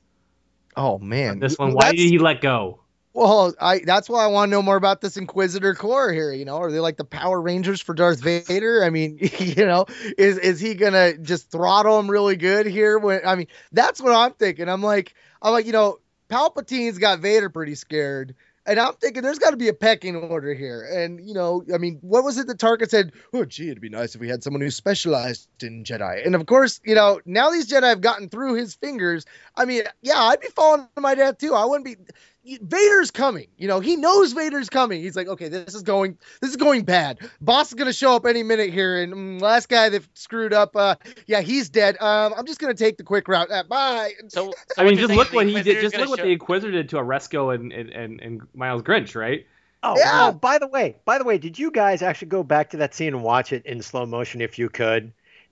[0.78, 1.74] Oh man, on this one?
[1.74, 2.80] Why that's- did he let go?
[3.14, 6.34] Well, I that's why I want to know more about this Inquisitor Corps here.
[6.34, 8.84] You know, are they like the Power Rangers for Darth Vader?
[8.84, 9.86] I mean, you know,
[10.18, 12.98] is is he gonna just throttle him really good here?
[12.98, 14.68] When I mean, that's what I'm thinking.
[14.68, 15.14] I'm like,
[15.44, 16.00] I'm like, you know,
[16.30, 18.36] Palpatine's got Vader pretty scared.
[18.66, 20.84] And I'm thinking there's got to be a pecking order here.
[20.90, 23.12] And, you know, I mean, what was it that Tarkin said?
[23.34, 26.26] Oh, gee, it'd be nice if we had someone who specialized in Jedi.
[26.26, 29.26] And of course, you know, now these Jedi have gotten through his fingers.
[29.58, 31.54] I mean, yeah, I'd be falling to my death too.
[31.54, 31.98] I wouldn't be.
[32.46, 33.48] Vader's coming.
[33.58, 35.02] You know, he knows Vader's coming.
[35.02, 37.20] He's like, okay, this is going, this is going bad.
[37.40, 39.02] Boss is gonna show up any minute here.
[39.02, 40.96] And mm, last guy that screwed up, uh,
[41.26, 41.96] yeah, he's dead.
[42.02, 43.50] Um, I'm just gonna take the quick route.
[43.50, 44.12] Uh, bye.
[44.30, 45.80] So, so I mean, just look what he did.
[45.82, 48.82] Just gonna look what show- the Inquisitor did to Aresko and and, and, and Myles
[48.82, 49.46] Grint, right?
[49.84, 50.30] Oh, Yeah.
[50.30, 52.96] oh, by the way, by the way, did you guys actually go back to that
[52.96, 55.12] scene and watch it in slow motion if you could?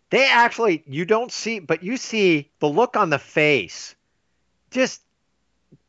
[0.10, 3.96] They actually, you don't see, but you see the look on the face.
[4.72, 5.02] Just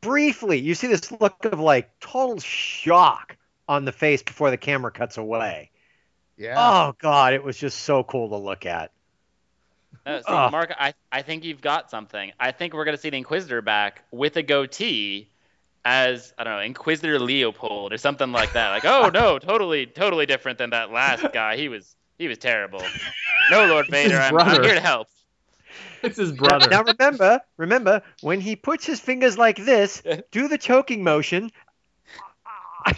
[0.01, 3.37] briefly, you see this look of like total shock
[3.67, 5.71] on the face before the camera cuts away.
[6.37, 6.55] Yeah.
[6.57, 8.91] Oh god, it was just so cool to look at.
[10.05, 10.51] No, see, Ugh.
[10.51, 12.31] Mark, I, I think you've got something.
[12.39, 15.29] I think we're going to see the Inquisitor back with a goatee
[15.85, 18.69] as, I don't know, Inquisitor Leopold or something like that.
[18.71, 21.55] Like, oh, no, totally, totally different than that last guy.
[21.55, 22.81] He was he was terrible.
[23.51, 25.09] No, Lord Vader, I'm, I'm here to help.
[26.03, 26.69] It's his brother.
[26.69, 31.51] now remember, remember when he puts his fingers like this, do the choking motion.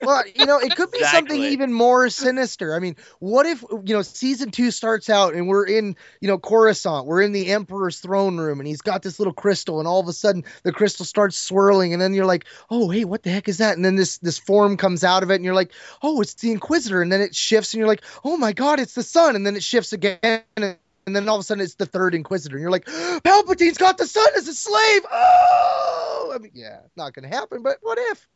[0.00, 2.74] Well, you know, it could be something even more sinister.
[2.74, 6.38] I mean, what if you know season two starts out and we're in you know
[6.38, 9.98] Coruscant, we're in the Emperor's throne room, and he's got this little crystal, and all
[9.98, 13.30] of a sudden the crystal starts swirling, and then you're like, oh hey, what the
[13.30, 13.76] heck is that?
[13.76, 16.52] And then this this form comes out of it, and you're like, oh, it's the
[16.52, 19.44] Inquisitor, and then it shifts, and you're like, oh my god, it's the sun, and
[19.44, 20.42] then it shifts again.
[20.56, 20.76] And
[21.08, 23.96] and then all of a sudden it's the third Inquisitor, and you're like, Palpatine's got
[23.96, 25.02] the sun as a slave.
[25.10, 28.28] Oh, I mean, yeah, not gonna happen, but what if?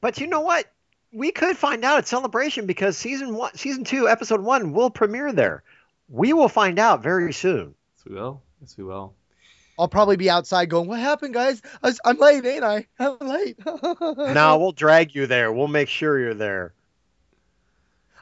[0.00, 0.66] But you know what?
[1.12, 5.32] We could find out at Celebration because season one, season two, episode one will premiere
[5.32, 5.62] there.
[6.08, 7.76] We will find out very soon.
[7.96, 8.42] Yes, we will.
[8.60, 9.14] Yes, we will.
[9.78, 11.62] I'll probably be outside going, "What happened, guys?
[11.80, 12.86] I was, I'm late, ain't I?
[12.98, 13.56] I'm late."
[14.34, 15.52] now we'll drag you there.
[15.52, 16.72] We'll make sure you're there.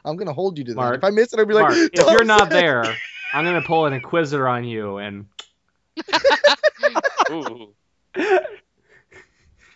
[0.05, 0.95] I'm gonna hold you to that.
[0.95, 2.83] If I miss it, I'll be Mark, like, if you're not there,
[3.35, 5.25] I'm gonna pull an Inquisitor on you, and
[7.31, 7.73] Ooh.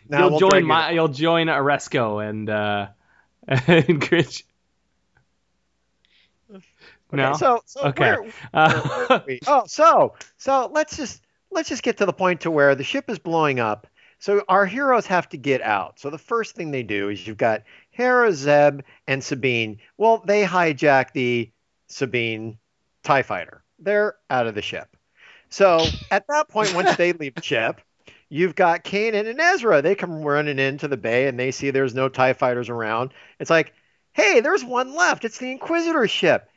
[0.07, 0.93] Now you'll we'll join drag my, there.
[0.93, 2.87] you'll join Aresko and uh,
[3.47, 4.43] and Grint.
[7.11, 7.29] No.
[7.29, 8.11] Okay, so, so Okay.
[8.11, 11.21] where- Uh, oh, so so let's just
[11.51, 13.87] let's just get to the point to where the ship is blowing up.
[14.19, 15.99] So our heroes have to get out.
[15.99, 19.79] So the first thing they do is you've got Hera, Zeb, and Sabine.
[19.97, 21.49] Well, they hijack the
[21.87, 22.57] Sabine
[23.03, 23.63] Tie Fighter.
[23.79, 24.95] They're out of the ship.
[25.49, 27.81] So at that point, once they leave the ship,
[28.29, 29.81] you've got Kanan and Ezra.
[29.81, 33.11] They come running into the bay and they see there's no Tie Fighters around.
[33.39, 33.73] It's like,
[34.13, 35.25] hey, there's one left.
[35.25, 36.49] It's the Inquisitor ship.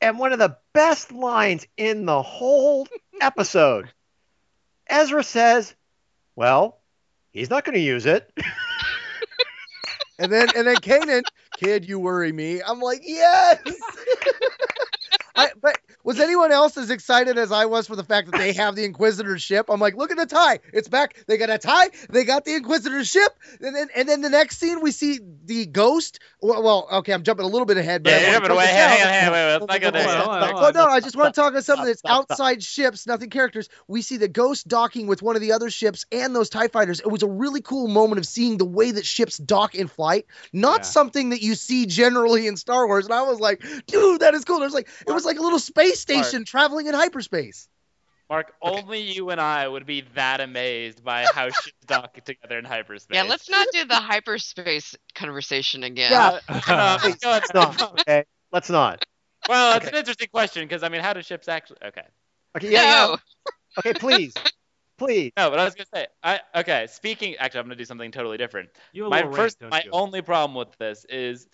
[0.00, 2.86] And one of the best lines in the whole
[3.20, 3.90] episode,
[4.86, 5.74] Ezra says,
[6.36, 6.78] "Well,
[7.30, 8.30] he's not going to use it."
[10.18, 11.22] And then and then Kanan,
[11.58, 12.62] kid, you worry me.
[12.62, 13.58] I'm like, yes.
[15.36, 18.52] I, but was anyone else as excited as I was for the fact that they
[18.62, 19.66] have the Inquisitor ship?
[19.68, 20.60] I'm like, look at the tie.
[20.72, 21.16] It's back.
[21.26, 21.88] They got a tie.
[22.10, 23.32] They got the Inquisitor ship.
[23.60, 26.20] And then and then the next scene we see the ghost.
[26.40, 28.02] Well, well okay, I'm jumping a little bit ahead.
[28.02, 28.66] But Yeah, I you're wanna jumping talk away.
[28.66, 30.04] this Hang on, hang on, wait, wait, let's not go there.
[30.04, 30.74] Hold on, hold on, hold Oh on.
[30.74, 33.68] no, I just want to talk about something that's outside ships, nothing characters.
[33.88, 37.00] We see the ghost docking with one of the other ships and those TIE fighters.
[37.00, 40.26] It was a really cool moment of seeing the way that ships dock in flight.
[40.52, 40.82] Not Yeah.
[40.82, 43.06] something that you see generally in Star Wars.
[43.06, 44.58] And I was like, dude, that is cool.
[44.60, 47.68] It was like it was like a little space station traveling in hyperspace.
[48.30, 52.64] Mark, only you and I would be that amazed by how ships dock together in
[52.64, 53.14] hyperspace.
[53.14, 56.10] Yeah, let's not do the hyperspace conversation again.
[56.10, 56.38] Yeah.
[56.48, 57.42] Uh, no, Please, go ahead.
[57.42, 58.00] let's not.
[58.00, 59.04] Okay, let's not.
[59.48, 61.78] Well, it's an interesting question because I mean, how do ships actually?
[61.84, 62.02] Okay.
[62.56, 63.16] Okay, yeah, yeah.
[63.78, 64.32] Okay, please,
[64.96, 65.32] please.
[65.36, 66.86] No, but I was gonna say, I okay.
[66.88, 68.70] Speaking, actually, I'm gonna do something totally different.
[68.92, 69.90] You have a My little rant, first, don't my you?
[69.92, 71.46] only problem with this is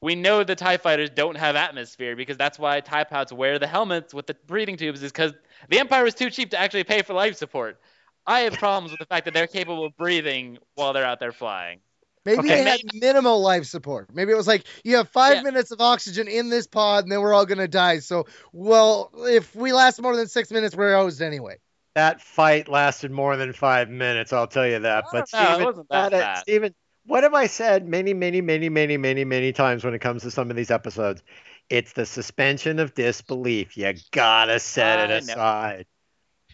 [0.00, 3.66] we know the Tie Fighters don't have atmosphere because that's why Tie Pods wear the
[3.66, 5.02] helmets with the breathing tubes.
[5.02, 5.32] Is because
[5.68, 7.80] the Empire was too cheap to actually pay for life support.
[8.26, 11.32] I have problems with the fact that they're capable of breathing while they're out there
[11.32, 11.80] flying.
[12.24, 12.64] Maybe Okay.
[12.64, 14.12] they had minimal life support.
[14.12, 15.42] Maybe it was like you have five Yeah.
[15.42, 18.00] minutes of oxygen in this pod, and then we're all gonna die.
[18.00, 21.58] So, well, if we last more than six minutes, we're hosed anyway.
[21.94, 24.32] That fight lasted more than five minutes.
[24.32, 25.04] I'll tell you that.
[25.04, 26.38] I But don't know, it Steven, wasn't that bad.
[26.38, 26.74] Steven,
[27.06, 30.30] what have I said many, many, many, many, many, many times when it comes to
[30.30, 31.22] some of these episodes?
[31.68, 33.76] It's the suspension of disbelief.
[33.76, 35.32] You gotta set it I know.
[35.32, 35.86] aside.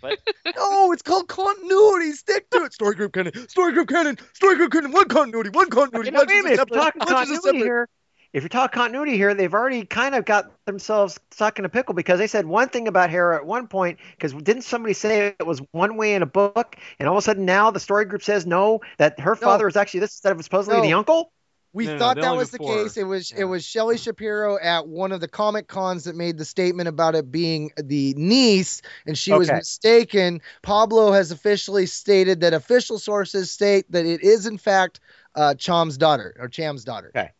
[0.57, 2.13] No, it's called continuity.
[2.13, 2.73] Stick to it.
[2.73, 3.49] Story group canon.
[3.49, 4.19] Story group canon.
[4.33, 4.91] Story group canon.
[4.91, 5.51] One continuity.
[5.51, 6.09] One continuity.
[6.09, 6.53] Okay, now, Lunches wait a minute.
[6.53, 7.89] If separate, you're talking continuity here,
[8.33, 11.95] if you're talking continuity here, they've already kind of got themselves stuck in a pickle
[11.95, 13.99] because they said one thing about Hera at one point.
[14.13, 17.23] Because didn't somebody say it was one way in a book, and all of a
[17.23, 20.43] sudden now the story group says no, that her father is actually this instead of
[20.43, 20.83] supposedly No.
[20.83, 21.33] the uncle.
[21.75, 22.77] We No, no, thought the that only was the before.
[22.77, 22.97] case.
[22.99, 23.41] It was Yeah.
[23.41, 27.15] it was Shelly Shapiro at one of the comic cons that made the statement about
[27.15, 30.43] it being the niece, and she was mistaken.
[30.63, 35.01] Pablo has officially stated that official sources state that it is in fact
[35.35, 37.11] uh, Cham's daughter or Cham's daughter.
[37.17, 37.31] Okay.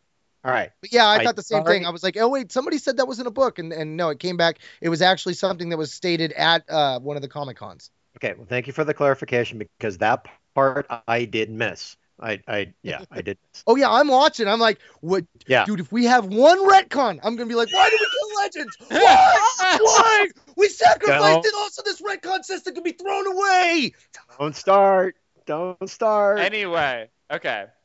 [0.45, 0.71] All right.
[0.81, 1.85] But yeah, I, I thought the same already- thing.
[1.87, 4.09] I was like, oh wait, somebody said that was in a book, and and no,
[4.09, 4.59] it came back.
[4.81, 7.91] It was actually something that was stated at uh, one of the comic cons.
[8.17, 8.33] Okay.
[8.37, 11.97] Well, thank you for the clarification because that part I did miss.
[12.19, 13.37] I, I, yeah, I did.
[13.67, 14.47] Oh yeah, I'm watching.
[14.47, 15.65] I'm like, what, Yeah.
[15.65, 15.79] dude?
[15.79, 18.77] If we have one retcon, I'm gonna be like, why did we kill Legends?
[18.89, 19.77] Why?
[19.81, 20.27] why?
[20.55, 23.93] We sacrificed it Also, this retcon system could be thrown away.
[24.39, 25.15] Don't start.
[25.45, 26.39] Don't start.
[26.39, 27.65] Anyway, okay.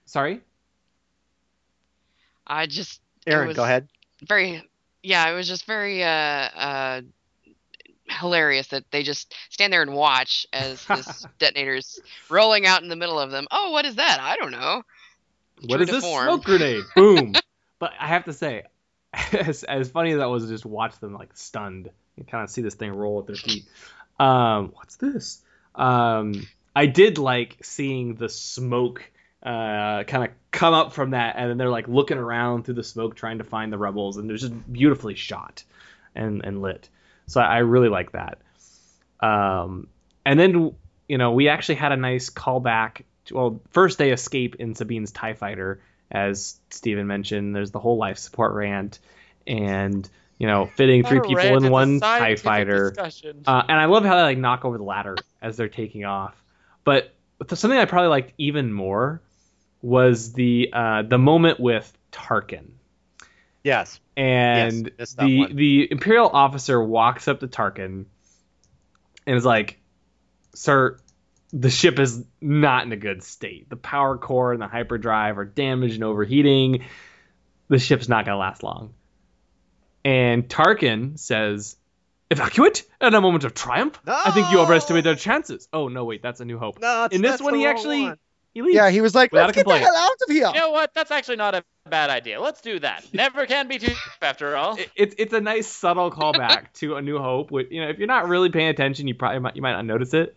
[0.05, 0.41] Sorry.
[2.45, 3.89] I just Aaron, go ahead.
[4.25, 4.63] Very,
[5.03, 7.01] yeah, it was just very uh, uh,
[8.09, 11.99] hilarious that they just stand there and watch as this detonator's
[12.29, 13.47] rolling out in the middle of them.
[13.51, 14.19] Oh, what is that?
[14.21, 14.83] I don't know.
[15.65, 16.25] What True is to this form.
[16.25, 16.83] smoke grenade?
[16.95, 17.33] Boom.
[17.79, 18.63] but I have to say,
[19.33, 22.49] as, as funny as that was to just watch them like stunned and kind of
[22.49, 23.65] see this thing roll at their feet.
[24.19, 25.41] Um, what's this?
[25.75, 29.11] Um, I did like seeing the smoke
[29.43, 32.83] uh, kind of come up from that, and then they're like looking around through the
[32.83, 35.63] smoke trying to find the rebels, and it was just beautifully shot
[36.15, 36.89] and and lit.
[37.27, 38.39] So I, I really like that.
[39.19, 39.87] Um,
[40.25, 40.75] and then
[41.07, 43.03] you know we actually had a nice callback.
[43.27, 45.81] To, well, first they escape in Sabine's Tie Fighter,
[46.11, 47.55] as Steven mentioned.
[47.55, 48.99] There's the whole life support rant,
[49.45, 52.93] and you know fitting three people in one Tie Fighter.
[53.45, 56.35] Uh, and I love how they like knock over the ladder as they're taking off.
[56.83, 57.13] But
[57.53, 59.21] something I probably liked even more
[59.81, 62.69] was the uh, the moment with Tarkin.
[63.63, 63.99] Yes.
[64.15, 65.55] And Yes, the one.
[65.55, 68.05] the Imperial officer walks up to Tarkin
[69.25, 69.79] and is like,
[70.55, 70.97] "Sir,
[71.53, 73.69] the ship is not in a good state.
[73.69, 76.85] The power core and the hyperdrive are damaged and overheating.
[77.69, 78.93] The ship's not gonna last long."
[80.05, 81.75] And Tarkin says,
[82.29, 83.99] "Evacuate at a moment of triumph.
[84.07, 86.79] I think you overestimate their chances." Oh no, wait, that's a New Hope.
[86.79, 88.17] No, it's, In this that's one, he actually one.
[88.53, 88.75] he leaves.
[88.75, 90.93] Yeah, he was like, "Let's a get the hell out of here." You know what?
[90.93, 92.39] That's actually not a bad idea.
[92.39, 93.05] Let's do that.
[93.13, 94.77] Never can be too after all.
[94.77, 97.51] It- it's it's a nice subtle callback to A New Hope.
[97.51, 99.85] Which you know, if you're not really paying attention, you probably might you might not
[99.85, 100.35] notice it.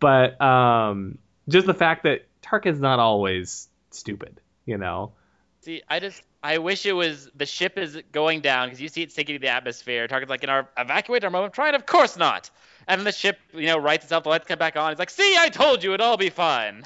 [0.00, 1.18] But um,
[1.48, 5.12] just the fact that Tarkin's not always stupid, you know.
[5.60, 9.02] See, I just I wish it was the ship is going down because you see
[9.02, 10.08] it sinking to the atmosphere.
[10.08, 11.76] Tarkin's like, in our evacuate our moment of triumph?
[11.76, 12.50] Of course not.
[12.88, 14.24] And the ship, you know, rights itself.
[14.24, 14.90] The lights come back on.
[14.90, 16.84] It's like, see, I told you, it'd all be fine.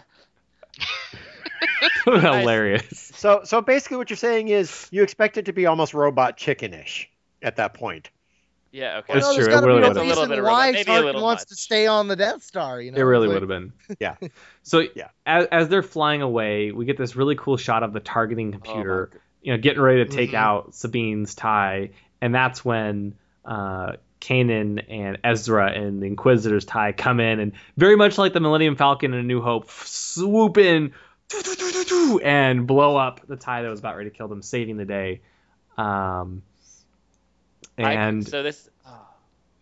[2.05, 3.13] Hilarious.
[3.15, 7.07] So, so basically, what you're saying is you expect it to be almost robot chickenish
[7.43, 8.11] at that point.
[8.75, 9.13] Yeah, okay.
[9.15, 10.09] It's Well, there's true, it gotta really be a would've been.
[10.31, 11.49] Reason why robot, maybe a Tarkin little wants much.
[11.51, 12.81] to stay on the Death Star.
[12.81, 13.73] You know, It really Like, would have been.
[14.01, 14.17] Yeah.
[14.65, 15.09] So Yeah.
[15.25, 19.11] as, as they're flying away, we get this really cool shot of the targeting computer,
[19.13, 19.21] God.
[19.43, 20.35] you know, getting ready to take Mhm.
[20.39, 21.91] out Sabine's tie,
[22.21, 23.15] and that's when
[23.45, 28.41] uh, Kanan and Ezra and the Inquisitor's tie come in, and very much like the
[28.41, 30.93] Millennium Falcon and A New Hope, swoop in
[32.23, 35.21] and blow up the tie that was about ready to kill them, saving the day.
[35.77, 36.43] Um,
[37.79, 38.69] I- and so this.
[38.87, 39.07] Oh,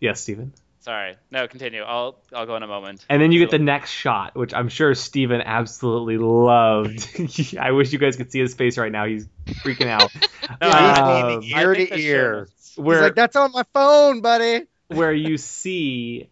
[0.00, 0.52] yes, Stephen.
[0.80, 1.16] sorry.
[1.30, 1.82] No, continue.
[1.82, 3.04] I'll I'll go in a moment.
[3.08, 7.56] And then you get the next shot, which I'm sure Steven absolutely loved.
[7.60, 9.06] I wish you guys could see his face right now.
[9.06, 9.26] He's
[9.64, 10.10] freaking out.
[10.60, 12.32] No, He's I- leaning I ear to the ear.
[12.40, 16.28] notes- He's Where like, "That's on my phone, buddy." where you see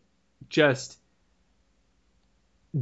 [0.49, 0.99] just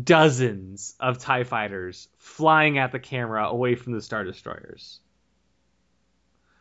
[0.04, 5.00] dozens of TIE fighters flying at the camera away from the Star Destroyers.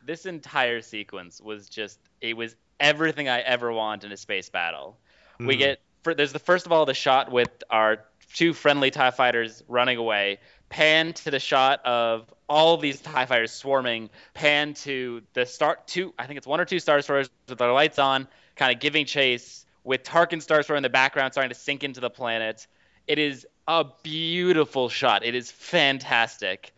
[0.08, 4.98] This entire sequence was just it was everything I ever want in a space battle.
[5.40, 5.60] We Mhm.
[5.60, 9.64] get for, there's the first of all the shot with our two friendly Tie fighters
[9.68, 10.40] running away.
[10.70, 14.10] Pan to the shot of all these Tie fighters swarming.
[14.34, 17.72] Pan to the start two I think it's one or two Star Destroyers with their
[17.72, 21.56] lights on, kind of giving chase with Tarkin Star Destroyer in the background starting to
[21.56, 22.66] sink into the planet.
[23.08, 25.26] It is a beautiful shot.
[25.26, 26.74] It is fantastic.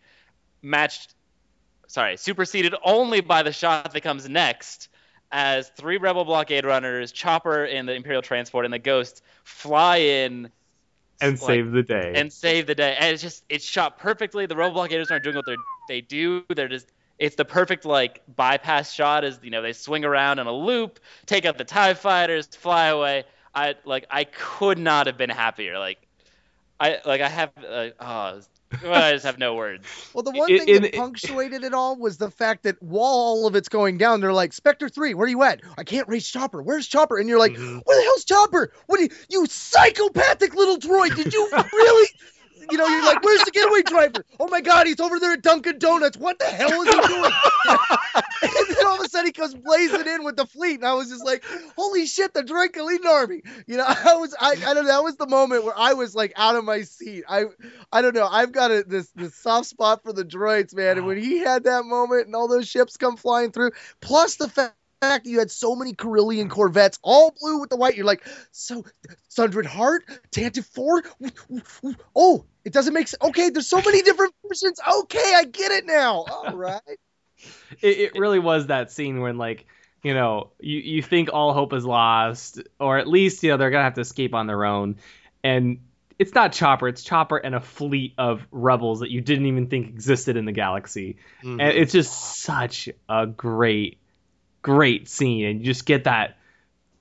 [0.62, 1.14] Matched
[1.90, 4.88] sorry, superseded only by the shot that comes next
[5.32, 10.50] as three rebel blockade runners, Chopper in the Imperial transport and the Ghost fly in
[11.20, 12.12] And like, save the day.
[12.14, 12.96] and save the day.
[12.98, 14.46] And it's just it's shot perfectly.
[14.46, 15.56] The rebel blockaders aren't doing what they
[15.88, 16.44] they do.
[16.48, 20.46] They're just it's the perfect like bypass shot as you know they swing around in
[20.46, 23.24] a loop, take out the Tie fighters, fly away.
[23.54, 25.78] I like I could not have been happier.
[25.78, 25.98] Like
[26.78, 28.40] I like I have uh, oh,
[28.84, 29.84] I just have no words.
[30.14, 33.02] Well, the one In- thing in- that punctuated it all was the fact that while
[33.04, 35.60] all of it's going down, they're like, Spectre 3, where are you at?
[35.76, 36.62] I can't reach Chopper.
[36.62, 37.18] Where's Chopper?
[37.18, 37.82] And you're like, Mhm.
[37.84, 38.72] where the hell's Chopper?
[38.86, 41.16] What do you, you psychopathic little droid?
[41.16, 42.08] Did you really?
[42.70, 44.24] You know, you're like, where's the getaway driver?
[44.38, 46.16] Oh my God, he's over there at Dunkin' Donuts.
[46.16, 47.32] What the hell is he doing?
[48.42, 50.94] and then all of a sudden he comes blazing in with the fleet, and I
[50.94, 51.44] was just like,
[51.76, 53.42] holy shit, the droid elite army.
[53.66, 56.14] You know, I was, I, I don't know, that was the moment where I was
[56.14, 57.24] like out of my seat.
[57.28, 57.44] I,
[57.92, 60.98] I don't know, I've got a, this, this soft spot for the droids, man.
[60.98, 64.48] And when he had that moment and all those ships come flying through, plus the
[64.48, 67.96] fact fact that you had so many Corellian Corvettes, all blue with the white.
[67.96, 68.84] You're like, so
[69.28, 71.02] Sundered Heart, Tantive Four.
[72.14, 73.22] Oh, it doesn't make sense.
[73.22, 74.80] Okay, there's so many different versions.
[75.02, 76.24] Okay, I get it now.
[76.28, 76.80] All right.
[77.80, 79.66] it, it really was that scene when like
[80.02, 83.70] you know you, you think all hope is lost or at least you know they're
[83.70, 84.96] gonna have to escape on their own
[85.42, 85.78] and
[86.18, 89.88] it's not chopper it's chopper and a fleet of rebels that you didn't even think
[89.88, 91.60] existed in the galaxy Mhm.
[91.60, 93.98] and it's just such a great
[94.62, 96.36] great scene and you just get that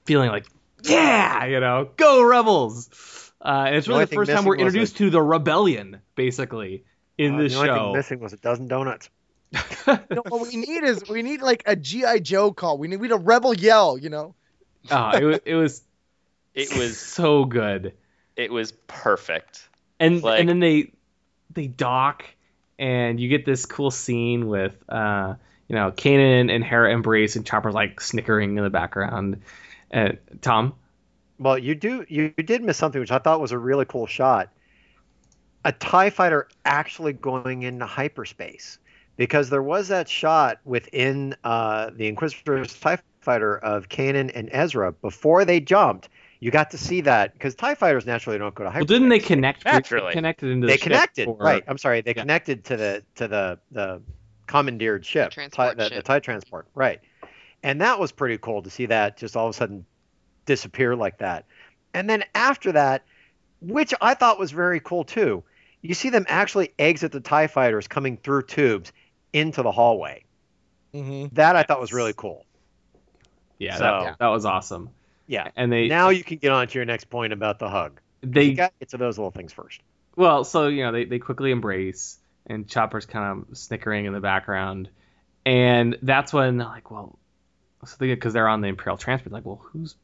[0.05, 0.45] feeling like
[0.83, 4.61] yeah you know go rebels uh, and it's really only the first time we're was
[4.61, 6.83] a- introduced to the rebellion basically
[7.17, 9.09] in Uh, this the only show thing missing was a dozen donuts.
[9.87, 12.77] No, what we need is we need like a GI Joe call.
[12.77, 13.97] We need we need a rebel yell.
[13.97, 14.35] You know.
[14.91, 15.81] oh, it was it was
[16.53, 17.93] It was so good
[18.35, 19.67] it was perfect.
[19.99, 20.93] and Like- and then they
[21.53, 22.23] they dock
[22.77, 25.33] and you get this cool scene with uh
[25.69, 29.41] you know Kanan and Hera embrace and Chopper's like snickering in the background
[29.91, 30.73] and Tom
[31.39, 34.05] Well, you do you, you did miss something which I thought was a really cool
[34.07, 34.49] shot.
[35.65, 38.77] A TIE fighter actually going into hyperspace.
[39.17, 44.93] Because there was that shot within uh, the Inquisitor's TIE fighter of Kanan and Ezra
[44.93, 46.07] before they jumped.
[46.39, 48.95] You got to see that because TIE fighters naturally don't go to well hyperspace.
[48.95, 50.13] didn't they connect Naturally.
[50.13, 52.21] connected into the they ship connected or- right i'm sorry they Yeah.
[52.21, 54.01] connected to the to the the
[54.49, 56.99] commandeered ship transport tie, the, the tie transport right.
[57.61, 59.85] And that was pretty cool to see that just all of a sudden
[60.45, 61.45] disappear like that.
[61.93, 63.03] And then after that
[63.61, 65.43] which i thought was very cool too
[65.81, 68.93] you see them actually exit the tie fighters coming through tubes
[69.33, 70.23] into the hallway.
[70.93, 71.35] Mm-hmm.
[71.35, 72.45] that i thought was really cool.
[73.57, 74.89] Yeah So- that, that was awesome.
[75.27, 75.49] Yeah.
[75.55, 78.01] And they now you can get on to your next point about the hug.
[78.21, 79.81] They got to get to those little things first.
[80.15, 82.17] Well, so you know they, they quickly embrace,
[82.49, 84.89] and Chopper's kind of snickering in the background,
[85.45, 87.17] and that's when they're like, well,
[87.85, 89.95] so they because they're on the Imperial transport, like, well, who's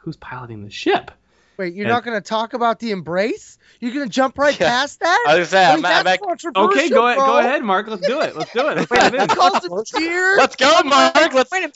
[0.00, 1.10] who's piloting the ship?
[1.58, 3.58] Wait, you're And- not going to talk about the embrace?
[3.80, 4.68] You're going to jump right Yeah.
[4.68, 5.24] past that?
[5.26, 6.20] I was gonna say, I'm, Like, I'm back-
[6.56, 7.88] Okay, go ahead, go ahead, Mark.
[7.88, 8.36] Let's do it.
[8.36, 8.76] Let's do it.
[8.76, 9.26] Let's dive in.
[9.28, 10.36] Calls it.
[10.36, 11.34] Let's go, Mark.
[11.34, 11.68] Let's wait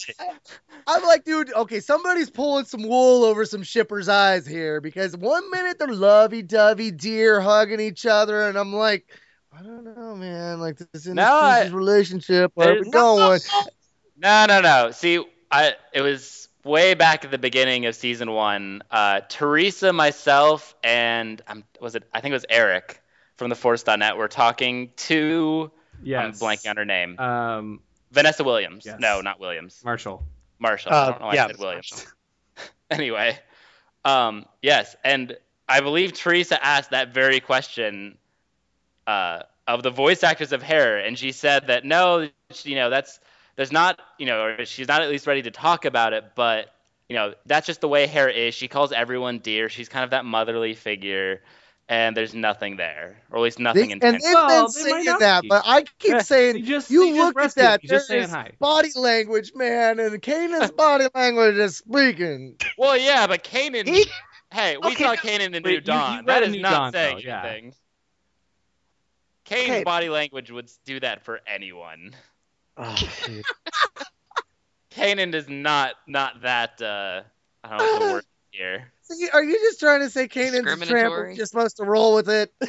[0.86, 5.50] I'm like, dude, okay, somebody's pulling some wool over some shippers' eyes here because one
[5.50, 9.06] minute they're lovey-dovey deer hugging each other, and I'm like,
[9.58, 10.60] I don't know, man.
[10.60, 12.52] Like this is No, I- relationship.
[12.54, 13.40] Where we There's- going?
[14.16, 14.90] No, no, no.
[14.92, 18.82] See, I it was way back at the beginning of season one.
[18.90, 22.04] Uh, Teresa, myself, and um, was it?
[22.14, 23.02] I think it was Eric
[23.36, 24.16] from the Force.net.
[24.16, 25.70] Were talking to.
[26.02, 26.24] Yes.
[26.24, 27.18] I'm blanking on her name.
[27.18, 27.80] Um,
[28.10, 28.84] Vanessa Williams.
[28.86, 28.98] yes.
[28.98, 29.80] No, not Williams.
[29.84, 30.24] Marshall.
[30.58, 30.92] Marshall.
[30.92, 32.06] Uh, I don't know why yeah, I said Williams.
[32.90, 33.38] anyway,
[34.04, 35.36] um, yes, and
[35.68, 38.18] I believe Teresa asked that very question
[39.06, 42.90] uh, of the voice actress of Hera, and she said that no, she- you know,
[42.90, 43.20] that's
[43.56, 46.72] there's not, you know, or she's not at least ready to talk about it, but
[47.08, 48.54] you know, that's just the way Hera is.
[48.54, 49.68] She calls everyone dear.
[49.68, 51.42] She's kind of that motherly figure,
[51.88, 54.22] and there's nothing there, or at least nothing They, and intense.
[54.24, 55.48] they've Well, been they saying not that, be.
[55.48, 57.82] but I keep Yeah, saying they just- you they just look at that.
[57.82, 58.52] You just saying hi.
[58.58, 62.56] body language, man, and Kanan's body language is speaking.
[62.78, 63.86] Well, yeah, but Kanan.
[63.86, 64.06] He-
[64.50, 66.16] hey, we Okay, saw no- Kanan in Wait, New you- you Dawn.
[66.24, 67.42] read that a is New not Dawn, saying though, yeah.
[69.46, 69.66] Anything.
[69.66, 69.84] Kane's Okay.
[69.84, 72.14] body language would do that for anyone.
[72.76, 73.44] oh, dude.
[74.90, 76.80] Kanan is not not that.
[76.82, 77.22] Uh,
[77.64, 78.92] I don't know what the word here.
[79.02, 80.80] See, are you just trying to say Kanan's a tramp?
[80.80, 81.30] Discriminatory?
[81.30, 82.52] We're just supposed to roll with it.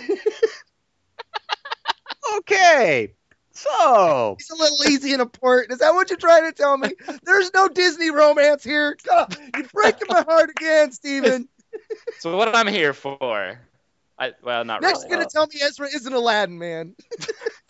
[2.38, 3.14] okay
[3.54, 5.72] so He's a little easy in a port.
[5.72, 6.90] Is that what you're trying to tell me?
[7.24, 8.98] There's no Disney romance here.
[9.08, 11.48] God, you're breaking my heart again, Steven.
[12.20, 13.60] So what I'm here for?
[14.18, 15.10] I well, not Next, really.
[15.10, 16.96] you're gonna tell me Ezra isn't Aladdin, man.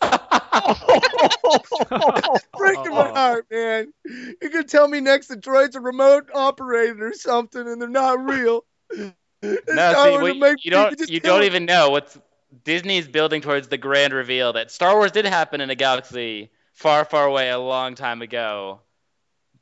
[2.56, 3.14] breaking my oh.
[3.14, 3.92] heart, man.
[4.04, 8.22] You're gonna tell me next the droid's a remote operator or something, and they're not
[8.22, 8.64] real.
[8.92, 9.08] No,
[9.42, 11.46] see, gonna make you don't just you don't it.
[11.46, 12.18] even know what's
[12.62, 17.04] Disney's building towards the grand reveal that Star Wars did happen in a galaxy far,
[17.04, 18.80] far away a long time ago.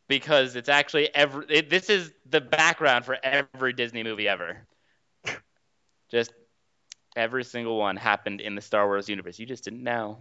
[0.08, 4.66] Because it's actually every it, this is the background for every Disney movie ever.
[6.10, 6.32] Just
[7.16, 9.38] every single one happened in the Star Wars universe.
[9.38, 10.18] You just didn't know.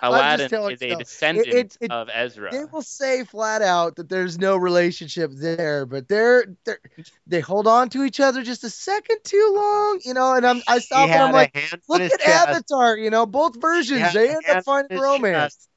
[0.00, 2.52] Aladdin is a you, it- descendant it- it- of Ezra.
[2.52, 6.78] They will say flat out that there's no relationship there, but they're, they're
[7.26, 10.34] they hold on to each other just a second too long, you know.
[10.34, 12.48] And I'm I he stop and I'm like, a hand on look at chest.
[12.48, 15.68] Avatar, you know, both versions had they a end hand up finding on his romance.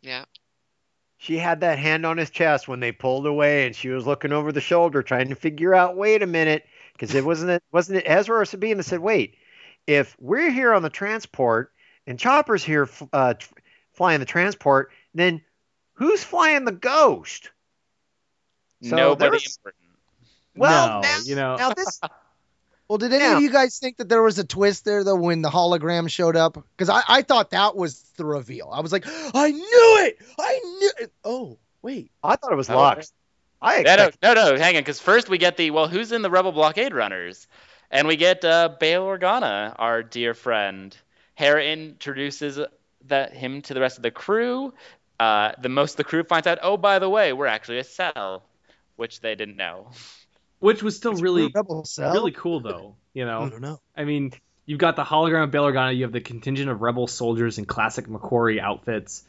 [0.00, 0.24] Yeah.
[1.18, 4.32] She had that hand on his chest when they pulled away, and she was looking
[4.32, 5.96] over the shoulder, trying to figure out.
[5.96, 6.64] Wait a minute,
[6.98, 9.36] because it wasn't it wasn't it Ezra or Sabine that said, "Wait,
[9.86, 11.72] if we're here on the transport
[12.06, 13.54] and Chopper's here uh, tr-
[13.92, 15.40] flying the transport, then
[15.94, 17.50] who's flying the ghost?
[18.82, 19.84] So Nobody there's- important.
[20.56, 22.00] Well, No, now, you know- now this
[22.88, 23.36] Well, did any Yeah.
[23.36, 26.36] of you guys think that there was a twist there though when the hologram showed
[26.36, 26.54] up?
[26.54, 28.70] Because I, I thought that was the reveal.
[28.72, 30.18] I was like, I knew it.
[30.38, 31.12] I knew it.
[31.22, 32.10] Oh, wait.
[32.24, 33.12] I thought it was Oh, Lux.
[33.60, 36.22] I No, no, no, no, hang on, because first we get the well, who's in
[36.22, 37.46] the Rebel blockade runners,
[37.90, 40.96] and we get uh, Bail Organa, our dear friend.
[41.34, 42.58] Hera introduces
[43.06, 44.74] that him to the rest of the crew.
[45.20, 48.44] Uh, the most the crew finds out, oh, by the way, we're actually a cell,
[48.96, 49.90] which they didn't know.
[50.60, 51.52] Which was still really
[51.96, 52.96] really cool though.
[53.14, 53.80] You know, I don't know.
[53.96, 54.32] I mean,
[54.66, 57.64] you've got the hologram of Bail Organa, you have the contingent of rebel soldiers in
[57.64, 59.24] classic Macquarie outfits,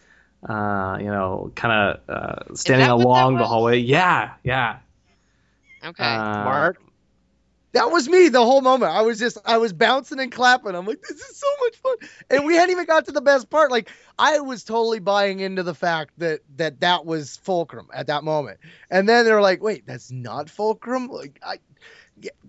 [0.47, 3.79] uh, you know, kind of uh, standing that what that along the hallway.
[3.79, 4.79] Yeah, yeah.
[5.83, 6.03] Okay.
[6.03, 6.81] Uh, Mark.
[7.73, 8.91] That was me the whole moment.
[8.91, 10.73] I was just I was bouncing and clapping.
[10.73, 11.95] I'm like, this is so much fun.
[12.31, 13.69] And we hadn't even got to the best part.
[13.69, 18.23] Like I was totally buying into the fact that that that was Fulcrum at that
[18.23, 18.59] moment.
[18.89, 21.09] And then they're like, wait, that's not Fulcrum.
[21.09, 21.59] Like I.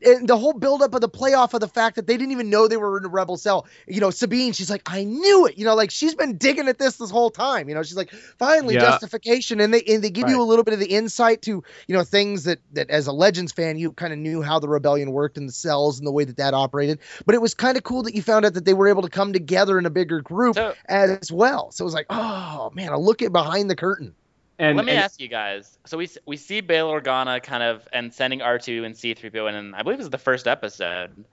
[0.02, 2.66] And the whole buildup of the playoff of the fact that they didn't even know
[2.68, 3.66] they were in a rebel cell.
[3.86, 5.58] You know, Sabine, she's like, I knew it.
[5.58, 7.68] You know, like she's been digging at this this whole time.
[7.68, 8.80] You know, she's like, finally Yeah.
[8.80, 11.94] justification, and they and they give you a little bit of the insight to you
[11.94, 15.12] know things that that as a Legends fan you kind of knew how the rebellion
[15.12, 16.98] worked in the cells and the way that that operated.
[17.26, 19.10] But it was kind of cool that you found out that they were able to
[19.10, 21.70] come together in a bigger group So- as well.
[21.72, 24.14] So it was like, oh man, a look at behind the curtain.
[24.60, 25.78] And, Let me and- ask you guys.
[25.86, 29.74] So we we see Bail Organa kind of and sending R2 and C3PO in, and
[29.74, 31.24] I believe it was the first episode.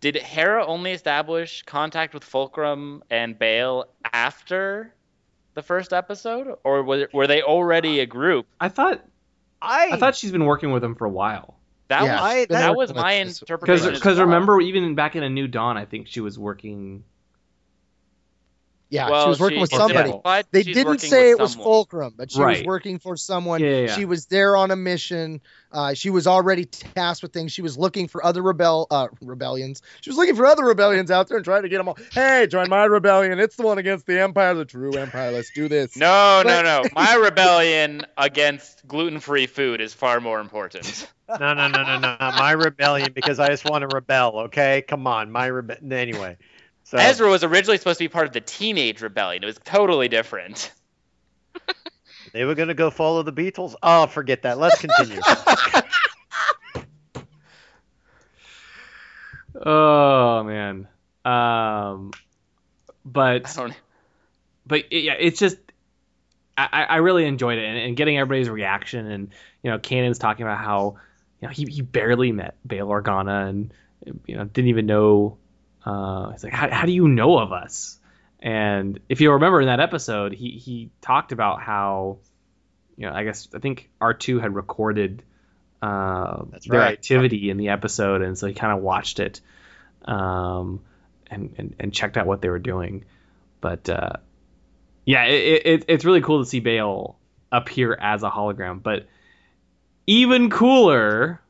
[0.00, 4.94] Did Hera only establish contact with Fulcrum and Bail after
[5.54, 8.46] the first episode, or were, were they already a group?
[8.60, 9.04] I thought
[9.60, 11.56] I, I thought she's been working with them for a while.
[11.88, 13.58] That Yeah, was I- that, that- was my interpretation.
[13.60, 14.26] Because as because well.
[14.26, 17.02] remember even back in a New Dawn, I think she was working.
[18.90, 20.10] Yeah, well, she was working with somebody.
[20.10, 21.64] implied They she's didn't say with it was someone.
[21.66, 23.60] Fulcrum, but she was working for someone.
[23.60, 23.94] Yeah, yeah, yeah.
[23.96, 25.42] She was there on a mission.
[25.70, 27.52] Uh, she was already tasked with things.
[27.52, 29.82] She was looking for other rebel uh, rebellions.
[30.00, 31.98] She was looking for other rebellions out there and trying to get them all.
[32.12, 33.38] Hey, join my rebellion.
[33.38, 35.32] It's the one against the Empire, the true Empire.
[35.32, 35.94] Let's do this.
[35.94, 36.88] No, But- no, no.
[36.94, 41.06] My rebellion against gluten-free food is far more important.
[41.28, 42.16] no, no, no, no, no.
[42.18, 44.38] My rebellion because I just want to rebel.
[44.46, 46.38] Okay, come on, my rebe- Anyway,
[46.88, 49.42] so Ezra was originally supposed to be part of the teenage rebellion.
[49.42, 50.72] It was totally different.
[52.32, 53.74] they were gonna go follow the Beatles.
[53.82, 54.56] Oh, forget that.
[54.58, 55.20] Let's continue.
[59.60, 60.86] Oh man.
[61.24, 62.12] Um,
[63.04, 63.42] but
[64.66, 65.58] but it- yeah, it's just
[66.56, 69.28] I, I really enjoyed it and, and getting everybody's reaction and
[69.62, 70.96] you know Kanan's talking about how
[71.40, 73.74] you know he, he barely met Bail Organa and
[74.26, 75.36] you know didn't even know
[75.88, 77.98] uh he's like how, how do you know of us
[78.40, 82.18] and if you remember in that episode he he talked about how
[82.96, 85.22] you know I guess I think R2 had recorded
[85.80, 86.92] uh, their right.
[86.92, 89.40] activity in the episode and so he kind of watched it
[90.04, 90.80] um
[91.30, 93.04] and, and and checked out what they were doing
[93.60, 94.12] but uh
[95.08, 97.16] yeah, it, it, it's really cool to see Bail
[97.50, 99.06] appear as a hologram, but
[100.06, 101.40] even cooler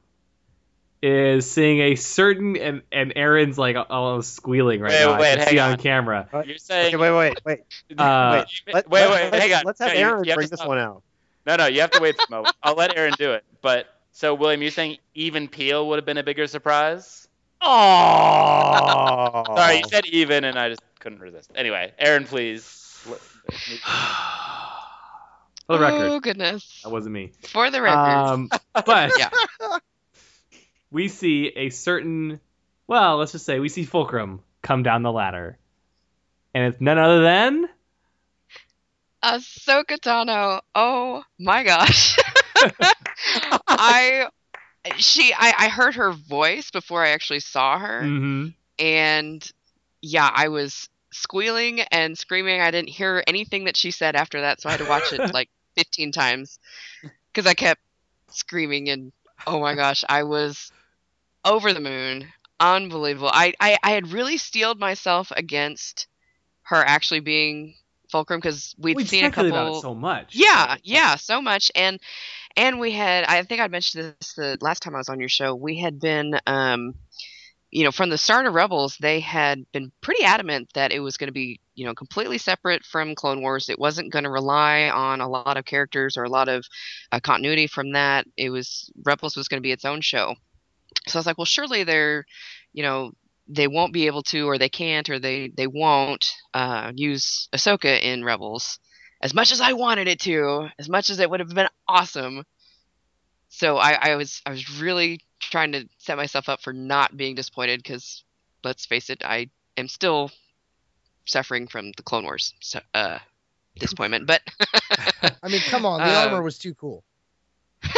[1.02, 5.18] is seeing a certain and and Aaron's like almost squealing right Wait, now.
[5.18, 5.78] wait, I can hang see on on.
[5.78, 6.28] camera.
[6.46, 7.60] You're saying Okay, wait, wait, wait.
[7.98, 9.62] Uh, wait, let, wait, let- wait, hang on.
[9.64, 11.02] Let's have No, Aaron you have bring to this one out.
[11.46, 11.66] no, no.
[11.66, 12.56] You have to wait for a moment.
[12.62, 13.44] I'll let Aaron do it.
[13.62, 17.28] But so William, you're saying even Peel would have been a bigger surprise?
[17.60, 21.50] Oh, Sorry, you said even, and I just couldn't resist.
[21.54, 22.84] Anyway, Aaron, please.
[25.66, 26.80] For the record, Oh goodness.
[26.82, 27.32] that wasn't me.
[27.42, 27.98] For the record.
[27.98, 28.48] Um,
[28.86, 29.28] but Yeah.
[30.90, 32.40] We see a certain,
[32.86, 35.59] well, let's just say we see Fulcrum come down the ladder,
[36.55, 37.69] and it's none other than
[39.23, 40.60] Ahsoka Tano.
[40.74, 42.16] Oh my gosh.
[43.69, 44.28] I
[44.97, 48.55] she I, I heard her voice before I actually saw her Mhm.
[48.78, 49.52] and
[50.01, 52.60] yeah, I was squealing and screaming.
[52.60, 55.23] I didn't hear anything that she said after that, so I had to watch it
[55.32, 56.59] like 15 times
[57.32, 57.81] because I kept
[58.31, 59.12] screaming and
[59.47, 60.73] oh my gosh, I was
[61.44, 62.27] over the moon.
[62.60, 63.31] Unbelievable.
[63.32, 66.09] I, I, I had really steeled myself against
[66.62, 67.74] her actually being
[68.10, 69.81] Fulcrum because we'd we seen a couple.
[69.81, 70.35] so much.
[70.35, 71.70] Yeah, yeah, so much.
[71.74, 72.01] And
[72.56, 75.28] and we had I think I mentioned this the last time I was on your
[75.28, 75.55] show.
[75.55, 76.94] We had been um
[77.70, 81.19] you know, from the start of Rebels, they had been pretty adamant that it was
[81.19, 83.69] going to be, you know, completely separate from Clone Wars.
[83.69, 86.65] It wasn't going to rely on a lot of characters or a lot of
[87.12, 88.27] uh, continuity from that.
[88.39, 90.35] It was Rebels was going to be its own show.
[91.06, 92.24] So I was like, well, surely they're,
[92.73, 93.12] you know,
[93.48, 98.01] they won't be able to, or they can't, or they they won't uh, use Ahsoka
[98.01, 98.78] in Rebels.
[99.23, 102.44] as much as I wanted it to, as much as it would have been awesome.
[103.48, 107.35] So I, I was I was really trying to set myself up for not being
[107.35, 108.24] disappointed because
[108.65, 110.31] let's face it, I am still
[111.27, 113.19] suffering from the Clone Wars so, uh,
[113.78, 114.27] disappointment.
[114.27, 114.43] But
[115.43, 117.05] I mean, come on, the Um, armor was too cool.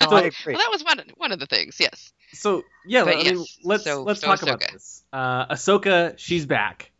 [0.00, 1.76] No, well, that was one one of the things.
[1.80, 2.12] Yes.
[2.34, 5.02] So yeah, But I mean, yes, let's so- let's so talk about this.
[5.12, 6.90] Uh, Ahsoka, she's back.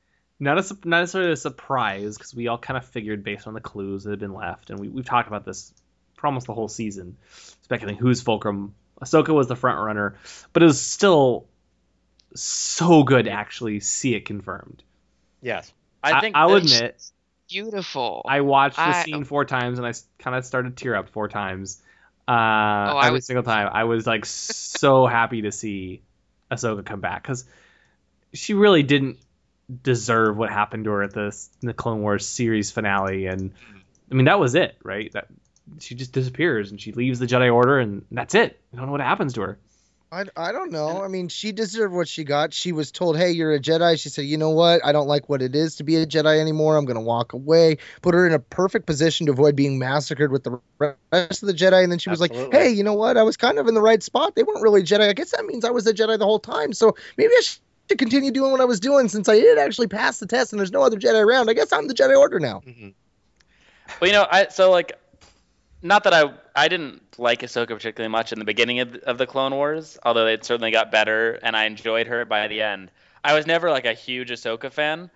[0.41, 3.61] Not a not necessarily a surprise because we all kind of figured based on the
[3.61, 5.73] clues that had been left, and we we've talked about this
[6.17, 7.17] for almost the whole season,
[7.63, 8.75] speculating who's Fulcrum.
[9.01, 10.17] Ahsoka was the front runner,
[10.53, 11.47] but it was still
[12.35, 14.83] so good to actually see it confirmed.
[15.41, 15.73] Yes.
[16.03, 17.01] I think I'll admit
[17.49, 18.23] Beautiful.
[18.27, 21.11] I watched the I- scene four times and I kind of started to tear up
[21.11, 21.83] four times.
[22.27, 26.03] Uh, Oh, every was- single time, I was like so happy to see
[26.51, 27.45] Ahsoka come back because
[28.33, 29.19] she really didn't
[29.83, 33.53] deserve what happened to her at the the Clone Wars series finale, and
[34.11, 35.13] I mean that was it, right?
[35.13, 35.27] That
[35.81, 38.61] she just disappears and she leaves the Jedi Order, and that's it.
[38.73, 39.59] I don't know what happens to her.
[40.15, 41.03] I, I don't know.
[41.03, 42.55] I mean, she deserved what she got.
[42.55, 44.81] She was told, "Hey, you're a Jedi." She said, "You know what?
[44.85, 46.77] I don't like what it is to be a Jedi anymore.
[46.77, 50.31] I'm going to walk away." Put her in a perfect position to avoid being massacred
[50.31, 51.83] with the rest of the Jedi.
[51.83, 53.17] And then she was like, "Hey, you know what?
[53.17, 54.37] I was kind of in the right spot.
[54.37, 55.09] They weren't really Jedi.
[55.09, 56.73] I guess that means I was a Jedi the whole time.
[56.73, 60.21] So maybe I should continue doing what I was doing since I did actually pass
[60.21, 61.51] the test and there's no other Jedi around.
[61.51, 62.91] I guess I'm the Jedi Order now." Mm-hmm.
[64.01, 64.93] Well, you know, I so like,
[65.85, 69.27] not that I I didn't like Ahsoka particularly much in the beginning of, of the
[69.27, 72.91] Clone Wars, although it certainly got better and I enjoyed her by the end.
[73.23, 75.11] I was never like a huge Ahsoka fan.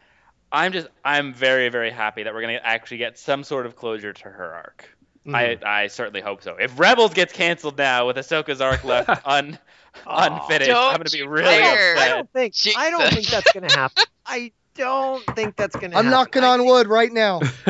[0.53, 4.12] I'm just I'm very very happy that we're gonna actually get some sort of closure
[4.12, 4.89] to her arc.
[5.27, 5.35] Mm-hmm.
[5.35, 6.55] I I certainly hope so.
[6.61, 9.59] If Rebels gets canceled now with Ahsoka's arc left un
[10.07, 11.97] unfinished, Don't I'm gonna be you really dare.
[11.99, 14.05] I don't think I don't think that's gonna happen.
[14.27, 16.11] I don't think that's gonna I'm happen.
[16.11, 17.40] knocking I on think wood right now.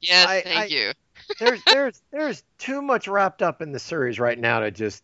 [0.00, 0.92] yes, I- thank I- you.
[1.38, 5.02] There's there's there's too much wrapped up in the series right now to just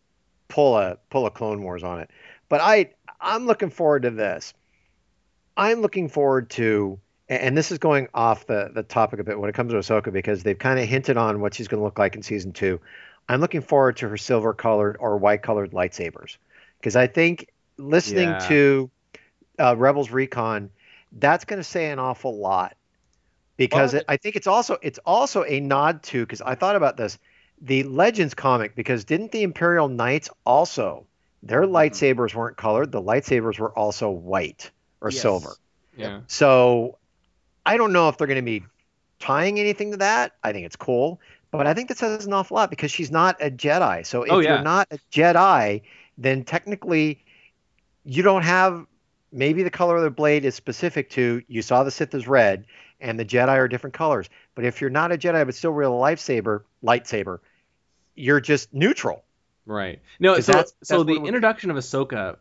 [0.48, 2.10] pull a pull a Clone Wars on it.
[2.48, 2.90] But I
[3.20, 4.54] I'm looking forward to this.
[5.56, 6.98] I'm looking forward to
[7.28, 10.10] and this is going off the, the topic a bit when it comes to Ahsoka
[10.12, 12.80] because they've kind of hinted on what she's going to look like in season two.
[13.28, 16.38] I'm looking forward to her silver colored or white colored lightsabers
[16.80, 18.38] because I think listening Yeah.
[18.48, 18.90] to
[19.58, 20.70] uh, Rebels Recon,
[21.12, 22.77] that's going to say an awful lot
[23.58, 26.96] because it, I think it's also it's also a nod to because I thought about
[26.96, 27.18] this
[27.60, 31.06] the Legends comic because didn't the Imperial Knights also
[31.42, 31.74] their Mm-hmm.
[31.76, 34.70] lightsabers weren't colored the lightsabers were also white
[35.02, 35.20] or Yes.
[35.22, 35.56] silver
[35.96, 36.20] yeah.
[36.28, 36.96] so
[37.66, 38.64] I don't know if they're going to be
[39.18, 40.32] tying anything to that.
[40.42, 41.20] I think it's cool,
[41.50, 44.06] but I think that says an awful lot because she's not a Jedi.
[44.06, 44.54] So if Oh, yeah.
[44.54, 45.82] you're not a Jedi,
[46.16, 47.24] then technically
[48.04, 48.86] you don't have
[49.32, 52.64] maybe the color of the blade is specific to you saw the Sith as red
[53.00, 54.28] and the Jedi are different colors.
[54.54, 57.38] But if you're not a Jedi but still real lightsaber, lightsaber,
[58.14, 59.24] you're just neutral.
[59.66, 60.00] Right.
[60.18, 60.40] No.
[60.40, 62.36] so that's- so that's what the would- introduction of Ahsoka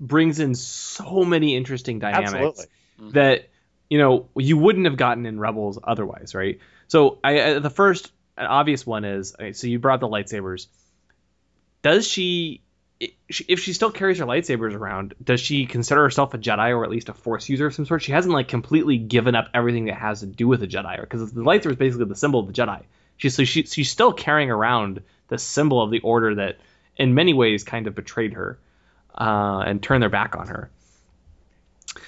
[0.00, 2.64] brings in so many interesting dynamics Absolutely.
[3.00, 3.10] Mm-hmm.
[3.12, 3.48] that
[3.88, 6.58] you know you wouldn't have gotten in Rebels otherwise, right?
[6.88, 10.66] So I, I the first an obvious one is so you brought the lightsabers.
[11.82, 12.62] Does she-
[13.28, 16.90] if she still carries her lightsabers around, does she consider herself a Jedi or at
[16.90, 18.02] least a Force user of some sort?
[18.02, 21.32] She hasn't like completely given up everything that has to do with a Jedi, because
[21.32, 22.82] the lightsaber is basically the symbol of the Jedi.
[23.16, 26.58] She's so she, she's still carrying around the symbol of the Order that,
[26.96, 28.58] in many ways, kind of betrayed her,
[29.14, 30.70] uh, and turned their back on her.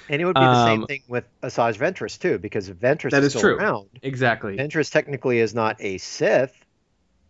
[0.09, 3.23] And it would be the same Um, thing with Asajj Ventress too, because Ventress That
[3.23, 3.57] is is still around.
[3.57, 3.57] That is true.
[3.57, 3.89] around.
[4.01, 4.57] Exactly.
[4.57, 6.64] Ventress technically is not a Sith.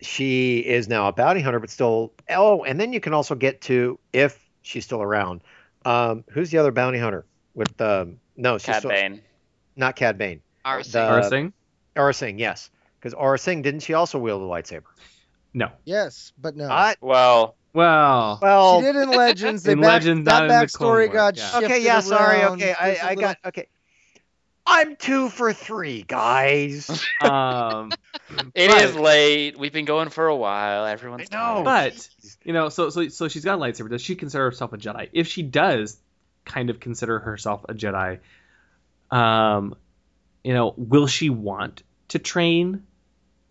[0.05, 2.13] She is now a bounty hunter, but still.
[2.29, 5.41] Oh, and then you can also get to if she's still around.
[5.83, 9.21] Um, who's the other bounty hunter with um, no, she's Cad still, Bane.
[9.75, 10.41] not Cad Bane.
[10.65, 10.91] Arcee.
[10.91, 11.53] The- Aurra Sing?
[11.95, 12.69] Aurra Sing, yes,
[12.99, 14.83] because Aurra Sing didn't she also wield a lightsaber?
[15.53, 15.69] No.
[15.85, 16.67] Yes, but no.
[16.69, 19.65] I, Well, Well, well, she did in Legends.
[19.67, 21.49] In back, Legends, that not in the backstory Clone Wars, got yeah.
[21.51, 22.53] shifted okay, yeah, sorry, around.
[22.61, 23.67] okay, I I, a I got okay.
[24.67, 26.89] I'm two for three, guys.
[27.21, 27.91] um,
[28.53, 29.57] it But- is late.
[29.59, 30.85] We've been going for a while.
[30.85, 31.63] Everyone's I know.
[31.63, 31.93] tired.
[31.93, 32.09] but
[32.43, 33.89] you know, so so so she's got a lightsaber.
[33.89, 35.09] Does she consider herself a Jedi?
[35.13, 35.97] If she does,
[36.45, 38.19] kind of consider herself a Jedi,
[39.11, 39.75] um,
[40.43, 42.83] you know, will she want to train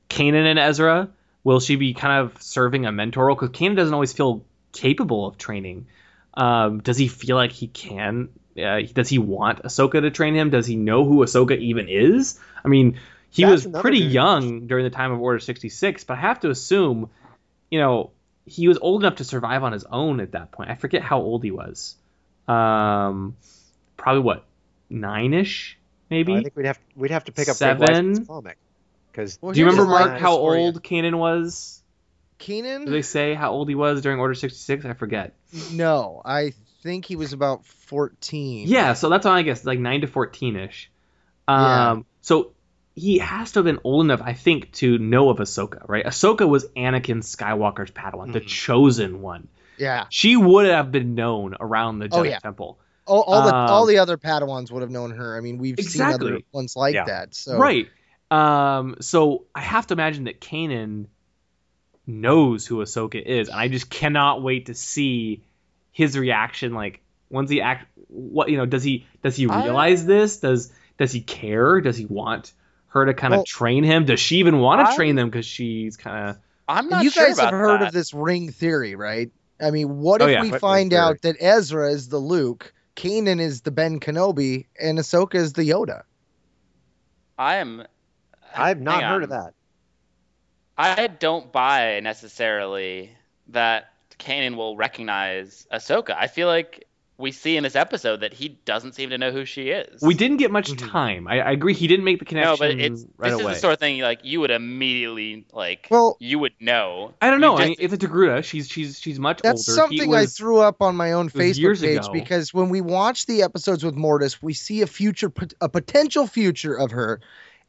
[0.08, 1.10] Kanan and Ezra?
[1.42, 3.36] Will she be kind of serving a mentor role?
[3.36, 5.86] Because Kanan doesn't always feel capable of training.
[6.34, 8.30] Um, does he feel like he can?
[8.56, 10.50] Uh, does he want Ahsoka to train him?
[10.50, 12.38] Does he know who Ahsoka even is?
[12.64, 12.98] I mean,
[13.30, 16.40] he That's was pretty good young during the time of Order 66, but I have
[16.40, 17.10] to assume,
[17.70, 18.10] you know,
[18.46, 20.70] he was old enough to survive on his own at that point.
[20.70, 21.96] I forget how old he was.
[22.46, 23.36] Um,
[23.96, 24.44] probably what,
[24.88, 25.78] nine ish,
[26.10, 26.34] maybe?
[26.34, 28.12] I think we'd have we'd have to pick up Seven?
[28.14, 28.58] Greg comic.
[29.10, 31.82] Because Well, Do you remember Mark how old Kanan was?
[32.38, 32.84] Keenan?
[32.84, 34.84] Did they say how old he was during Order 66?
[34.84, 35.34] I forget.
[35.72, 36.52] No, I
[36.84, 38.68] think he was about 14.
[38.68, 40.90] Yeah, so that's all I guess, like 9 to 14 ish.
[41.48, 41.96] Um, Yeah.
[42.20, 42.52] So
[42.94, 46.04] he has to have been old enough, I think, to know of Ahsoka, right?
[46.04, 48.46] Ahsoka was Anakin Skywalker's Padawan, the Mhm.
[48.46, 49.48] chosen one.
[49.78, 50.06] Yeah.
[50.10, 52.38] She would have been known around the Jedi Oh, yeah.
[52.38, 52.78] Temple.
[53.06, 55.36] All, all the Um, all the other Padawans would have known her.
[55.36, 57.04] I mean, we've seen other ones like Yeah.
[57.06, 57.34] that.
[57.34, 57.88] So Right.
[58.30, 61.06] Um, so I have to imagine that Kanan
[62.06, 65.42] knows who Ahsoka is, and I just cannot wait to see
[65.94, 66.74] his reaction.
[66.74, 67.00] Like,
[67.30, 70.40] once he act, what you know, does he does he I- realize this?
[70.40, 71.80] Does does he care?
[71.80, 72.52] Does he want
[72.88, 74.04] her to kind of Well, train him?
[74.04, 76.36] Does she even want to train them because she's kind of
[76.68, 77.88] I'm And not you sure guys have heard that.
[77.88, 79.30] of this ring theory, right?
[79.60, 80.42] I mean, what Oh, if yeah.
[80.42, 85.36] we find out that Ezra is the Luke, Kanan is the Ben Kenobi, and Ahsoka
[85.36, 86.02] is the Yoda?
[87.38, 87.80] I am.
[87.80, 87.84] Uh,
[88.56, 89.22] I've not heard on.
[89.24, 89.54] of that.
[90.76, 93.10] I don't buy necessarily
[93.48, 96.14] that Kanan will recognize Ahsoka.
[96.16, 96.86] I feel like
[97.16, 100.02] we see in this episode that he doesn't seem to know who she is.
[100.02, 100.90] we didn't get much Mhm.
[100.90, 101.28] time.
[101.28, 101.72] I, I agree.
[101.72, 103.52] He didn't make the connection No, but it's right this away.
[103.52, 105.86] is the sort of thing like you would immediately like.
[105.90, 107.14] Well- you would know.
[107.22, 107.56] I don't You know.
[107.56, 108.42] I mean, it's a Togruta.
[108.42, 109.88] She's she's she's much That's older.
[109.92, 112.12] He something I threw up on my own Facebook page ago.
[112.12, 116.74] because when we watch the episodes with Mortis, we see a future, a potential future
[116.76, 117.20] of her,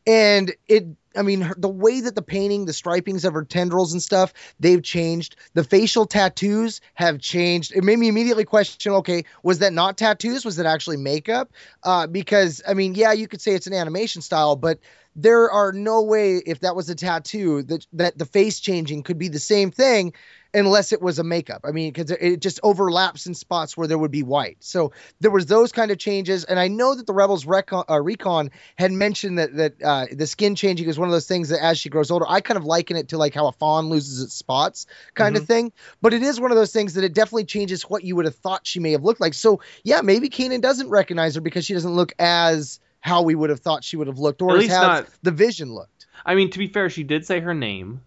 [0.07, 0.85] and it.
[1.15, 4.33] I mean, her, the way that the painting, the stripings of her tendrils and stuff,
[4.59, 5.35] they've changed.
[5.53, 7.73] The facial tattoos have changed.
[7.75, 10.45] It made me immediately question: Okay, was that not tattoos?
[10.45, 11.51] Was it actually makeup?
[11.83, 14.79] Uh, because I mean, yeah, you could say it's an animation style, but
[15.15, 19.17] there are no way if that was a tattoo that that the face changing could
[19.17, 20.13] be the same thing
[20.55, 21.61] unless it was a makeup.
[21.63, 24.57] I mean, because it just overlaps in spots where there would be white.
[24.61, 28.01] So there was those kind of changes, and I know that the Rebels recon, uh,
[28.01, 31.63] recon had mentioned that that uh, the skin changing is one of those things that
[31.63, 34.23] as she grows older, I kind of liken it to like how a fawn loses
[34.23, 35.71] its spots, kind of thing.
[36.01, 38.35] But it is one of those things that it definitely changes what you would have
[38.35, 39.33] thought she may have looked like.
[39.33, 43.51] So yeah, maybe Kanan doesn't recognize her because she doesn't look as how we would
[43.51, 46.07] have thought she would have looked, or At least not- the vision looked.
[46.25, 48.01] I mean, to be fair, she did say her name,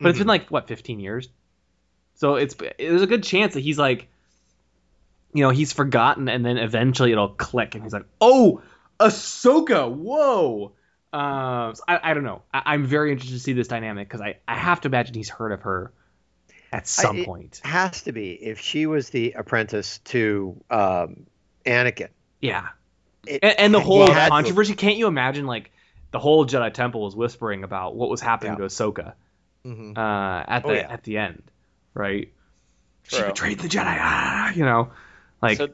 [0.00, 1.28] but it's been like what 15 years.
[2.16, 4.08] So it's there's a good chance that he's like,
[5.32, 8.62] you know, he's forgotten, and then eventually it'll click, and he's like, "Oh,
[9.00, 9.90] Ahsoka!
[9.92, 10.72] Whoa!"
[11.12, 12.42] Um, so I, I don't know.
[12.52, 15.28] I, I'm very interested to see this dynamic because I, I have to imagine he's
[15.28, 15.92] heard of her
[16.72, 17.18] at some point.
[17.18, 17.60] it- point.
[17.64, 21.26] Has to be if she was the apprentice to um,
[21.66, 22.08] Anakin.
[22.40, 22.68] Yeah,
[23.26, 24.74] It- and, and the whole had to- controversy.
[24.74, 25.70] Can't you imagine like
[26.12, 28.58] the whole Jedi Temple was whispering about what was happening Yeah.
[28.58, 29.12] to Ahsoka
[29.66, 29.96] Mhm.
[29.98, 30.92] uh, at Oh, the yeah.
[30.92, 31.42] at the end,
[31.94, 32.32] right?
[33.04, 33.84] She betrayed the Jedi.
[33.98, 34.90] Ah, you know,
[35.42, 35.68] like So-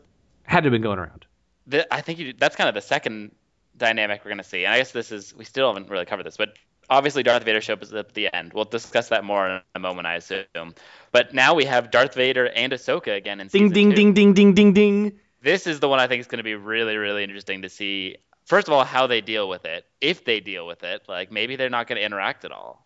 [0.45, 1.27] had to have been going around.
[1.67, 3.33] the, I think you, that's kind of the second
[3.77, 4.65] dynamic we're going to see.
[4.65, 6.57] And I guess this is we still haven't really covered this, but
[6.91, 8.53] obviously Darth Vader shows up at the end.
[8.53, 10.75] We'll discuss that more in a moment, I assume.
[11.13, 13.97] But now we have Darth Vader and Ahsoka again in Ding ding two.
[13.97, 15.13] ding ding ding ding ding.
[15.43, 18.17] This is the one I think is going to be really really interesting to see.
[18.47, 21.03] First of all, how they deal with it, if they deal with it.
[21.09, 22.85] Like maybe they're not going to interact at all,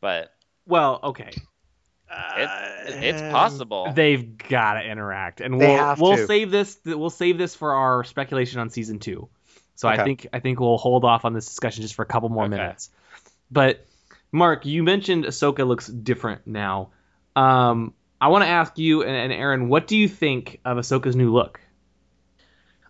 [0.00, 0.34] but
[0.66, 1.30] Well, okay,
[2.36, 2.50] it,
[3.02, 3.92] it's Um, possible.
[3.94, 6.26] they've got to interact, and They we'll have we'll to.
[6.26, 6.78] save this.
[6.84, 9.28] We'll save this for our speculation on season two.
[9.74, 12.28] So I think I think we'll hold off on this discussion just for a couple
[12.28, 12.56] more Okay.
[12.56, 12.90] minutes.
[13.50, 13.86] But
[14.30, 16.90] Mark, you mentioned Ahsoka looks different now.
[17.34, 21.16] Um, I want to ask you and, and Aaron, what do you think of Ahsoka's
[21.16, 21.60] new look?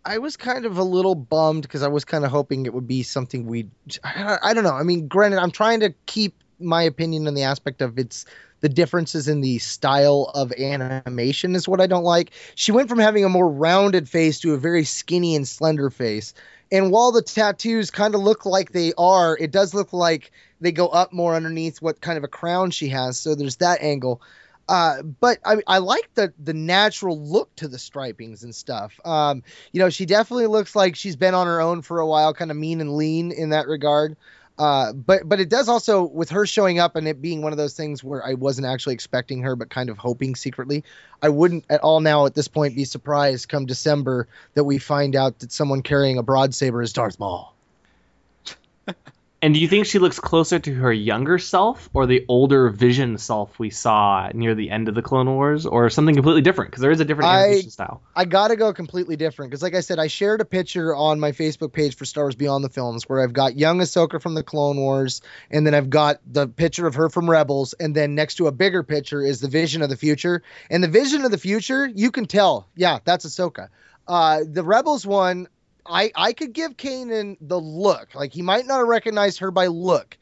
[0.05, 2.89] I was kind of a little bummed because I was kind of hoping it would
[2.89, 3.71] be something we.
[4.05, 4.75] I, I don't know.
[4.75, 8.27] I mean, granted, I'm trying to keep my opinion on the aspect of it's
[8.63, 12.31] the differences in the style of animation is what I don't like.
[12.55, 16.33] She went from having a more rounded face to a very skinny and slender face.
[16.71, 20.73] And while the tattoos kind of look like they are, it does look like they
[20.73, 23.21] go up more underneath what kind of a crown she has.
[23.21, 24.23] So there's that angle.
[24.69, 28.99] Uh, but I, I like the the natural look to the stripings and stuff.
[29.05, 32.33] Um, you know, she definitely looks like she's been on her own for a while,
[32.33, 34.17] kind of mean and lean in that regard.
[34.59, 37.59] Uh, but but it does also with her showing up and it being one of
[37.59, 40.85] those things where I wasn't actually expecting her, but kind of hoping secretly.
[41.23, 45.17] I wouldn't at all now at this point be surprised come December that we find
[45.17, 47.55] out that someone carrying a broad saber is Darth Maul.
[49.43, 53.19] And do you think she looks closer to her younger self or the older Vision
[53.19, 56.71] self we saw near the end of the Clone Wars, or something completely different?
[56.71, 58.03] Because there is a different I- animation style.
[58.15, 61.33] I gotta go completely different because, like I said, I shared a picture on my
[61.33, 64.45] Facebook page for Star Wars Beyond the Films where I've got young Ahsoka from the
[64.45, 68.37] Clone Wars, and then I've got the picture of her from Rebels, and then next
[68.37, 70.45] to a bigger picture is the Vision of the Future.
[70.71, 73.71] And the Vision of the Future, you can tell, yeah, that's Ahsoka.
[74.07, 75.49] Uh, the Rebels one,
[75.87, 79.67] I I could give Kanan the look, like he might not have recognized her by
[79.69, 80.19] look.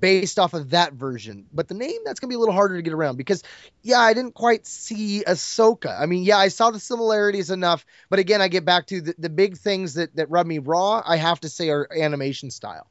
[0.00, 1.46] based off of that version.
[1.52, 3.42] But the name that's gonna be a little harder to get around because
[3.82, 6.00] yeah, I didn't quite see Ahsoka.
[6.00, 9.14] I mean, yeah, I saw the similarities enough, but again, I get back to the,
[9.18, 11.02] the big things that that rub me raw.
[11.06, 12.90] I have to say are animation style.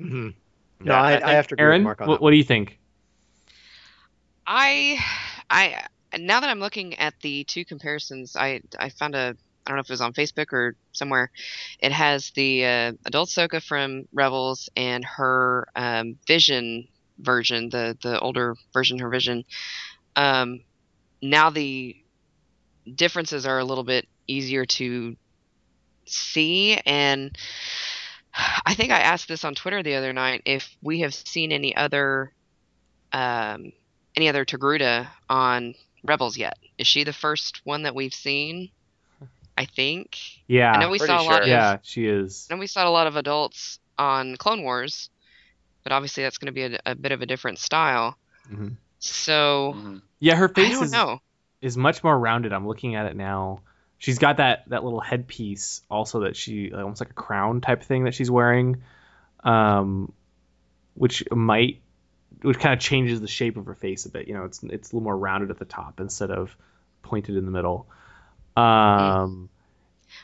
[0.00, 0.34] Mhm.
[0.82, 2.22] Yeah, No, I, I I, have to agree Aaron, with Mark on what, that.
[2.22, 2.78] what do you think?
[4.46, 4.98] I,
[5.50, 5.86] I
[6.18, 9.36] now that I'm looking at the two comparisons, I I found a
[9.68, 11.30] I don't know if it was on Facebook or somewhere.
[11.78, 16.88] It has the uh, adult Soka from Rebels and her um, Vision
[17.18, 19.44] version, the the older version, her Vision.
[20.16, 20.60] Um,
[21.20, 21.96] now the
[22.94, 25.16] differences are a little bit easier to
[26.06, 27.36] see, and
[28.64, 31.76] I think I asked this on Twitter the other night if we have seen any
[31.76, 32.32] other
[33.12, 33.72] um,
[34.16, 36.56] any other Togruta on Rebels yet.
[36.78, 38.70] Is she the first one that we've seen?
[39.58, 40.18] I think.
[40.46, 41.42] Yeah, I know we saw a lot sure.
[41.42, 42.46] of yeah, she is.
[42.50, 45.10] I know we saw a lot of adults on Clone Wars,
[45.82, 48.16] but obviously that's going to be a, a bit of a different style.
[48.50, 48.76] Mhm.
[49.00, 50.02] So Mhm.
[50.20, 51.20] Yeah, her I face don't is know.
[51.60, 52.52] is much more rounded.
[52.52, 53.60] I'm looking at it now.
[53.98, 58.04] She's got that that little headpiece also that she almost like a crown type thing
[58.04, 58.82] that she's wearing,
[59.42, 60.12] um,
[60.94, 61.80] which might
[62.42, 64.28] which kind of changes the shape of her face a bit.
[64.28, 66.56] You know, it's it's a little more rounded at the top instead of
[67.02, 67.88] pointed in the middle.
[68.58, 69.48] Um,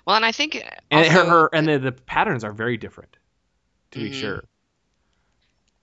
[0.07, 3.17] Well, and I think and her, her and the, the patterns are very different,
[3.93, 4.21] to be Mhm.
[4.21, 4.45] sure.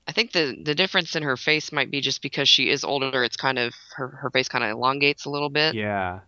[0.08, 3.24] I think the the difference in her face might be just because she is older.
[3.24, 6.20] It's kind of her her face kind of elongates a little bit, Yeah.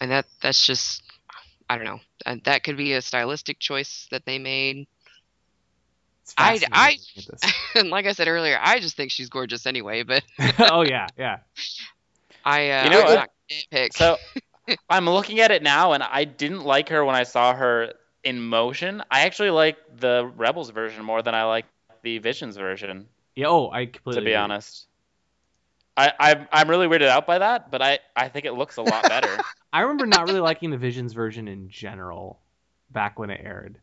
[0.00, 1.02] and that that's just
[1.68, 2.00] I don't know.
[2.24, 4.86] Uh, That could be a stylistic choice that they made.
[6.38, 6.98] I- I-
[7.74, 10.02] and like I said earlier, I just think she's gorgeous anyway.
[10.04, 10.22] But
[10.70, 11.38] oh yeah, yeah.
[12.44, 13.14] I uh, You know I'm what?
[13.14, 13.30] not
[13.72, 13.88] gonna.
[13.92, 14.16] So
[14.88, 17.94] I'm looking at it now, and I didn't like her when I saw her
[18.24, 19.02] in motion.
[19.10, 21.66] I actually like the Rebels version more than I like
[22.02, 23.46] the Visions version, Yeah.
[23.48, 24.14] Oh, I completely.
[24.14, 24.34] to be agree.
[24.34, 24.86] honest.
[25.96, 28.82] I, I'm I'm really weirded out by that, but I, I think it looks a
[28.82, 29.46] lot better.
[29.72, 32.40] I remember not really liking the Visions version in general
[32.90, 33.78] back when it aired.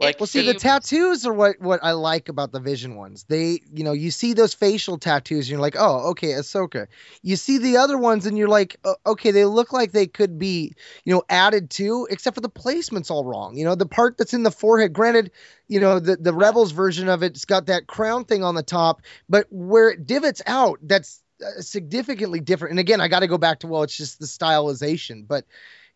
[0.00, 3.24] Like, Well, see, the tattoos are what what I like about the Vision ones.
[3.28, 6.86] They, you know, you see those facial tattoos, and you're like, oh, okay, Ahsoka.
[7.22, 10.38] You see the other ones, and you're like, "Oh, okay, they look like they could
[10.38, 10.72] be,
[11.04, 13.58] you know, added to, except for the placement's all wrong.
[13.58, 14.94] You know, the part that's in the forehead.
[14.94, 15.32] Granted,
[15.68, 18.62] you know, the the Rebels version of it, it's got that crown thing on the
[18.62, 22.72] top, but where it divots out, that's uh, significantly different.
[22.72, 25.44] And again, I got to go back to well, it's just the stylization, but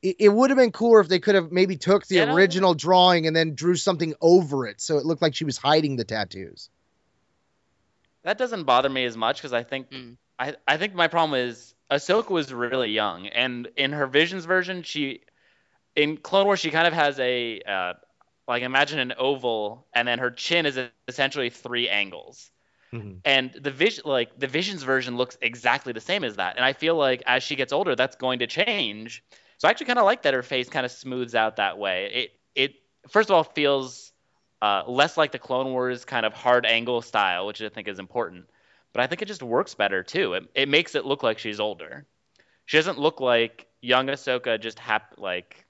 [0.05, 2.35] it, it would have been cooler if they could have maybe took the You know-
[2.35, 5.97] original drawing and then drew something over it so it looked like she was hiding
[5.97, 6.69] the tattoos.
[8.23, 10.17] that doesn't bother me as much because I think Mm.
[10.39, 14.83] I, I think my problem is Ahsoka was really young, and in her Visions version,
[14.83, 15.21] she
[15.95, 17.93] in Clone Wars she kind of has a uh,
[18.49, 22.51] like imagine an oval, and then her chin is essentially three angles.
[22.93, 23.21] Mhm.
[23.25, 26.57] And the vision, like the Visions version, looks exactly the same as that.
[26.57, 29.23] And I feel like as she gets older, that's going to change.
[29.59, 32.11] So I actually kind of like that her face kind of smooths out that way.
[32.13, 32.75] It it
[33.11, 34.13] first of all feels
[34.63, 37.99] uh, less like the Clone Wars kind of hard angle style, which I think is
[37.99, 38.49] important.
[38.93, 40.35] But I think it just works better too.
[40.35, 42.07] It it makes it look like she's older.
[42.67, 45.67] She doesn't look like young Ahsoka just hap like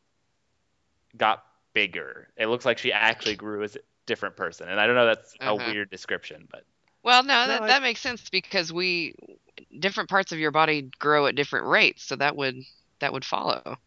[1.16, 2.28] got bigger.
[2.36, 4.68] It looks like she actually grew as a different person.
[4.68, 5.56] And I don't know that's a Uh-huh.
[5.56, 6.64] weird description, but
[7.02, 9.14] Well, no, that, I- that makes sense because we
[9.78, 12.56] different parts of your body grow at different rates, so that would
[13.00, 13.78] that would follow.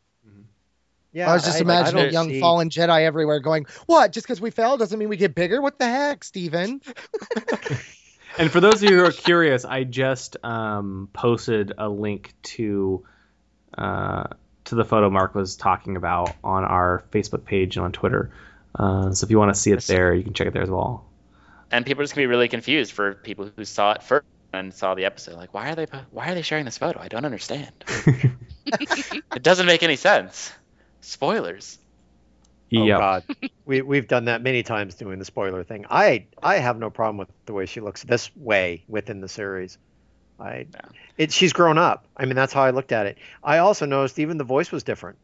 [1.13, 4.11] Yeah, I was just I imagining don't young see- fallen Jedi everywhere going, What?
[4.11, 5.61] Just because we fell doesn't mean we get bigger?
[5.61, 6.81] What the heck, Steven?
[8.39, 13.03] And for those of you who are curious, I just um, posted a link to
[13.75, 14.25] uh,
[14.65, 18.29] to the photo Mark was talking about on our Facebook page and on Twitter.
[18.77, 20.69] Uh, so if you want to see it there, you can check it there as
[20.69, 21.05] well.
[21.71, 24.73] and people are just gonna be really confused for people who saw it first and
[24.73, 25.35] saw the episode.
[25.35, 26.99] Like, why are they why are they sharing this photo?
[26.99, 27.71] I don't understand.
[28.65, 30.51] it doesn't make any sense.
[31.01, 31.77] Spoilers.
[32.75, 32.99] Oh Yep.
[32.99, 33.23] God,
[33.65, 35.85] we we've done that many times doing the spoiler thing.
[35.89, 39.77] I I have no problem with the way she looks this way within the series.
[40.39, 40.81] I Yeah.
[41.17, 42.05] it she's grown up.
[42.17, 43.17] I mean that's how I looked at it.
[43.41, 45.17] I also noticed even the voice was different.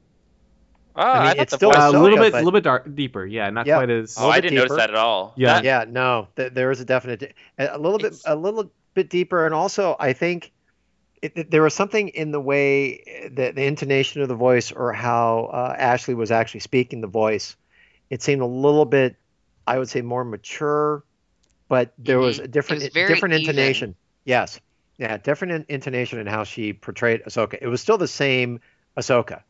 [0.95, 2.51] Oh, I I, mean, thought it's still Uh, a little Ahsoka, bit, a but- little
[2.51, 3.25] bit dark, deeper.
[3.25, 3.77] Yeah, not Yeah.
[3.77, 4.15] quite as.
[4.17, 5.33] Oh, I didn't notice that at all.
[5.35, 5.55] Yeah.
[5.55, 9.09] That- Yeah, no, th- there is a definite a little bit It's- a little bit
[9.09, 10.51] deeper, and also I think
[11.21, 14.93] it, it- there was something in the way the, the intonation of the voice or
[14.93, 17.55] how uh, Ashley was actually speaking the voice.
[18.09, 19.15] It seemed a little bit,
[19.65, 21.03] I would say, more mature,
[21.69, 22.43] but there was Mhm.
[22.43, 23.41] a different was different even.
[23.49, 23.95] intonation.
[24.25, 24.59] Yes,
[24.97, 27.57] yeah, different in, intonation in how she portrayed Ahsoka.
[27.61, 28.59] It was still the same
[28.97, 29.43] Ahsoka,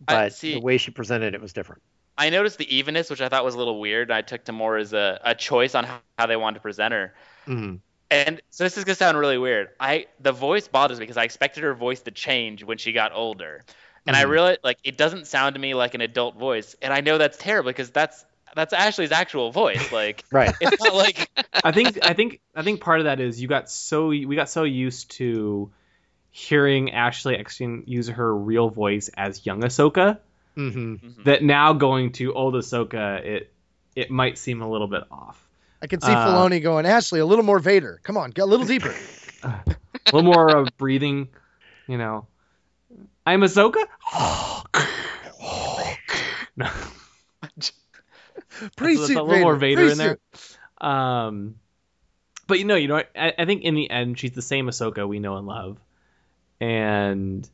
[0.00, 1.82] but see- the way she presented it was different.
[2.18, 4.10] I noticed the evenness, which I thought was a little weird.
[4.10, 6.92] I took to more as a, a choice on how, how they wanted to present
[6.94, 7.14] her.
[7.46, 7.80] Mhm.
[8.10, 9.68] And so this is gonna sound really weird.
[9.80, 13.12] I the voice bothers me because I expected her voice to change when she got
[13.12, 13.64] older,
[14.06, 14.30] and I Mhm.
[14.30, 17.36] realized like it doesn't sound to me like an adult voice, and I know that's
[17.38, 18.24] terrible because that's
[18.54, 19.90] that's Ashley's actual voice.
[19.90, 20.54] Like Right.
[20.60, 21.28] it's not like
[21.64, 24.48] I think I think I think part of that is you got so we got
[24.48, 25.72] so used to
[26.30, 30.18] hearing Ashley Eckstein use her real voice as young Ahsoka
[30.56, 31.22] Mm-hmm.
[31.24, 33.52] that now going to old Ahsoka it
[33.94, 35.45] it might seem a little bit off.
[35.82, 38.00] I can see Uh, Filoni going, Ashley, a little more Vader.
[38.02, 38.94] Come on, get a little deeper.
[39.44, 41.28] A little more uh, breathing,
[41.88, 42.26] you know.
[43.24, 43.84] I'm Ahsoka.
[46.56, 46.68] no,
[48.76, 50.18] Pretty a little more Vader, Vader in there.
[50.80, 51.56] Um,
[52.46, 55.06] but you know, you know, I, I think in the end, she's the same Ahsoka
[55.06, 55.78] we know and love.
[56.60, 57.48] And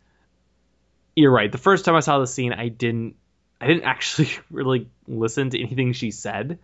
[1.16, 1.50] you're right.
[1.50, 3.16] The first time I saw the scene, I didn't,
[3.62, 6.58] I didn't actually really listen to anything she said.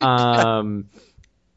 [0.00, 0.88] Um,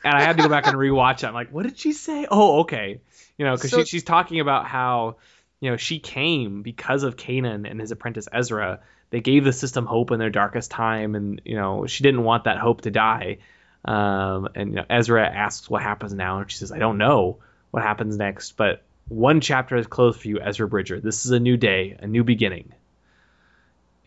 [0.03, 1.25] and I had to go back and rewatch it.
[1.25, 2.25] I'm like, what did she say?
[2.29, 2.99] Oh, okay.
[3.37, 5.17] You know, because So- she, she's talking about how,
[5.59, 8.79] you know, she came because of Kanan and his apprentice Ezra.
[9.11, 12.45] They gave the system hope in their darkest time, and you know, she didn't want
[12.45, 13.39] that hope to die.
[13.83, 17.39] Um, and you know, Ezra asks what happens now, and she says, I don't know
[17.71, 20.99] what happens next, but one chapter is closed for you, Ezra Bridger.
[21.01, 22.71] This is a new day, a new beginning.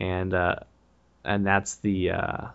[0.05, 0.57] And uh,
[1.25, 2.47] and that's the uh,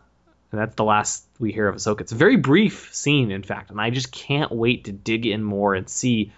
[0.51, 2.01] and that's the last we hear of Ahsoka.
[2.01, 5.43] It's a very brief scene, in fact, and I just can't wait to dig in
[5.43, 6.31] more and see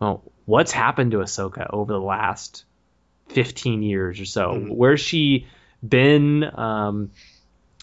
[0.00, 2.64] well, what's happened to Ahsoka over the last
[3.28, 4.52] 15 years or so.
[4.52, 4.70] Mhm.
[4.70, 5.46] Where's she
[5.86, 6.44] been?
[6.44, 7.10] Um,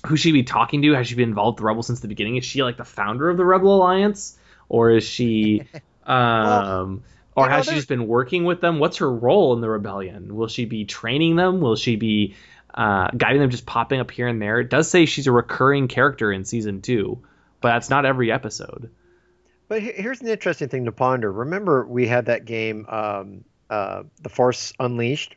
[0.06, 0.94] who's she be talking to?
[0.94, 2.38] Has she been involved with the Rebels since the beginning?
[2.38, 4.38] Is she like the founder of the Rebel Alliance,
[4.70, 5.64] or is she,
[6.06, 7.04] um,
[7.36, 8.80] or you know, has she just been working with them?
[8.80, 10.36] What's her role in the rebellion?
[10.36, 11.60] Will she be training them?
[11.60, 12.36] Will she be
[12.76, 14.60] uh, guiding them, just popping up here and there?
[14.60, 17.24] It does say she's a recurring character in season two,
[17.62, 18.92] but that's not every episode.
[19.68, 21.32] But here's an interesting thing to ponder.
[21.32, 25.36] Remember, we had that game, um, uh, The Force Unleashed,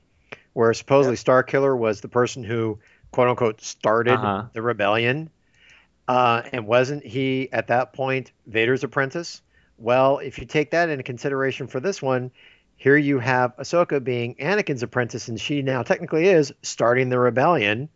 [0.53, 2.79] where supposedly Starkiller was the person who,
[3.11, 4.45] quote unquote, started Uh-huh.
[4.53, 5.31] the rebellion.
[6.07, 9.41] Uh, and wasn't he, at that point, Vader's apprentice?
[9.79, 12.31] Well, if you take that into consideration for this one,
[12.79, 17.89] here you have Ahsoka being Anakin's apprentice, and she now technically is starting the rebellion.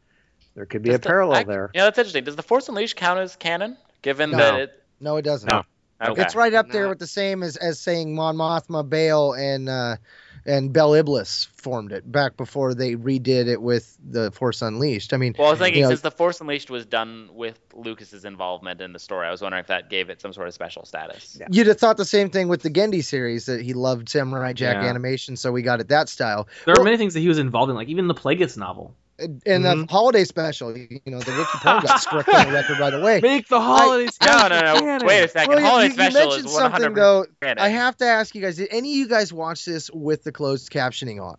[0.55, 1.71] There could be Does a the- parallel I- there.
[1.75, 2.25] Yeah, that's interesting.
[2.25, 3.79] Does the Force Unleashed count as canon?
[4.03, 4.37] Given No.
[4.39, 5.51] that it No, it doesn't.
[5.51, 5.63] No.
[6.03, 6.21] okay.
[6.23, 6.89] It's right up there No.
[6.91, 9.97] with the same as, as saying Mon Mothma, Bail, and uh,
[10.47, 15.13] and Bel Iblis formed it back before they redid it with the Force Unleashed.
[15.13, 17.59] I mean, Well, I was thinking you know, since the Force Unleashed was done with
[17.75, 20.55] Lucas's involvement in the story, I was wondering if that gave it some sort of
[20.55, 21.37] special status.
[21.41, 21.47] Yeah.
[21.51, 24.83] you'd have thought the same thing with the Genndy series that he loved Samurai Jack
[24.83, 24.89] Yeah.
[24.89, 26.49] animation, so we got it that style.
[26.65, 28.95] There Well- are many things that he was involved in, like even the Plagueis novel.
[29.23, 29.81] And Mm-hmm.
[29.83, 33.21] the holiday special, you know, the Ricky Pong got struck on the record right away.
[33.21, 34.17] Make the holidays.
[34.25, 34.61] No, no,
[34.99, 35.07] no.
[35.07, 35.49] Wait a second.
[35.51, 37.27] Well, you- Holiday you, you mentioned is something 100% though.
[37.41, 37.59] canon.
[37.59, 40.33] I have to ask you guys: Did any of you guys watch this with the
[40.33, 41.37] closed captioning on?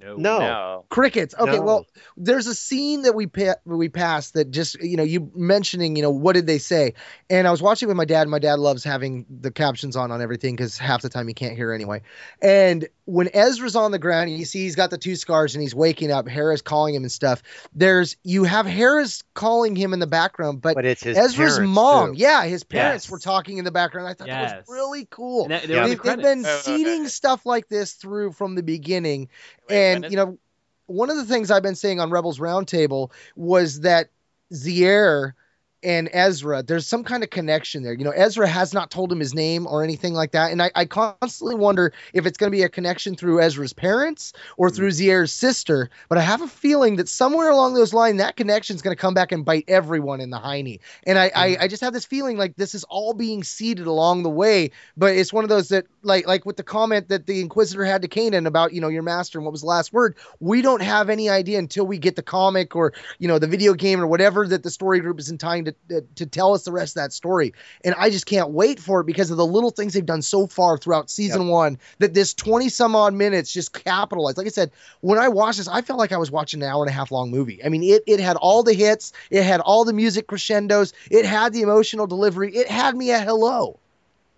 [0.00, 0.16] No.
[0.16, 0.84] No.
[0.90, 1.34] Crickets.
[1.36, 1.62] Okay, No.
[1.62, 1.86] well,
[2.16, 6.02] there's a scene that we pa- we passed that just you know you mentioning you
[6.02, 6.94] know what did they say,
[7.28, 8.28] and I was watching with my dad.
[8.28, 11.56] My dad loves having the captions on on everything because half the time he can't
[11.56, 12.02] hear anyway.
[12.40, 15.62] And when Ezra's on the ground, and you see he's got the two scars and
[15.62, 16.28] he's waking up.
[16.28, 17.42] Hera's calling him and stuff.
[17.74, 22.12] There's you have Hera's calling him in the background, but, But it's his Ezra's mom,
[22.12, 22.18] too.
[22.20, 23.10] yeah, his parents Yes.
[23.10, 24.08] were talking in the background.
[24.08, 25.48] I thought that was really cool.
[25.48, 25.82] That- there Yeah.
[25.84, 26.60] the They've, they've been Oh, okay.
[26.60, 29.30] seeding stuff like this through from the beginning,
[29.70, 30.36] Wait, and you know,
[30.84, 34.10] one of the things I've been saying on Rebels Roundtable was that
[34.52, 35.34] Zare
[35.82, 37.92] and Ezra, there's some kind of connection there.
[37.92, 40.70] You know, Ezra has not told him his name or anything like that, and I,
[40.74, 44.88] I constantly wonder if it's going to be a connection through Ezra's parents or through
[44.88, 45.04] mm-hmm.
[45.04, 45.90] Zare's sister.
[46.08, 49.00] But I have a feeling that somewhere along those lines, that connection is going to
[49.00, 50.80] come back and bite everyone in the hiney.
[51.06, 51.62] And I, I, mm-hmm.
[51.62, 54.70] I just have this feeling like this is all being seeded along the way.
[54.96, 58.02] But it's one of those that, like, like with the comment that the Inquisitor had
[58.02, 60.16] to Kanan about, you know, your master and what was the last word.
[60.40, 63.74] We don't have any idea until we get the comic or you know the video
[63.74, 66.64] game or whatever that the story group is in time to, to to tell us
[66.64, 67.54] the rest of that story.
[67.84, 70.46] And I just can't wait for it because of the little things they've done so
[70.46, 71.78] far throughout season one.
[71.98, 74.36] That this twenty some odd minutes just capitalized.
[74.38, 74.70] Like I said,
[75.00, 77.10] when I watched this, I felt like I was watching an hour and a half
[77.10, 77.64] long movie.
[77.64, 81.24] I mean, it it had all the hits, it had all the music crescendos, it
[81.24, 83.78] had the emotional delivery, it had me at hello.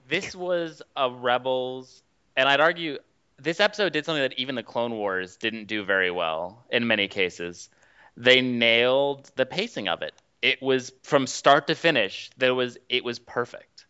[0.09, 2.03] This was a Rebels,
[2.37, 2.99] and I'd argue
[3.39, 7.09] this episode did something that even the Clone Wars didn't do very well in many
[7.09, 7.71] cases.
[8.17, 10.13] They nailed the pacing of it.
[10.43, 12.31] It was from start to finish.
[12.37, 13.87] There was it was perfect,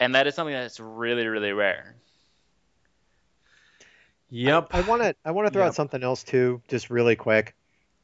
[0.00, 1.96] and that is something that's really really rare.
[4.30, 4.68] Yep.
[4.72, 5.68] I want to I want to throw Yep.
[5.68, 7.54] out something else too, just really quick.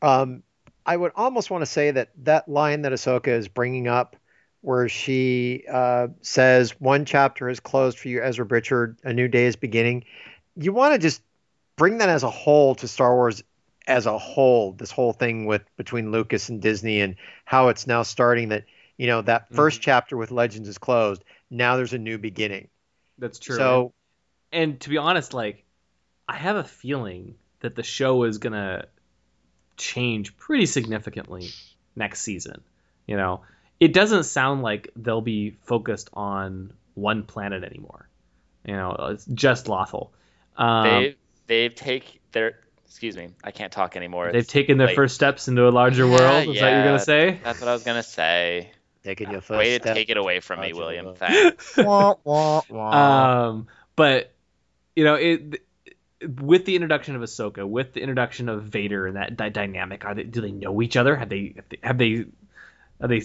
[0.03, 0.43] Um,
[0.87, 4.17] I would almost want to say that that line that Ahsoka is bringing up,
[4.63, 9.47] where she uh, says one chapter is closed for you, Ezra Bridger, a new day
[9.47, 10.05] is beginning.
[10.57, 11.23] You want to just
[11.77, 13.43] bring that as a whole to Star Wars
[13.91, 14.73] as a whole.
[14.73, 18.65] This whole thing with between Lucas and Disney and how it's now starting that
[18.97, 21.25] you know that 1st chapter with Legends is closed.
[21.51, 22.69] Now there's a new beginning.
[23.19, 23.57] That's true.
[23.57, 23.93] So
[24.53, 25.65] and to be honest, like
[26.29, 28.87] I have a feeling that the show is gonna
[29.77, 31.49] change pretty significantly
[31.97, 32.63] next season.
[33.07, 33.41] You know,
[33.81, 38.09] it doesn't sound like they'll be focused on one planet anymore.
[38.65, 40.11] You know, it's just Lothal.
[40.57, 42.61] Um, They've they've take their
[42.91, 44.27] excuse me, I can't talk anymore.
[44.33, 44.97] they've It's taken their late.
[44.97, 46.19] first steps into a larger world.
[46.21, 47.39] Is that what you're gonna say?
[47.43, 48.73] That's what I was gonna say.
[49.05, 51.05] taking your first Way to take it away from me, Roger, William.
[51.07, 51.17] William.
[51.17, 51.77] Thanks.
[51.77, 53.47] Wah, wah, wah.
[53.49, 54.33] Um, but
[54.97, 55.63] you know, it
[56.41, 60.15] with the introduction of Ahsoka, with the introduction of Vader and that, that dynamic, are
[60.15, 61.15] they do they know each other?
[61.17, 62.25] Have they have they
[63.01, 63.23] are they?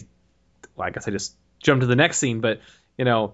[0.76, 2.62] Well, I guess I just jumped to the next scene, but
[2.98, 3.34] you know,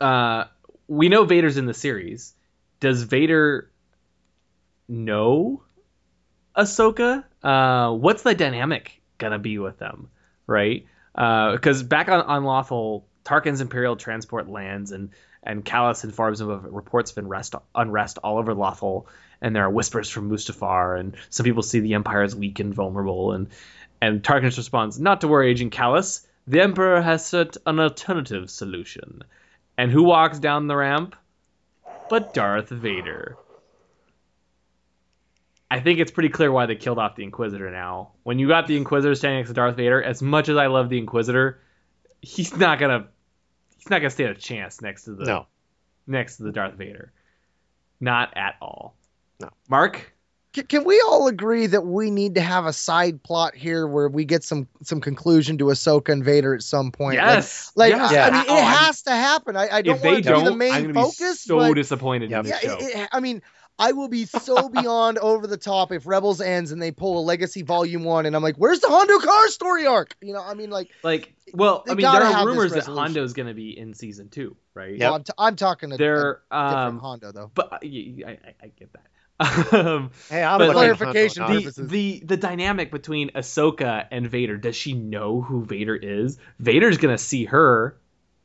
[0.00, 0.44] uh,
[0.88, 2.34] we know Vader's in the series.
[2.80, 3.70] Does Vader
[4.88, 5.62] know
[6.56, 7.24] Ahsoka?
[7.42, 10.08] Uh, what's the dynamic gonna be with them,
[10.46, 10.86] right?
[11.14, 15.10] Because back on Lothal, Tarkin's Imperial transport lands, and
[15.42, 19.06] and Kallus informs him of reports of unrest unrest all over Lothal,
[19.40, 22.74] and there are whispers from Mustafar, and some people see the Empire as weak and
[22.74, 23.48] vulnerable, and
[24.00, 26.26] and Tarkin responds, "Not to worry, Agent Kallus.
[26.46, 29.22] The Emperor has set an alternative solution."
[29.78, 31.16] And who walks down the ramp?
[32.10, 33.36] But Darth Vader.
[35.72, 38.12] I think it's pretty clear why they killed off the Inquisitor now.
[38.24, 40.88] When you got the Inquisitor standing next to Darth Vader, as much as I love
[40.90, 41.60] the Inquisitor,
[42.20, 43.06] he's not gonna
[43.78, 45.46] he's not gonna stand a chance next to the No.
[46.06, 47.12] next to the Darth Vader.
[48.00, 48.96] Not at all.
[49.40, 49.48] No.
[49.68, 50.12] Mark?
[50.52, 54.08] Can, can we all agree that we need to have a side plot here where
[54.08, 57.16] we get some some conclusion to Ahsoka and Vader at some point?
[57.16, 57.72] Like- Yes.
[57.74, 58.12] Like, yes.
[58.12, 59.56] I, I mean, Oh, it I'm- has to happen.
[59.56, 61.18] I, I don't if want they to be don't, the main I'm gonna focus.
[61.18, 62.44] be so but disappointed Yep.
[62.44, 62.76] in yeah, this show.
[62.86, 63.40] it, it, I mean,
[63.82, 67.22] I will be so beyond over the top if Rebels ends and they pull a
[67.22, 70.54] Legacy Volume One, and I'm like, "Where's the Hondo Car story arc?" You know, I
[70.54, 73.02] mean, like, like, well, I mean, there are rumors that resolution.
[73.02, 74.96] Hondo's going to be in season two, right?
[74.96, 77.50] Yeah, well, I'm, t- I'm talking a, a They're different um, Hondo though.
[77.54, 79.02] but I y- y- I, I, I get that.
[79.74, 81.70] um, Hey, I'm But looking clarification Hondo now.
[81.70, 84.56] the, the the dynamic between Ahsoka and Vader.
[84.56, 86.38] Does she know who Vader is?
[86.58, 87.96] Vader's gonna see her,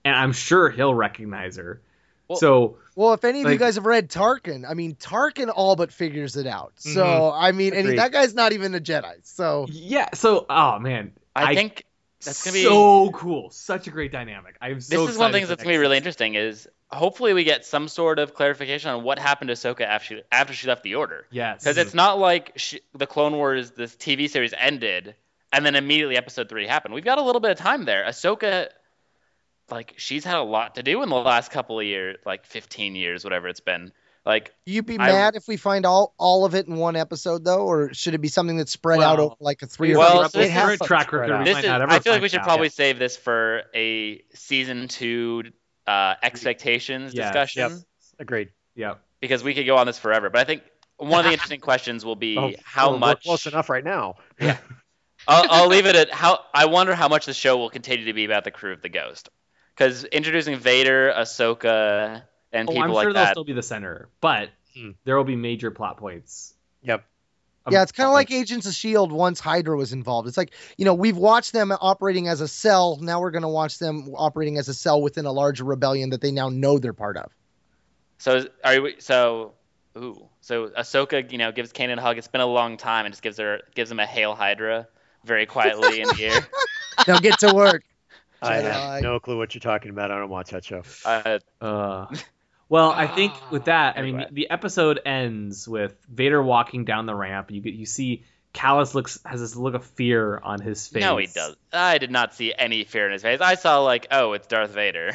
[0.04, 1.82] and I'm sure he'll recognize her.
[2.28, 5.76] Well- so Well, if any of you guys have read Tarkin, I mean, Tarkin all
[5.76, 6.74] but figures it out.
[6.78, 7.40] So, Mm-hmm.
[7.40, 9.14] I mean, and he, that guy's not even a Jedi.
[9.24, 11.84] So, yeah, so oh man, I think
[12.26, 13.50] that's gonna be so cool.
[13.52, 14.58] Such a great dynamic.
[14.60, 15.06] I'm so.
[15.06, 17.44] this is one excited of the things that's gonna be really interesting is hopefully we
[17.44, 20.84] get some sort of clarification on what happened to Ahsoka after she, after she left
[20.84, 21.28] the Order.
[21.30, 25.14] Yes, Because it's not like she, the Clone Wars, this TV series ended,
[25.54, 26.94] and then immediately Episode Three happened.
[26.96, 28.04] We've got a little bit of time there.
[28.06, 28.70] Ahsoka,
[29.70, 32.96] like she's had a lot to do in the last couple of years, like 15
[32.96, 33.92] years, whatever it's been.
[34.26, 37.46] Like you'd be I- mad if we find all all of it in one episode,
[37.46, 40.10] though, or should it be something that's spread out over like a three or well,
[40.10, 40.40] four so episode?
[40.40, 41.32] this It has is- track record.
[41.32, 41.46] out.
[41.46, 42.46] This is, I feel like we should out.
[42.46, 45.44] probably save this for a season two
[45.88, 47.28] uh, expectations Yes.
[47.32, 47.80] discussion Yep.
[48.20, 48.50] Agreed.
[48.76, 48.96] Yeah.
[49.22, 50.30] because we could go on this forever.
[50.30, 50.64] But I think
[50.98, 53.18] one of the interesting questions will be Oh, how well, much.
[53.26, 54.16] We're close enough right now.
[54.42, 56.40] I'll, I'll leave it at how.
[56.54, 58.90] I wonder how much the show will continue to be about the crew of the
[58.90, 59.30] Ghost,
[59.78, 64.10] because introducing Vader, Ahsoka, and Oh, people I'm like sure they'll still be the center,
[64.22, 64.92] but Hmm.
[65.06, 66.54] there will be major plot points.
[66.84, 67.04] Yep.
[67.66, 70.28] Um, yeah, it's kind of like Agents of Shield once Hydra was involved.
[70.28, 72.98] It's like you know we've watched them operating as a cell.
[73.02, 76.22] Now we're going to watch them operating as a cell within a larger rebellion that
[76.22, 77.32] they now know they're part of.
[78.20, 78.94] So are you?
[79.00, 79.54] So
[79.98, 80.30] ooh.
[80.42, 82.18] So Ahsoka, you know, gives Kanan a hug.
[82.18, 84.88] It's been a long time, and just gives her gives him a hail Hydra
[85.26, 86.48] very quietly in the ear.
[87.08, 87.84] Now get to work.
[88.42, 88.72] I Jedi.
[88.72, 90.12] have no clue what you're talking about.
[90.12, 90.84] I don't watch that show.
[91.06, 92.06] Uh, Uh,
[92.70, 94.30] well, I think with that, I mean, Anyway.
[94.32, 97.50] the episode ends with Vader walking down the ramp.
[97.52, 98.24] You get, you see
[98.54, 101.02] Kallus looks has this look of fear on his face.
[101.02, 101.56] no, he does.
[101.72, 103.40] I did not see any fear in his face.
[103.42, 105.14] I saw like, oh, it's Darth Vader.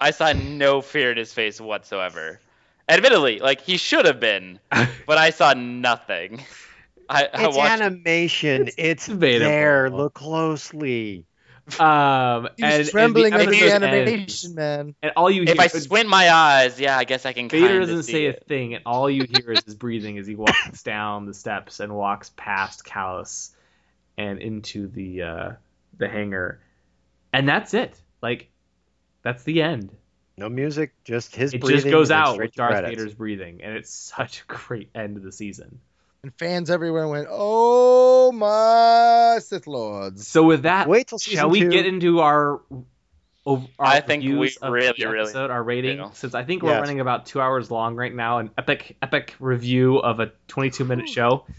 [0.00, 2.40] I saw no fear in his face whatsoever.
[2.88, 4.58] Admittedly, like he should have been,
[5.06, 6.42] but I saw nothing.
[7.08, 7.80] I, I It's watched.
[7.80, 8.68] animation.
[8.76, 9.50] It's debatable.
[9.50, 9.90] there.
[9.90, 11.24] Look closely.
[11.78, 14.94] Um, He was and, trembling and the under the animation, ends, man.
[15.02, 17.48] and all you if I squint my eyes, yeah, I guess I can.
[17.48, 20.26] Vader kinda doesn't see say a thing, and all you hear is his breathing as
[20.26, 23.50] he walks down the steps and walks past Kallus
[24.18, 25.52] and into the uh,
[25.96, 26.60] the hangar,
[27.32, 27.98] and that's it.
[28.22, 28.50] Like,
[29.22, 29.90] that's the end.
[30.36, 31.76] No music, just his It breathing.
[31.82, 32.90] just goes out straight with to Darth credits.
[32.98, 35.80] Vader's breathing, and it's such a great end of the season.
[36.24, 41.50] And fans everywhere went, "Oh my Sith Lords!" So with that, Wait till season shall
[41.50, 41.70] we two.
[41.70, 42.60] get into our?
[43.46, 46.10] our I think we reviews of really, the really episode, our rating, do.
[46.14, 46.80] since I think we're Yes.
[46.80, 51.08] running about two hours long right now, an epic, epic review of a 22 minute
[51.10, 51.44] show.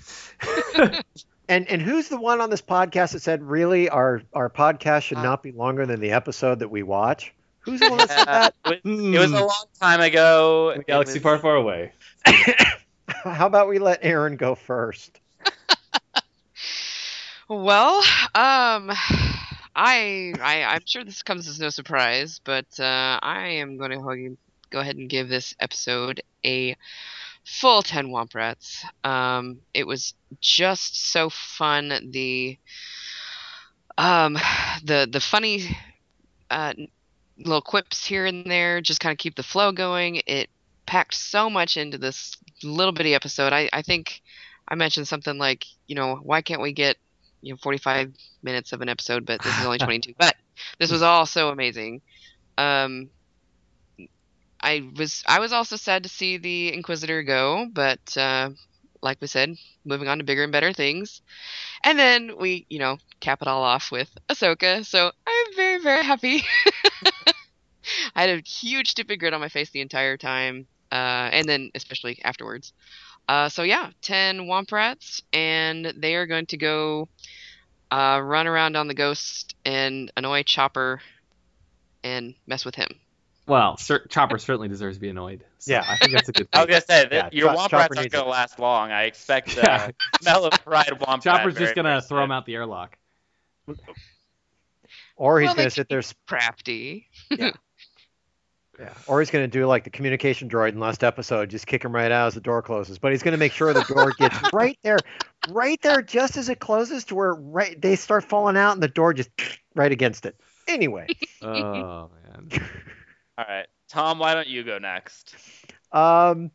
[1.48, 5.20] And and who's the one on this podcast that said really our our podcast should
[5.20, 7.36] not be longer than the episode that we watch?
[7.60, 8.54] Who's the one that said Uh, that?
[8.74, 10.70] it, was, it was a long time ago.
[10.76, 11.92] It Galaxy was- far, far away.
[13.23, 15.19] How about we let Aaron go first?
[17.48, 17.98] Well,
[18.34, 18.91] um,
[19.76, 24.38] I, I I'm sure this comes as no surprise, but uh, I am going to
[24.72, 26.76] go ahead and give this episode a
[27.44, 28.84] full 10 Womp Rats.
[29.03, 32.10] Um, it was just so fun.
[32.11, 32.57] The
[33.95, 34.40] um,
[34.84, 35.77] the the funny
[36.49, 36.73] uh,
[37.38, 40.23] little quips here and there just kind of keep the flow going.
[40.26, 40.49] It
[40.86, 43.53] packed so much into this little bitty episode.
[43.53, 44.22] I, I think
[44.68, 46.98] I mentioned something like, you know, why can't we get
[47.41, 50.36] you know 45 minutes of an episode but this is only 22 but
[50.80, 52.02] this was all so amazing.
[52.57, 53.10] Um
[54.62, 58.49] i was i was also sad to see the inquisitor go but uh
[59.02, 59.53] like we said
[59.84, 61.22] moving on to bigger and better things.
[61.84, 64.86] And then we you know cap it all off with ahsoka.
[64.86, 66.44] So i'm very very happy.
[68.16, 71.72] I had a huge stupid grin on my face the entire time uh and then
[71.76, 72.74] especially afterwards
[73.28, 77.07] uh, so yeah, ten Womp Rats, and they are going to go
[77.90, 81.02] uh, run around on the ghost and annoy Chopper
[82.03, 82.90] and mess with him.
[83.48, 85.44] Well, Cer- Chopper certainly deserves to be annoyed.
[85.57, 85.84] So Yeah.
[85.88, 86.53] I think that's a good Thing.
[86.53, 88.30] I was gonna say that Yeah, your Chop- Womp Chopper Rats aren't gonna it.
[88.30, 88.91] last long.
[88.91, 89.90] I expect the Yeah.
[90.22, 92.95] smell of pride Womp Chopper's just gonna throw him out the airlock.
[95.16, 97.07] Or he's Well, going to sit there, keep crafty.
[97.32, 97.52] yeah.
[99.07, 101.93] or he's going to do like the communication droid in last episode, just kick him
[101.93, 102.99] right out as the door closes.
[102.99, 104.99] But he's going to make sure the door gets right there,
[105.49, 108.88] right there, just as it closes to where right they start falling out, and the
[108.88, 109.30] door just
[109.76, 110.35] right against it.
[110.68, 111.07] Anyway,
[111.41, 112.49] Oh man.
[113.38, 115.35] All right, Tom, why don't you go next?
[115.91, 116.52] Um,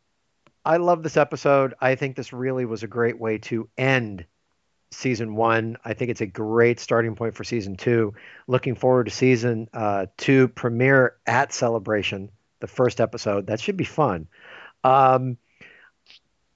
[0.65, 1.75] I love this episode.
[1.81, 4.27] I think this really was a great way to end
[4.91, 5.77] season one.
[5.85, 8.15] I think it's a great starting point for season two.
[8.47, 12.31] Looking forward to season uh, two premiere at Celebration,
[12.61, 13.47] the first episode.
[13.47, 14.29] That should be fun.
[14.85, 15.37] Um,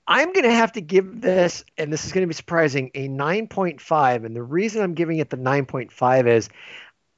[0.06, 3.08] I'm going to have to give this, and this is going to be surprising, a
[3.08, 4.26] 9.5.
[4.26, 6.48] And the reason I'm giving it the 9.5 is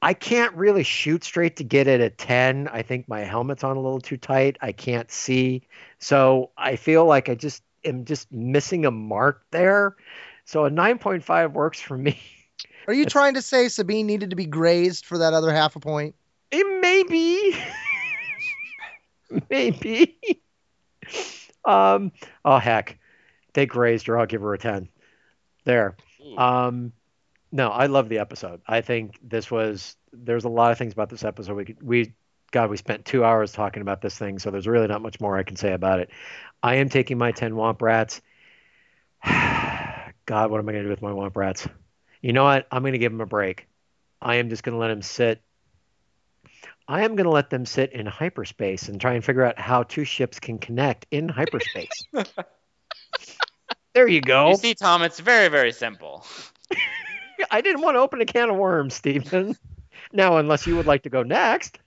[0.02, 2.68] I can't really shoot straight to get it at 10.
[2.68, 4.56] I think my helmet's on a little too tight.
[4.60, 5.62] I can't see.
[5.98, 9.96] So I feel like I just am just missing a mark there.
[10.46, 12.18] So a 9.5 works for me.
[12.86, 15.80] Are you trying to say Sabine needed to be grazed for that other half a
[15.80, 16.14] point?
[16.52, 17.58] It may be.
[19.50, 20.40] Maybe.
[21.64, 22.12] Um,
[22.44, 22.96] oh, heck.
[23.54, 24.16] They grazed her.
[24.16, 24.88] I'll give her a 10.
[25.64, 25.96] There.
[26.38, 26.92] Um,
[27.50, 28.60] no, I love the episode.
[28.68, 31.54] I think this was there's a lot of things about this episode.
[31.54, 32.12] We could, we
[32.52, 35.36] God, we spent two hours talking about this thing, so there's really not much more
[35.36, 36.10] I can say about it.
[36.62, 38.20] I am taking my ten Womp Rats.
[40.26, 41.66] God, what am I going to do with my Womp Rats?
[42.20, 42.66] You know what?
[42.70, 43.68] I'm going to give them a break.
[44.20, 45.40] I am just going to let them sit.
[46.88, 49.84] I am going to let them sit in hyperspace and try and figure out how
[49.84, 52.04] two ships can connect in hyperspace.
[53.94, 54.50] there you go.
[54.50, 56.24] You see, Tom, it's very, very simple.
[57.50, 59.56] I didn't want to open a can of worms, Stephen.
[60.12, 61.78] now, unless you would like to go next.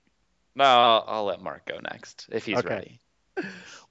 [0.56, 2.70] No, I'll, I'll let Mark go next if he's Okay.
[2.70, 3.00] ready.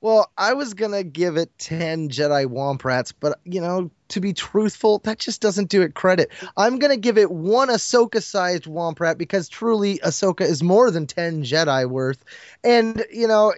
[0.00, 4.32] Well, I was gonna give it ten Jedi Womp Rats, but you know, to be
[4.32, 6.30] truthful, that just doesn't do it credit.
[6.56, 11.42] I'm gonna give it one Ahsoka-sized Womp Rat because truly Ahsoka is more than ten
[11.42, 12.24] Jedi worth,
[12.62, 13.52] and you know.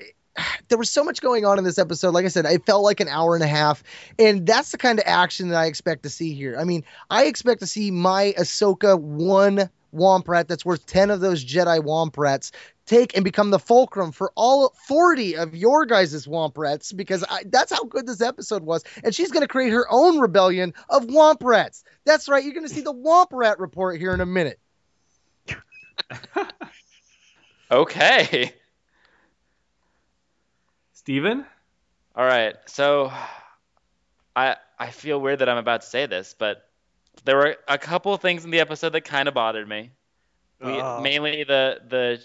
[0.69, 2.15] There was so much going on in this episode.
[2.15, 3.83] Like I said, it felt like an hour and a half,
[4.19, 6.57] and that's the kind of action that I expect to see here.
[6.59, 11.21] I mean, I expect to see my Ahsoka one Womp Rat that's worth ten of
[11.21, 12.53] those Jedi Womp Rats
[12.87, 17.45] take and become the fulcrum for all 40 of your guys' Womp Rats because I,
[17.47, 18.83] that's how good this episode was.
[19.05, 21.85] And she's going to create her own rebellion of Womp Rats.
[22.05, 22.43] That's right.
[22.43, 24.59] You're going to see the Womp Rat report here in a minute.
[27.71, 28.53] Okay.
[31.11, 31.45] Steven?
[32.15, 32.55] All right.
[32.67, 33.11] So
[34.37, 36.69] I I feel weird that I'm about to say this, but
[37.25, 39.91] there were a couple things in the episode that kind of bothered me.
[40.61, 41.01] We, Oh.
[41.01, 42.25] Mainly the the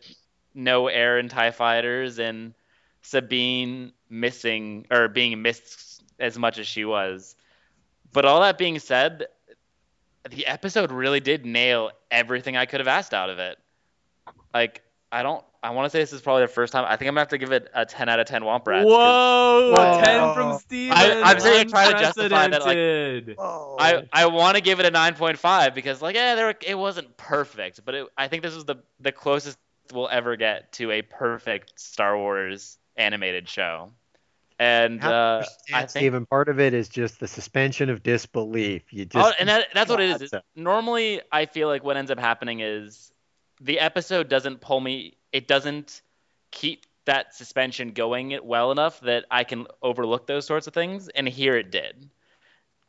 [0.53, 2.53] no air and Tie fighters and
[3.01, 7.35] Sabine missing or being missed as much as she was.
[8.13, 9.25] But all that being said,
[10.29, 13.57] the episode really did nail everything I could have asked out of it.
[14.53, 16.85] Like I don't I want to say this is probably the first time.
[16.87, 18.83] I think I'm gonna have to give it a 10 out of 10 Womp Rats.
[18.83, 20.01] 'cause Whoa, Whoa.
[20.03, 20.95] ten from Steven.
[20.95, 23.35] I- I'm sitting here trying to justify that, like- Unprecedented.
[23.39, 23.75] Oh.
[23.79, 27.83] I, I want to give it a 9.5 because like yeah there it wasn't perfect
[27.83, 29.57] but it, I think this is the the closest
[29.91, 33.91] we'll ever get to a perfect Star Wars animated show
[34.59, 38.03] and Have to uh, I think Steven, part of it is just the suspension of
[38.03, 38.83] disbelief.
[38.93, 40.29] You just oh, and that, that's what it is.
[40.29, 40.45] That's.
[40.55, 43.11] Normally, I feel like what ends up happening is
[43.59, 45.17] the episode doesn't pull me.
[45.35, 46.01] It doesn't
[46.51, 51.09] keep that suspension going well enough that I can overlook those sorts of things.
[51.09, 52.09] And here it did.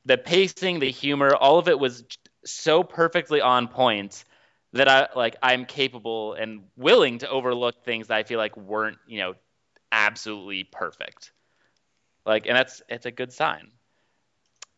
[0.04, 2.04] The pacing, the humor, all of it was
[2.44, 4.24] so perfectly on point
[4.74, 8.98] that I like I'm capable and willing to overlook things that I feel like weren't
[9.08, 9.34] you know
[9.90, 11.32] absolutely perfect.
[12.24, 13.72] Like, and that's it's a good sign.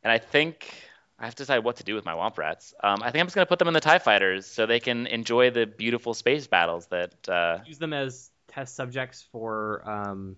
[0.02, 0.72] And I think
[1.18, 2.74] I have to decide what to do with my Womp Rats.
[2.82, 5.06] Um, I think I'm just gonna put them in the Tie Fighters so they can
[5.08, 7.28] enjoy the beautiful space battles that.
[7.28, 10.36] Uh, Use them as test subjects for um,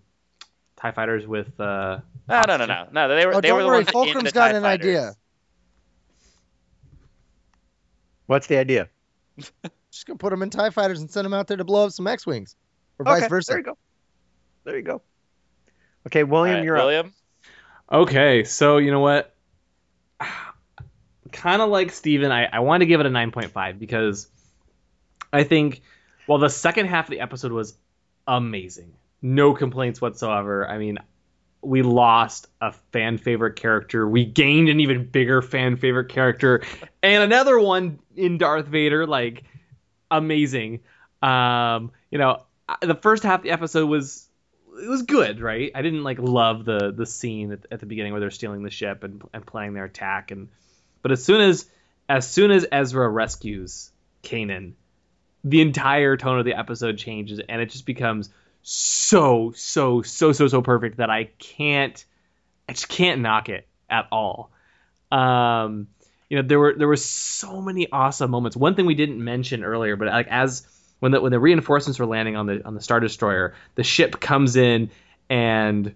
[0.77, 1.59] Tie fighters with.
[1.61, 1.99] Uh,
[2.29, 3.09] no, no, no, no, no.
[3.15, 4.57] They were Oh, they don't were the worry, ones that came Fulcrum's the got TIE
[4.57, 4.87] an Fighters.
[4.87, 5.15] idea.
[8.27, 8.89] What's the idea?
[9.91, 11.93] Just gonna put them in Tie Fighters and send them out there to blow up
[11.93, 12.57] some X-wings,
[12.99, 13.51] or Okay, vice versa.
[13.53, 13.79] There you go.
[14.65, 15.03] There you go.
[16.07, 16.85] Okay, William, right, you're up.
[16.85, 17.13] William.
[17.91, 19.35] Okay, so you know what?
[21.33, 24.29] Kind of like Steven, I, I want to give it a 9.5 because
[25.33, 25.83] I think
[26.27, 27.75] while the second half of the episode was
[28.27, 28.93] amazing,
[29.23, 30.69] no complaints whatsoever.
[30.69, 30.99] I mean,
[31.63, 36.63] we lost a fan favorite character, we gained an even bigger fan favorite character,
[37.03, 39.45] and another one in Darth Vader, like
[40.11, 40.81] amazing.
[41.23, 42.45] Um, you know,
[42.81, 44.29] the first half of the episode was
[44.83, 45.71] it was good, right?
[45.75, 48.71] I didn't like love the the scene at, at the beginning where they're stealing the
[48.71, 50.49] ship and and planning their attack, and
[51.03, 51.67] but as soon as
[52.09, 53.91] as soon as Ezra rescues
[54.23, 54.73] Kanan,
[55.45, 58.31] the entire tone of the episode changes, and it just becomes
[58.63, 62.05] so so so so so perfect that I can't
[62.69, 64.51] I just can't knock it at all.
[65.11, 65.89] Um,
[66.29, 68.57] you know, there were there were so many awesome moments.
[68.57, 70.67] One thing we didn't mention earlier, but like as
[71.01, 74.21] when the when the reinforcements were landing on the on the star destroyer, the ship
[74.21, 74.91] comes in
[75.29, 75.95] and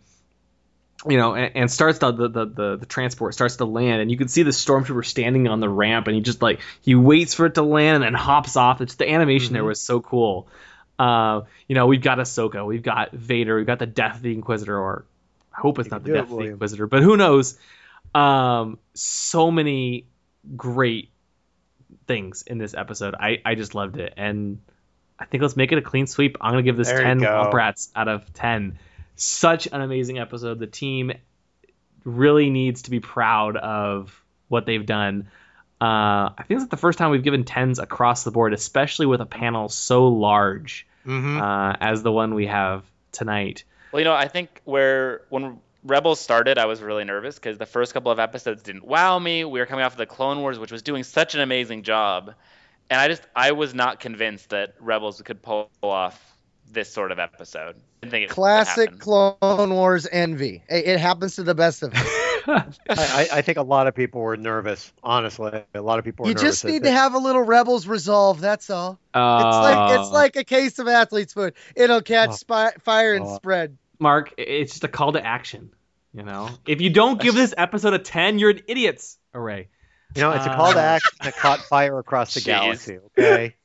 [1.08, 4.16] you know and, and starts the, the the the transport starts to land, and you
[4.16, 7.46] can see the stormtrooper standing on the ramp, and he just like he waits for
[7.46, 8.80] it to land and then hops off.
[8.80, 10.48] It's the animation there was so cool.
[10.98, 14.32] Uh, you know, we've got Ahsoka, we've got Vader, we've got the Death of the
[14.32, 15.04] Inquisitor, or
[15.52, 17.58] I hope it's You not the do it, Death of the Inquisitor, but who knows?
[18.14, 20.06] Um, so many
[20.56, 21.10] great
[22.06, 23.14] things in this episode.
[23.14, 24.14] I, I just loved it.
[24.16, 24.60] And
[25.18, 26.36] I think let's make it a clean sweep.
[26.40, 27.26] I'm going to give this There 10 go.
[27.26, 28.78] Womp Rats out of 10.
[29.16, 30.58] Such an amazing episode.
[30.58, 31.12] The team
[32.04, 35.28] really needs to be proud of what they've done.
[35.80, 39.20] Uh, I think it's the first time we've given 10s across the board, especially with
[39.20, 41.38] a panel so large Mm-hmm.
[41.38, 42.82] uh, as the one we have
[43.12, 43.64] tonight.
[43.92, 47.66] Well, you know, I think where when Rebels started, I was really nervous because the
[47.66, 49.44] first couple of episodes didn't wow me.
[49.44, 52.32] We were coming off of the Clone Wars, which was doing such an amazing job,
[52.88, 56.33] and I just I was not convinced that Rebels could pull off
[56.74, 57.76] this sort of episode.
[58.02, 58.98] Didn't think Classic.
[58.98, 60.62] Clone Wars envy.
[60.68, 62.06] It, it happens to the best of us.
[62.46, 64.92] I, I, I think a lot of people were nervous.
[65.02, 66.50] Honestly, a lot of people were You nervous.
[66.50, 68.40] just need to have a little rebels resolve.
[68.40, 68.98] That's all.
[69.08, 71.54] It's Uh, like it's like a case of athlete's foot.
[71.74, 72.34] It'll catch Oh.
[72.34, 73.36] spy, fire and Oh.
[73.36, 73.78] spread.
[73.98, 75.70] Mark, it's just a call to action.
[76.12, 79.16] You know, if you don't give this episode a 10, you're an idiots.
[79.32, 79.68] Array.
[80.14, 82.44] You know, it's a call to Uh, action that caught fire across the Jeez.
[82.44, 82.98] galaxy.
[83.18, 83.56] Okay.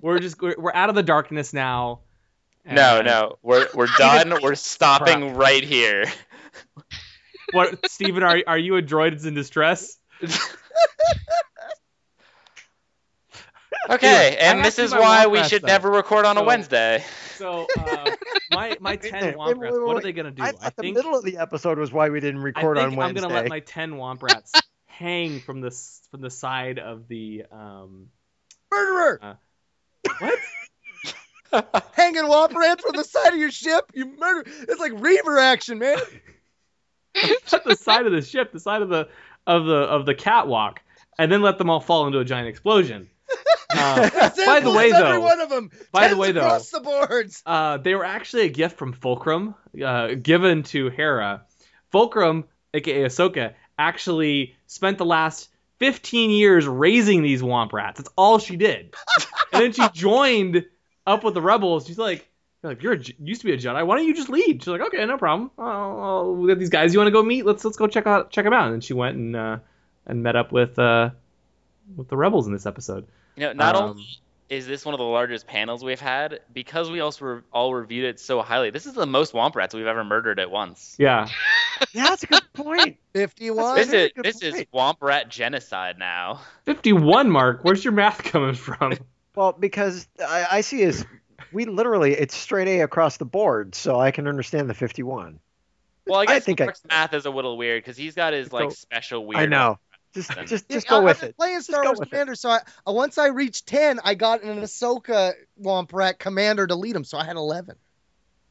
[0.00, 2.00] We're just we're, we're out of the darkness now.
[2.66, 4.34] No, And no, we're we're done.
[4.42, 6.04] We're stopping right here.
[7.52, 9.96] What, Steven, are are you a droid that's in distress?
[13.88, 15.68] Okay, I and this is why we should though.
[15.68, 17.04] never record on a Wednesday.
[17.36, 18.10] So uh,
[18.50, 20.42] my my 10 Wait, Womp wait, Rats, wait, what are they gonna do?
[20.42, 23.00] I thought the middle of the episode was why we didn't I record think on
[23.00, 24.52] I'm gonna let my 10 Womp Rats
[24.86, 25.70] hang from the
[26.10, 28.08] from the side of the um.
[28.72, 29.38] Murderer!
[30.18, 30.38] What?
[31.92, 33.90] Hanging womp rats from the side of your ship.
[33.94, 34.48] You murder.
[34.68, 35.98] It's like Reaver action, man.
[37.52, 39.08] Not the side of the ship, the side of the
[39.46, 40.80] of the of the catwalk,
[41.18, 43.08] and then let them all fall into a giant explosion.
[43.68, 45.70] Uh, by the way, every though, one of them.
[45.90, 47.42] by the way, though, across the boards.
[47.44, 51.44] Uh, they were actually a gift from Fulcrum, uh, given to Hera.
[51.90, 55.48] Fulcrum, aka Ahsoka, actually spent the last
[55.78, 57.98] 15 years raising these Womp Rats.
[57.98, 58.94] That's all she did.
[59.52, 60.64] and then she joined
[61.06, 61.86] up with the rebels.
[61.86, 62.28] She's like,
[62.62, 63.86] you're like, you're a, used to be a Jedi.
[63.86, 64.62] Why don't you just lead?
[64.62, 65.50] She's like, okay, no problem.
[65.58, 66.92] Oh, we got these guys.
[66.92, 67.44] You want to go meet?
[67.46, 68.64] Let's let's go check out check them out.
[68.66, 69.58] And then she went and uh,
[70.06, 71.10] and met up with uh,
[71.96, 73.06] with the rebels in this episode.
[73.36, 74.04] You know, not Um, only
[74.48, 78.04] is this one of the largest panels we've had because we also re- all reviewed
[78.04, 78.70] it so highly.
[78.70, 80.94] This is the most Womp Rats we've ever murdered at once.
[80.98, 81.28] Yeah.
[81.92, 82.96] Yeah, that's a good point.
[83.12, 83.74] 51.
[83.76, 84.70] This is good this is point.
[84.72, 86.40] Womp Rat genocide now.
[86.64, 87.60] 51, Mark.
[87.62, 88.92] Where's your math coming from?
[89.36, 91.04] Well, because I, I see is
[91.52, 95.38] we literally it's straight A across the board, so I can understand the 51.
[96.06, 98.32] Well, I I guess think I- Mark's math is a little weird because he's got
[98.32, 99.42] his like So- special weird.
[99.42, 99.78] I know.
[100.14, 101.36] Just just just go I- with I've been it.
[101.36, 102.10] Playing Star Wars with it.
[102.10, 106.66] Commander, so I, uh, once I reached 10, I got an Ahsoka Womp Rat Commander
[106.66, 107.76] to lead him, so I had 11.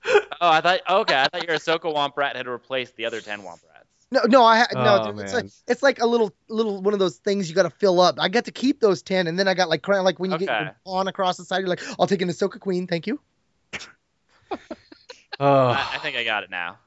[0.05, 3.39] Oh, I thought okay, I thought your Ahsoka Womp Rat had replaced the other ten
[3.39, 3.74] Womp Rats.
[4.15, 5.01] No, no, I ha- no.
[5.03, 7.63] Oh, dude, it's like it's like a little little one of those things you got
[7.63, 8.15] to fill up.
[8.19, 10.31] I got to keep those ten, and then I got like kind of like when
[10.31, 10.63] you get Okay.
[10.63, 13.19] your pawn across the side, you're like, I'll take an Ahsoka Queen, thank you.
[15.39, 15.67] Oh.
[15.69, 16.77] I, I think I got it now.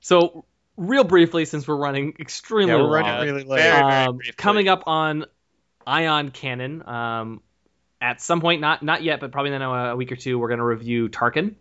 [0.00, 0.44] So,
[0.76, 3.62] real briefly, since we're running extremely Yeah, we're long, running Uh, really late.
[3.62, 5.24] very, very um, coming up on
[5.86, 7.42] Ion Cannon, um,
[8.00, 10.48] at some point, not not yet, but probably in a, a week or two, we're
[10.48, 11.54] going to review Tarkin.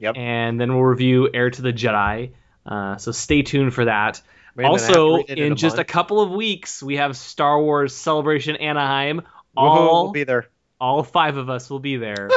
[0.00, 0.16] Yep.
[0.16, 2.32] And then we'll review Heir to the Jedi.
[2.66, 4.20] Uh, so stay tuned for that.
[4.56, 6.96] Wait a minute, I have to also, in, a just a couple of weeks, we
[6.96, 9.22] have Star Wars Celebration Anaheim.
[9.56, 10.46] All we'll be there.
[10.80, 12.28] all five of us will be there.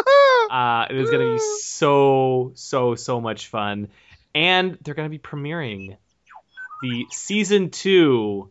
[0.50, 3.90] Uh, it is going to be so, so, so much fun.
[4.34, 5.98] And they're going to be premiering
[6.82, 8.50] the season two,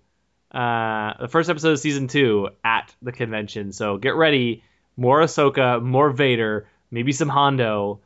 [0.53, 3.73] uh, the first episode of season two at the convention.
[3.73, 4.63] So get ready.
[4.97, 8.01] More Ahsoka, more Vader, maybe some Hondo,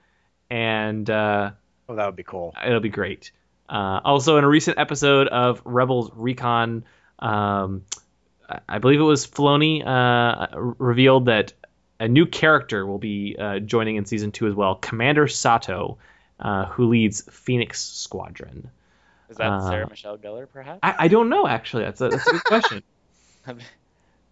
[0.50, 1.52] and uh,
[1.88, 2.54] Oh, that would be cool.
[2.64, 3.32] it'll be great.
[3.70, 6.84] Uh, also, in a recent episode of Rebels Recon,
[7.20, 7.84] um,
[8.68, 10.48] I- believe it was Filoni uh,
[10.78, 11.52] revealed that
[12.01, 15.98] a new character will be uh, joining in season two as well, Commander Sato,
[16.40, 18.70] uh, who leads Phoenix Squadron.
[19.28, 20.80] Is that Uh, Sarah Michelle Gellar, perhaps?
[20.82, 21.84] I, I don't know actually.
[21.84, 22.82] That's a, that's a good question.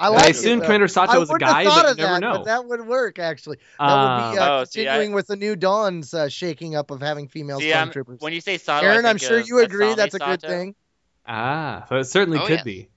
[0.01, 0.67] I, I like assume it, though.
[0.67, 2.33] Commander Sato I was a wouldn't have guy, thought but of you never that, know.
[2.39, 3.59] But that would work actually.
[3.79, 6.77] That Uh, would be uh, Oh, see, I- continuing with the new Dawn's uh, shaking
[6.77, 8.21] up of having female See, I'm- stormtroopers.
[8.21, 10.49] when you say Sato, I Aaron, I'm sure of you agree that's a good Sato.
[10.49, 10.75] thing.
[11.27, 12.65] Ah, so it certainly Oh, could yes.
[12.65, 12.89] be.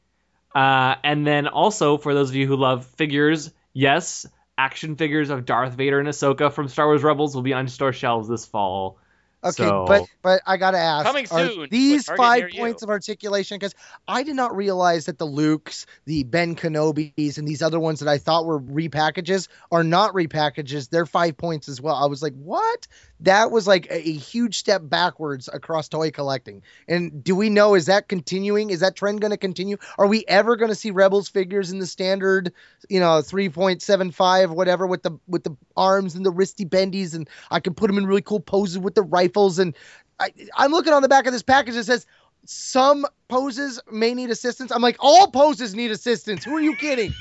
[0.54, 4.26] Uh, and then also for those of you who love figures, yes,
[4.58, 7.94] action figures of Darth Vader and Ahsoka from Star Wars Rebels will be on store
[7.94, 8.98] shelves this fall.
[9.44, 12.60] Okay, So- but but I gotta ask, Coming soon to these five near you.
[12.60, 13.58] points of articulation?
[13.58, 13.74] Because
[14.08, 18.08] I did not realize that the Lukes, the Ben Kenobis, and these other ones that
[18.10, 20.90] I thought were repackages are not repackages.
[20.90, 21.96] They're five points as well.
[21.96, 22.88] I was like, what?
[23.22, 26.64] That was like a, a huge step backwards across toy collecting.
[26.88, 28.70] And do we know is that continuing?
[28.72, 29.78] Is that trend going to continue?
[29.98, 32.52] Are we ever going to see Rebels figures in the standard,
[32.90, 36.68] you know, three point seven five, whatever, with the with the arms and the wristy
[36.68, 39.60] bendies, and I can put them in really cool poses with the rifles.
[39.60, 39.76] And
[40.20, 41.76] I, I'm looking on the back of this package.
[41.76, 42.06] It says
[42.46, 44.72] some poses may need assistance.
[44.72, 46.44] I'm like, all poses need assistance.
[46.44, 47.14] Who are you kidding?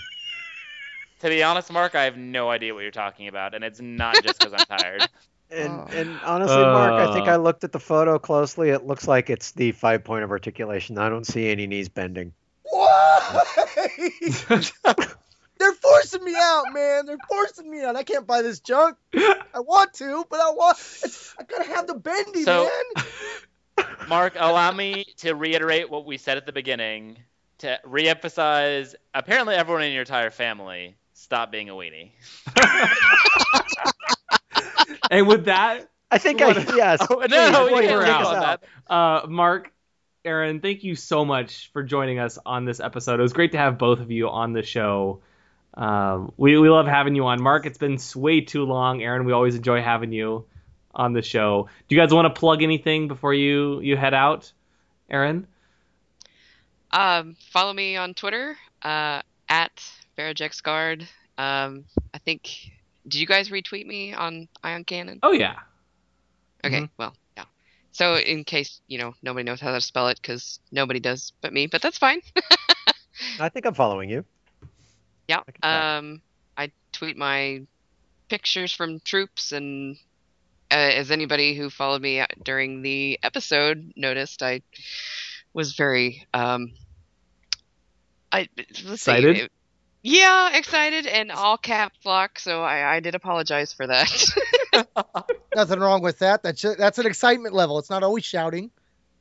[1.21, 4.23] To be honest, Mark, I have no idea what you're talking about, and it's not
[4.23, 5.09] just because I'm tired.
[5.53, 5.89] And Oh.
[5.93, 7.33] and honestly, Mark, I think Uh.
[7.33, 8.69] I looked at the photo closely.
[8.71, 10.97] It looks like it's the five point of articulation.
[10.97, 12.33] I don't see any knees bending.
[12.63, 13.43] Why?
[15.61, 17.07] They're forcing me out, man.
[17.07, 17.95] They're forcing me out.
[17.95, 18.97] I can't buy this junk.
[19.15, 20.79] I want to, but I want.
[20.79, 23.05] It's, I gotta have the bendy, So- man.
[24.09, 27.19] Mark, allow me to reiterate what we said at the beginning
[27.59, 28.95] to reemphasize.
[29.15, 32.11] Apparently, everyone in your entire family stop being a weenie.
[35.11, 37.01] and with that, I think What I yes.
[37.09, 38.61] Oh, please, no, we can't we're take take us on out.
[38.89, 38.93] that.
[38.95, 39.73] uh, Mark,
[40.25, 43.21] Aaron, thank you so much for joining us on this episode.
[43.21, 45.23] It was great to have both of you on the show.
[45.75, 47.43] Um, we, we love having you on.
[47.43, 49.03] Mark, it's been way too long.
[49.03, 50.45] Aaron, we always enjoy having you
[50.95, 51.69] on the show.
[51.89, 54.53] Do you guys want to plug anything before you, you head out?
[55.09, 55.47] Aaron?
[56.91, 61.03] Um, follow me on Twitter uh, at VeraJexGuard.
[61.39, 62.73] Um, I think.
[63.09, 65.21] Did you guys retweet me on Ion Cannon?
[65.23, 65.55] Oh, yeah.
[66.63, 66.91] Okay, Mhm.
[66.99, 67.45] well, yeah.
[67.93, 71.53] So in case you know nobody knows how to spell it because nobody does but
[71.53, 72.21] me, but that's fine.
[73.41, 74.25] I think I'm following you.
[75.31, 75.41] Yeah.
[75.63, 75.97] I.
[75.97, 76.23] Um,
[76.57, 77.63] I tweet my
[78.29, 79.97] pictures from troops, and
[80.71, 84.63] uh, as anybody who followed me during the episode noticed, I
[85.55, 86.73] was very um,
[88.33, 89.37] I let's see, Excited?
[89.39, 89.53] it-
[90.03, 92.39] yeah, excited and all caps lock.
[92.39, 94.09] So I, I did apologize for that.
[95.55, 96.43] Nothing wrong with that.
[96.43, 97.79] That's that's an excitement level.
[97.79, 98.71] It's not always shouting.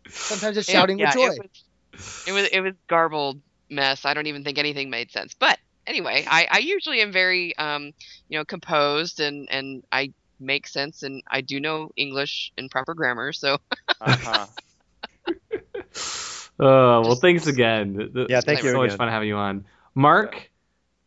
[0.07, 1.34] Sometimes it's shouting yeah, with joy.
[1.34, 4.06] It was, it was it was garbled mess.
[4.06, 5.34] I don't even think anything made sense.
[5.34, 7.91] But anyway, I, I usually am very um
[8.29, 12.95] you know composed and and I make sense and I do know English and proper
[12.95, 13.33] grammar.
[13.33, 13.57] So
[14.01, 14.47] Uh-huh.
[16.59, 17.95] Uh, well, thanks again.
[17.97, 18.95] Th- th- Yeah, thank it's you so much again.
[18.95, 19.65] fun having you on.
[19.95, 20.49] Mark,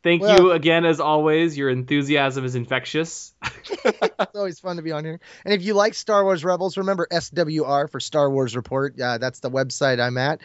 [0.03, 1.57] Thank Well- you again, as always.
[1.57, 3.33] Your enthusiasm is infectious.
[3.85, 5.20] it's always fun to be on here.
[5.45, 9.01] And if you like Star Wars Rebels, remember SWR for Star Wars Report.
[9.01, 10.41] Uh, that's the website I'm at.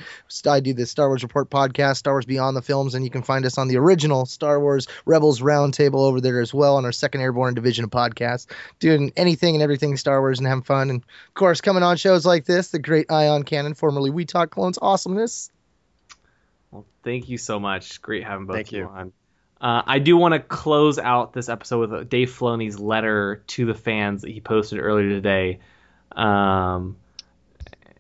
[0.46, 3.24] I do the Star Wars Report podcast, Star Wars Beyond the Films, and you can
[3.24, 6.92] find us on the original Star Wars Rebels Roundtable over there as well on our
[6.92, 8.46] Second Airborne Division of podcasts,
[8.80, 10.92] doing anything and everything Star Wars and having fun.
[10.92, 14.52] And of course, coming on shows like this, the great Ion Cannon, formerly We Talk
[14.52, 15.50] Clones Awesomeness.
[16.70, 18.04] Well, thank you so much.
[18.04, 18.88] Great having both Thank of you you.
[18.88, 19.14] on.
[19.60, 23.74] Uh, I do want to close out this episode with Dave Filoni's letter to the
[23.74, 25.60] fans that he posted earlier today.
[26.12, 26.98] Um,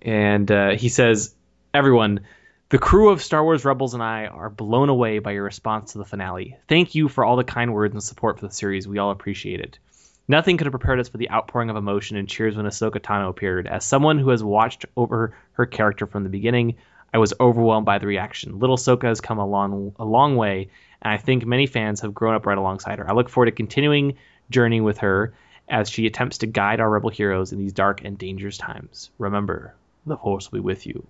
[0.01, 1.33] and uh, he says,
[1.73, 2.21] Everyone,
[2.69, 5.97] the crew of Star Wars Rebels and I are blown away by your response to
[5.97, 6.57] the finale.
[6.67, 8.87] Thank you for all the kind words and support for the series.
[8.87, 9.79] We all appreciate it.
[10.27, 13.29] Nothing could have prepared us for the outpouring of emotion and cheers when Ahsoka Tano
[13.29, 13.67] appeared.
[13.67, 16.75] As someone who has watched over her character from the beginning,
[17.13, 18.59] I was overwhelmed by the reaction.
[18.59, 20.69] Little Ahsoka has come a long, a long way,
[21.01, 23.09] and I think many fans have grown up right alongside her.
[23.09, 24.17] I look forward to continuing
[24.49, 25.33] journey with her
[25.69, 29.09] as she attempts to guide our rebel heroes in these dark and dangerous times.
[29.17, 29.75] Remember,
[30.05, 31.05] the Force will be with you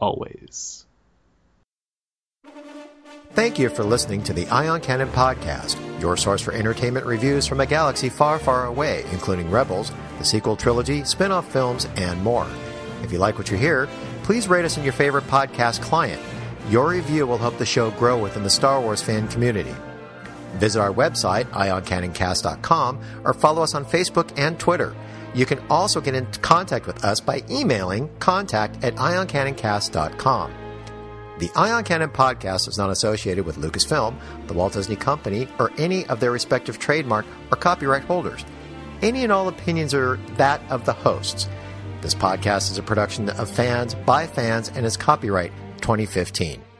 [0.00, 0.86] always.
[3.32, 7.60] Thank you for listening to the Ion Cannon Podcast, your source for entertainment reviews from
[7.60, 12.46] a galaxy far, far away, including Rebels, the sequel trilogy, spin off films, and more.
[13.02, 13.88] If you like what you hear,
[14.22, 16.20] please rate us in your favorite podcast client.
[16.68, 19.74] Your review will help the show grow within the Star Wars fan community.
[20.54, 24.94] Visit our website, ioncanoncast.com, or follow us on Facebook and Twitter.
[25.34, 30.52] You can also get in contact with us by emailing contact at ioncanoncast.com.
[31.38, 34.14] The Ion Cannon podcast is not associated with Lucasfilm,
[34.46, 38.44] the Walt Disney Company, or any of their respective trademark or copyright holders.
[39.00, 41.48] Any and all opinions are that of the hosts.
[42.02, 45.52] This podcast is a production of fans by fans and is copyright
[45.82, 46.71] 2015.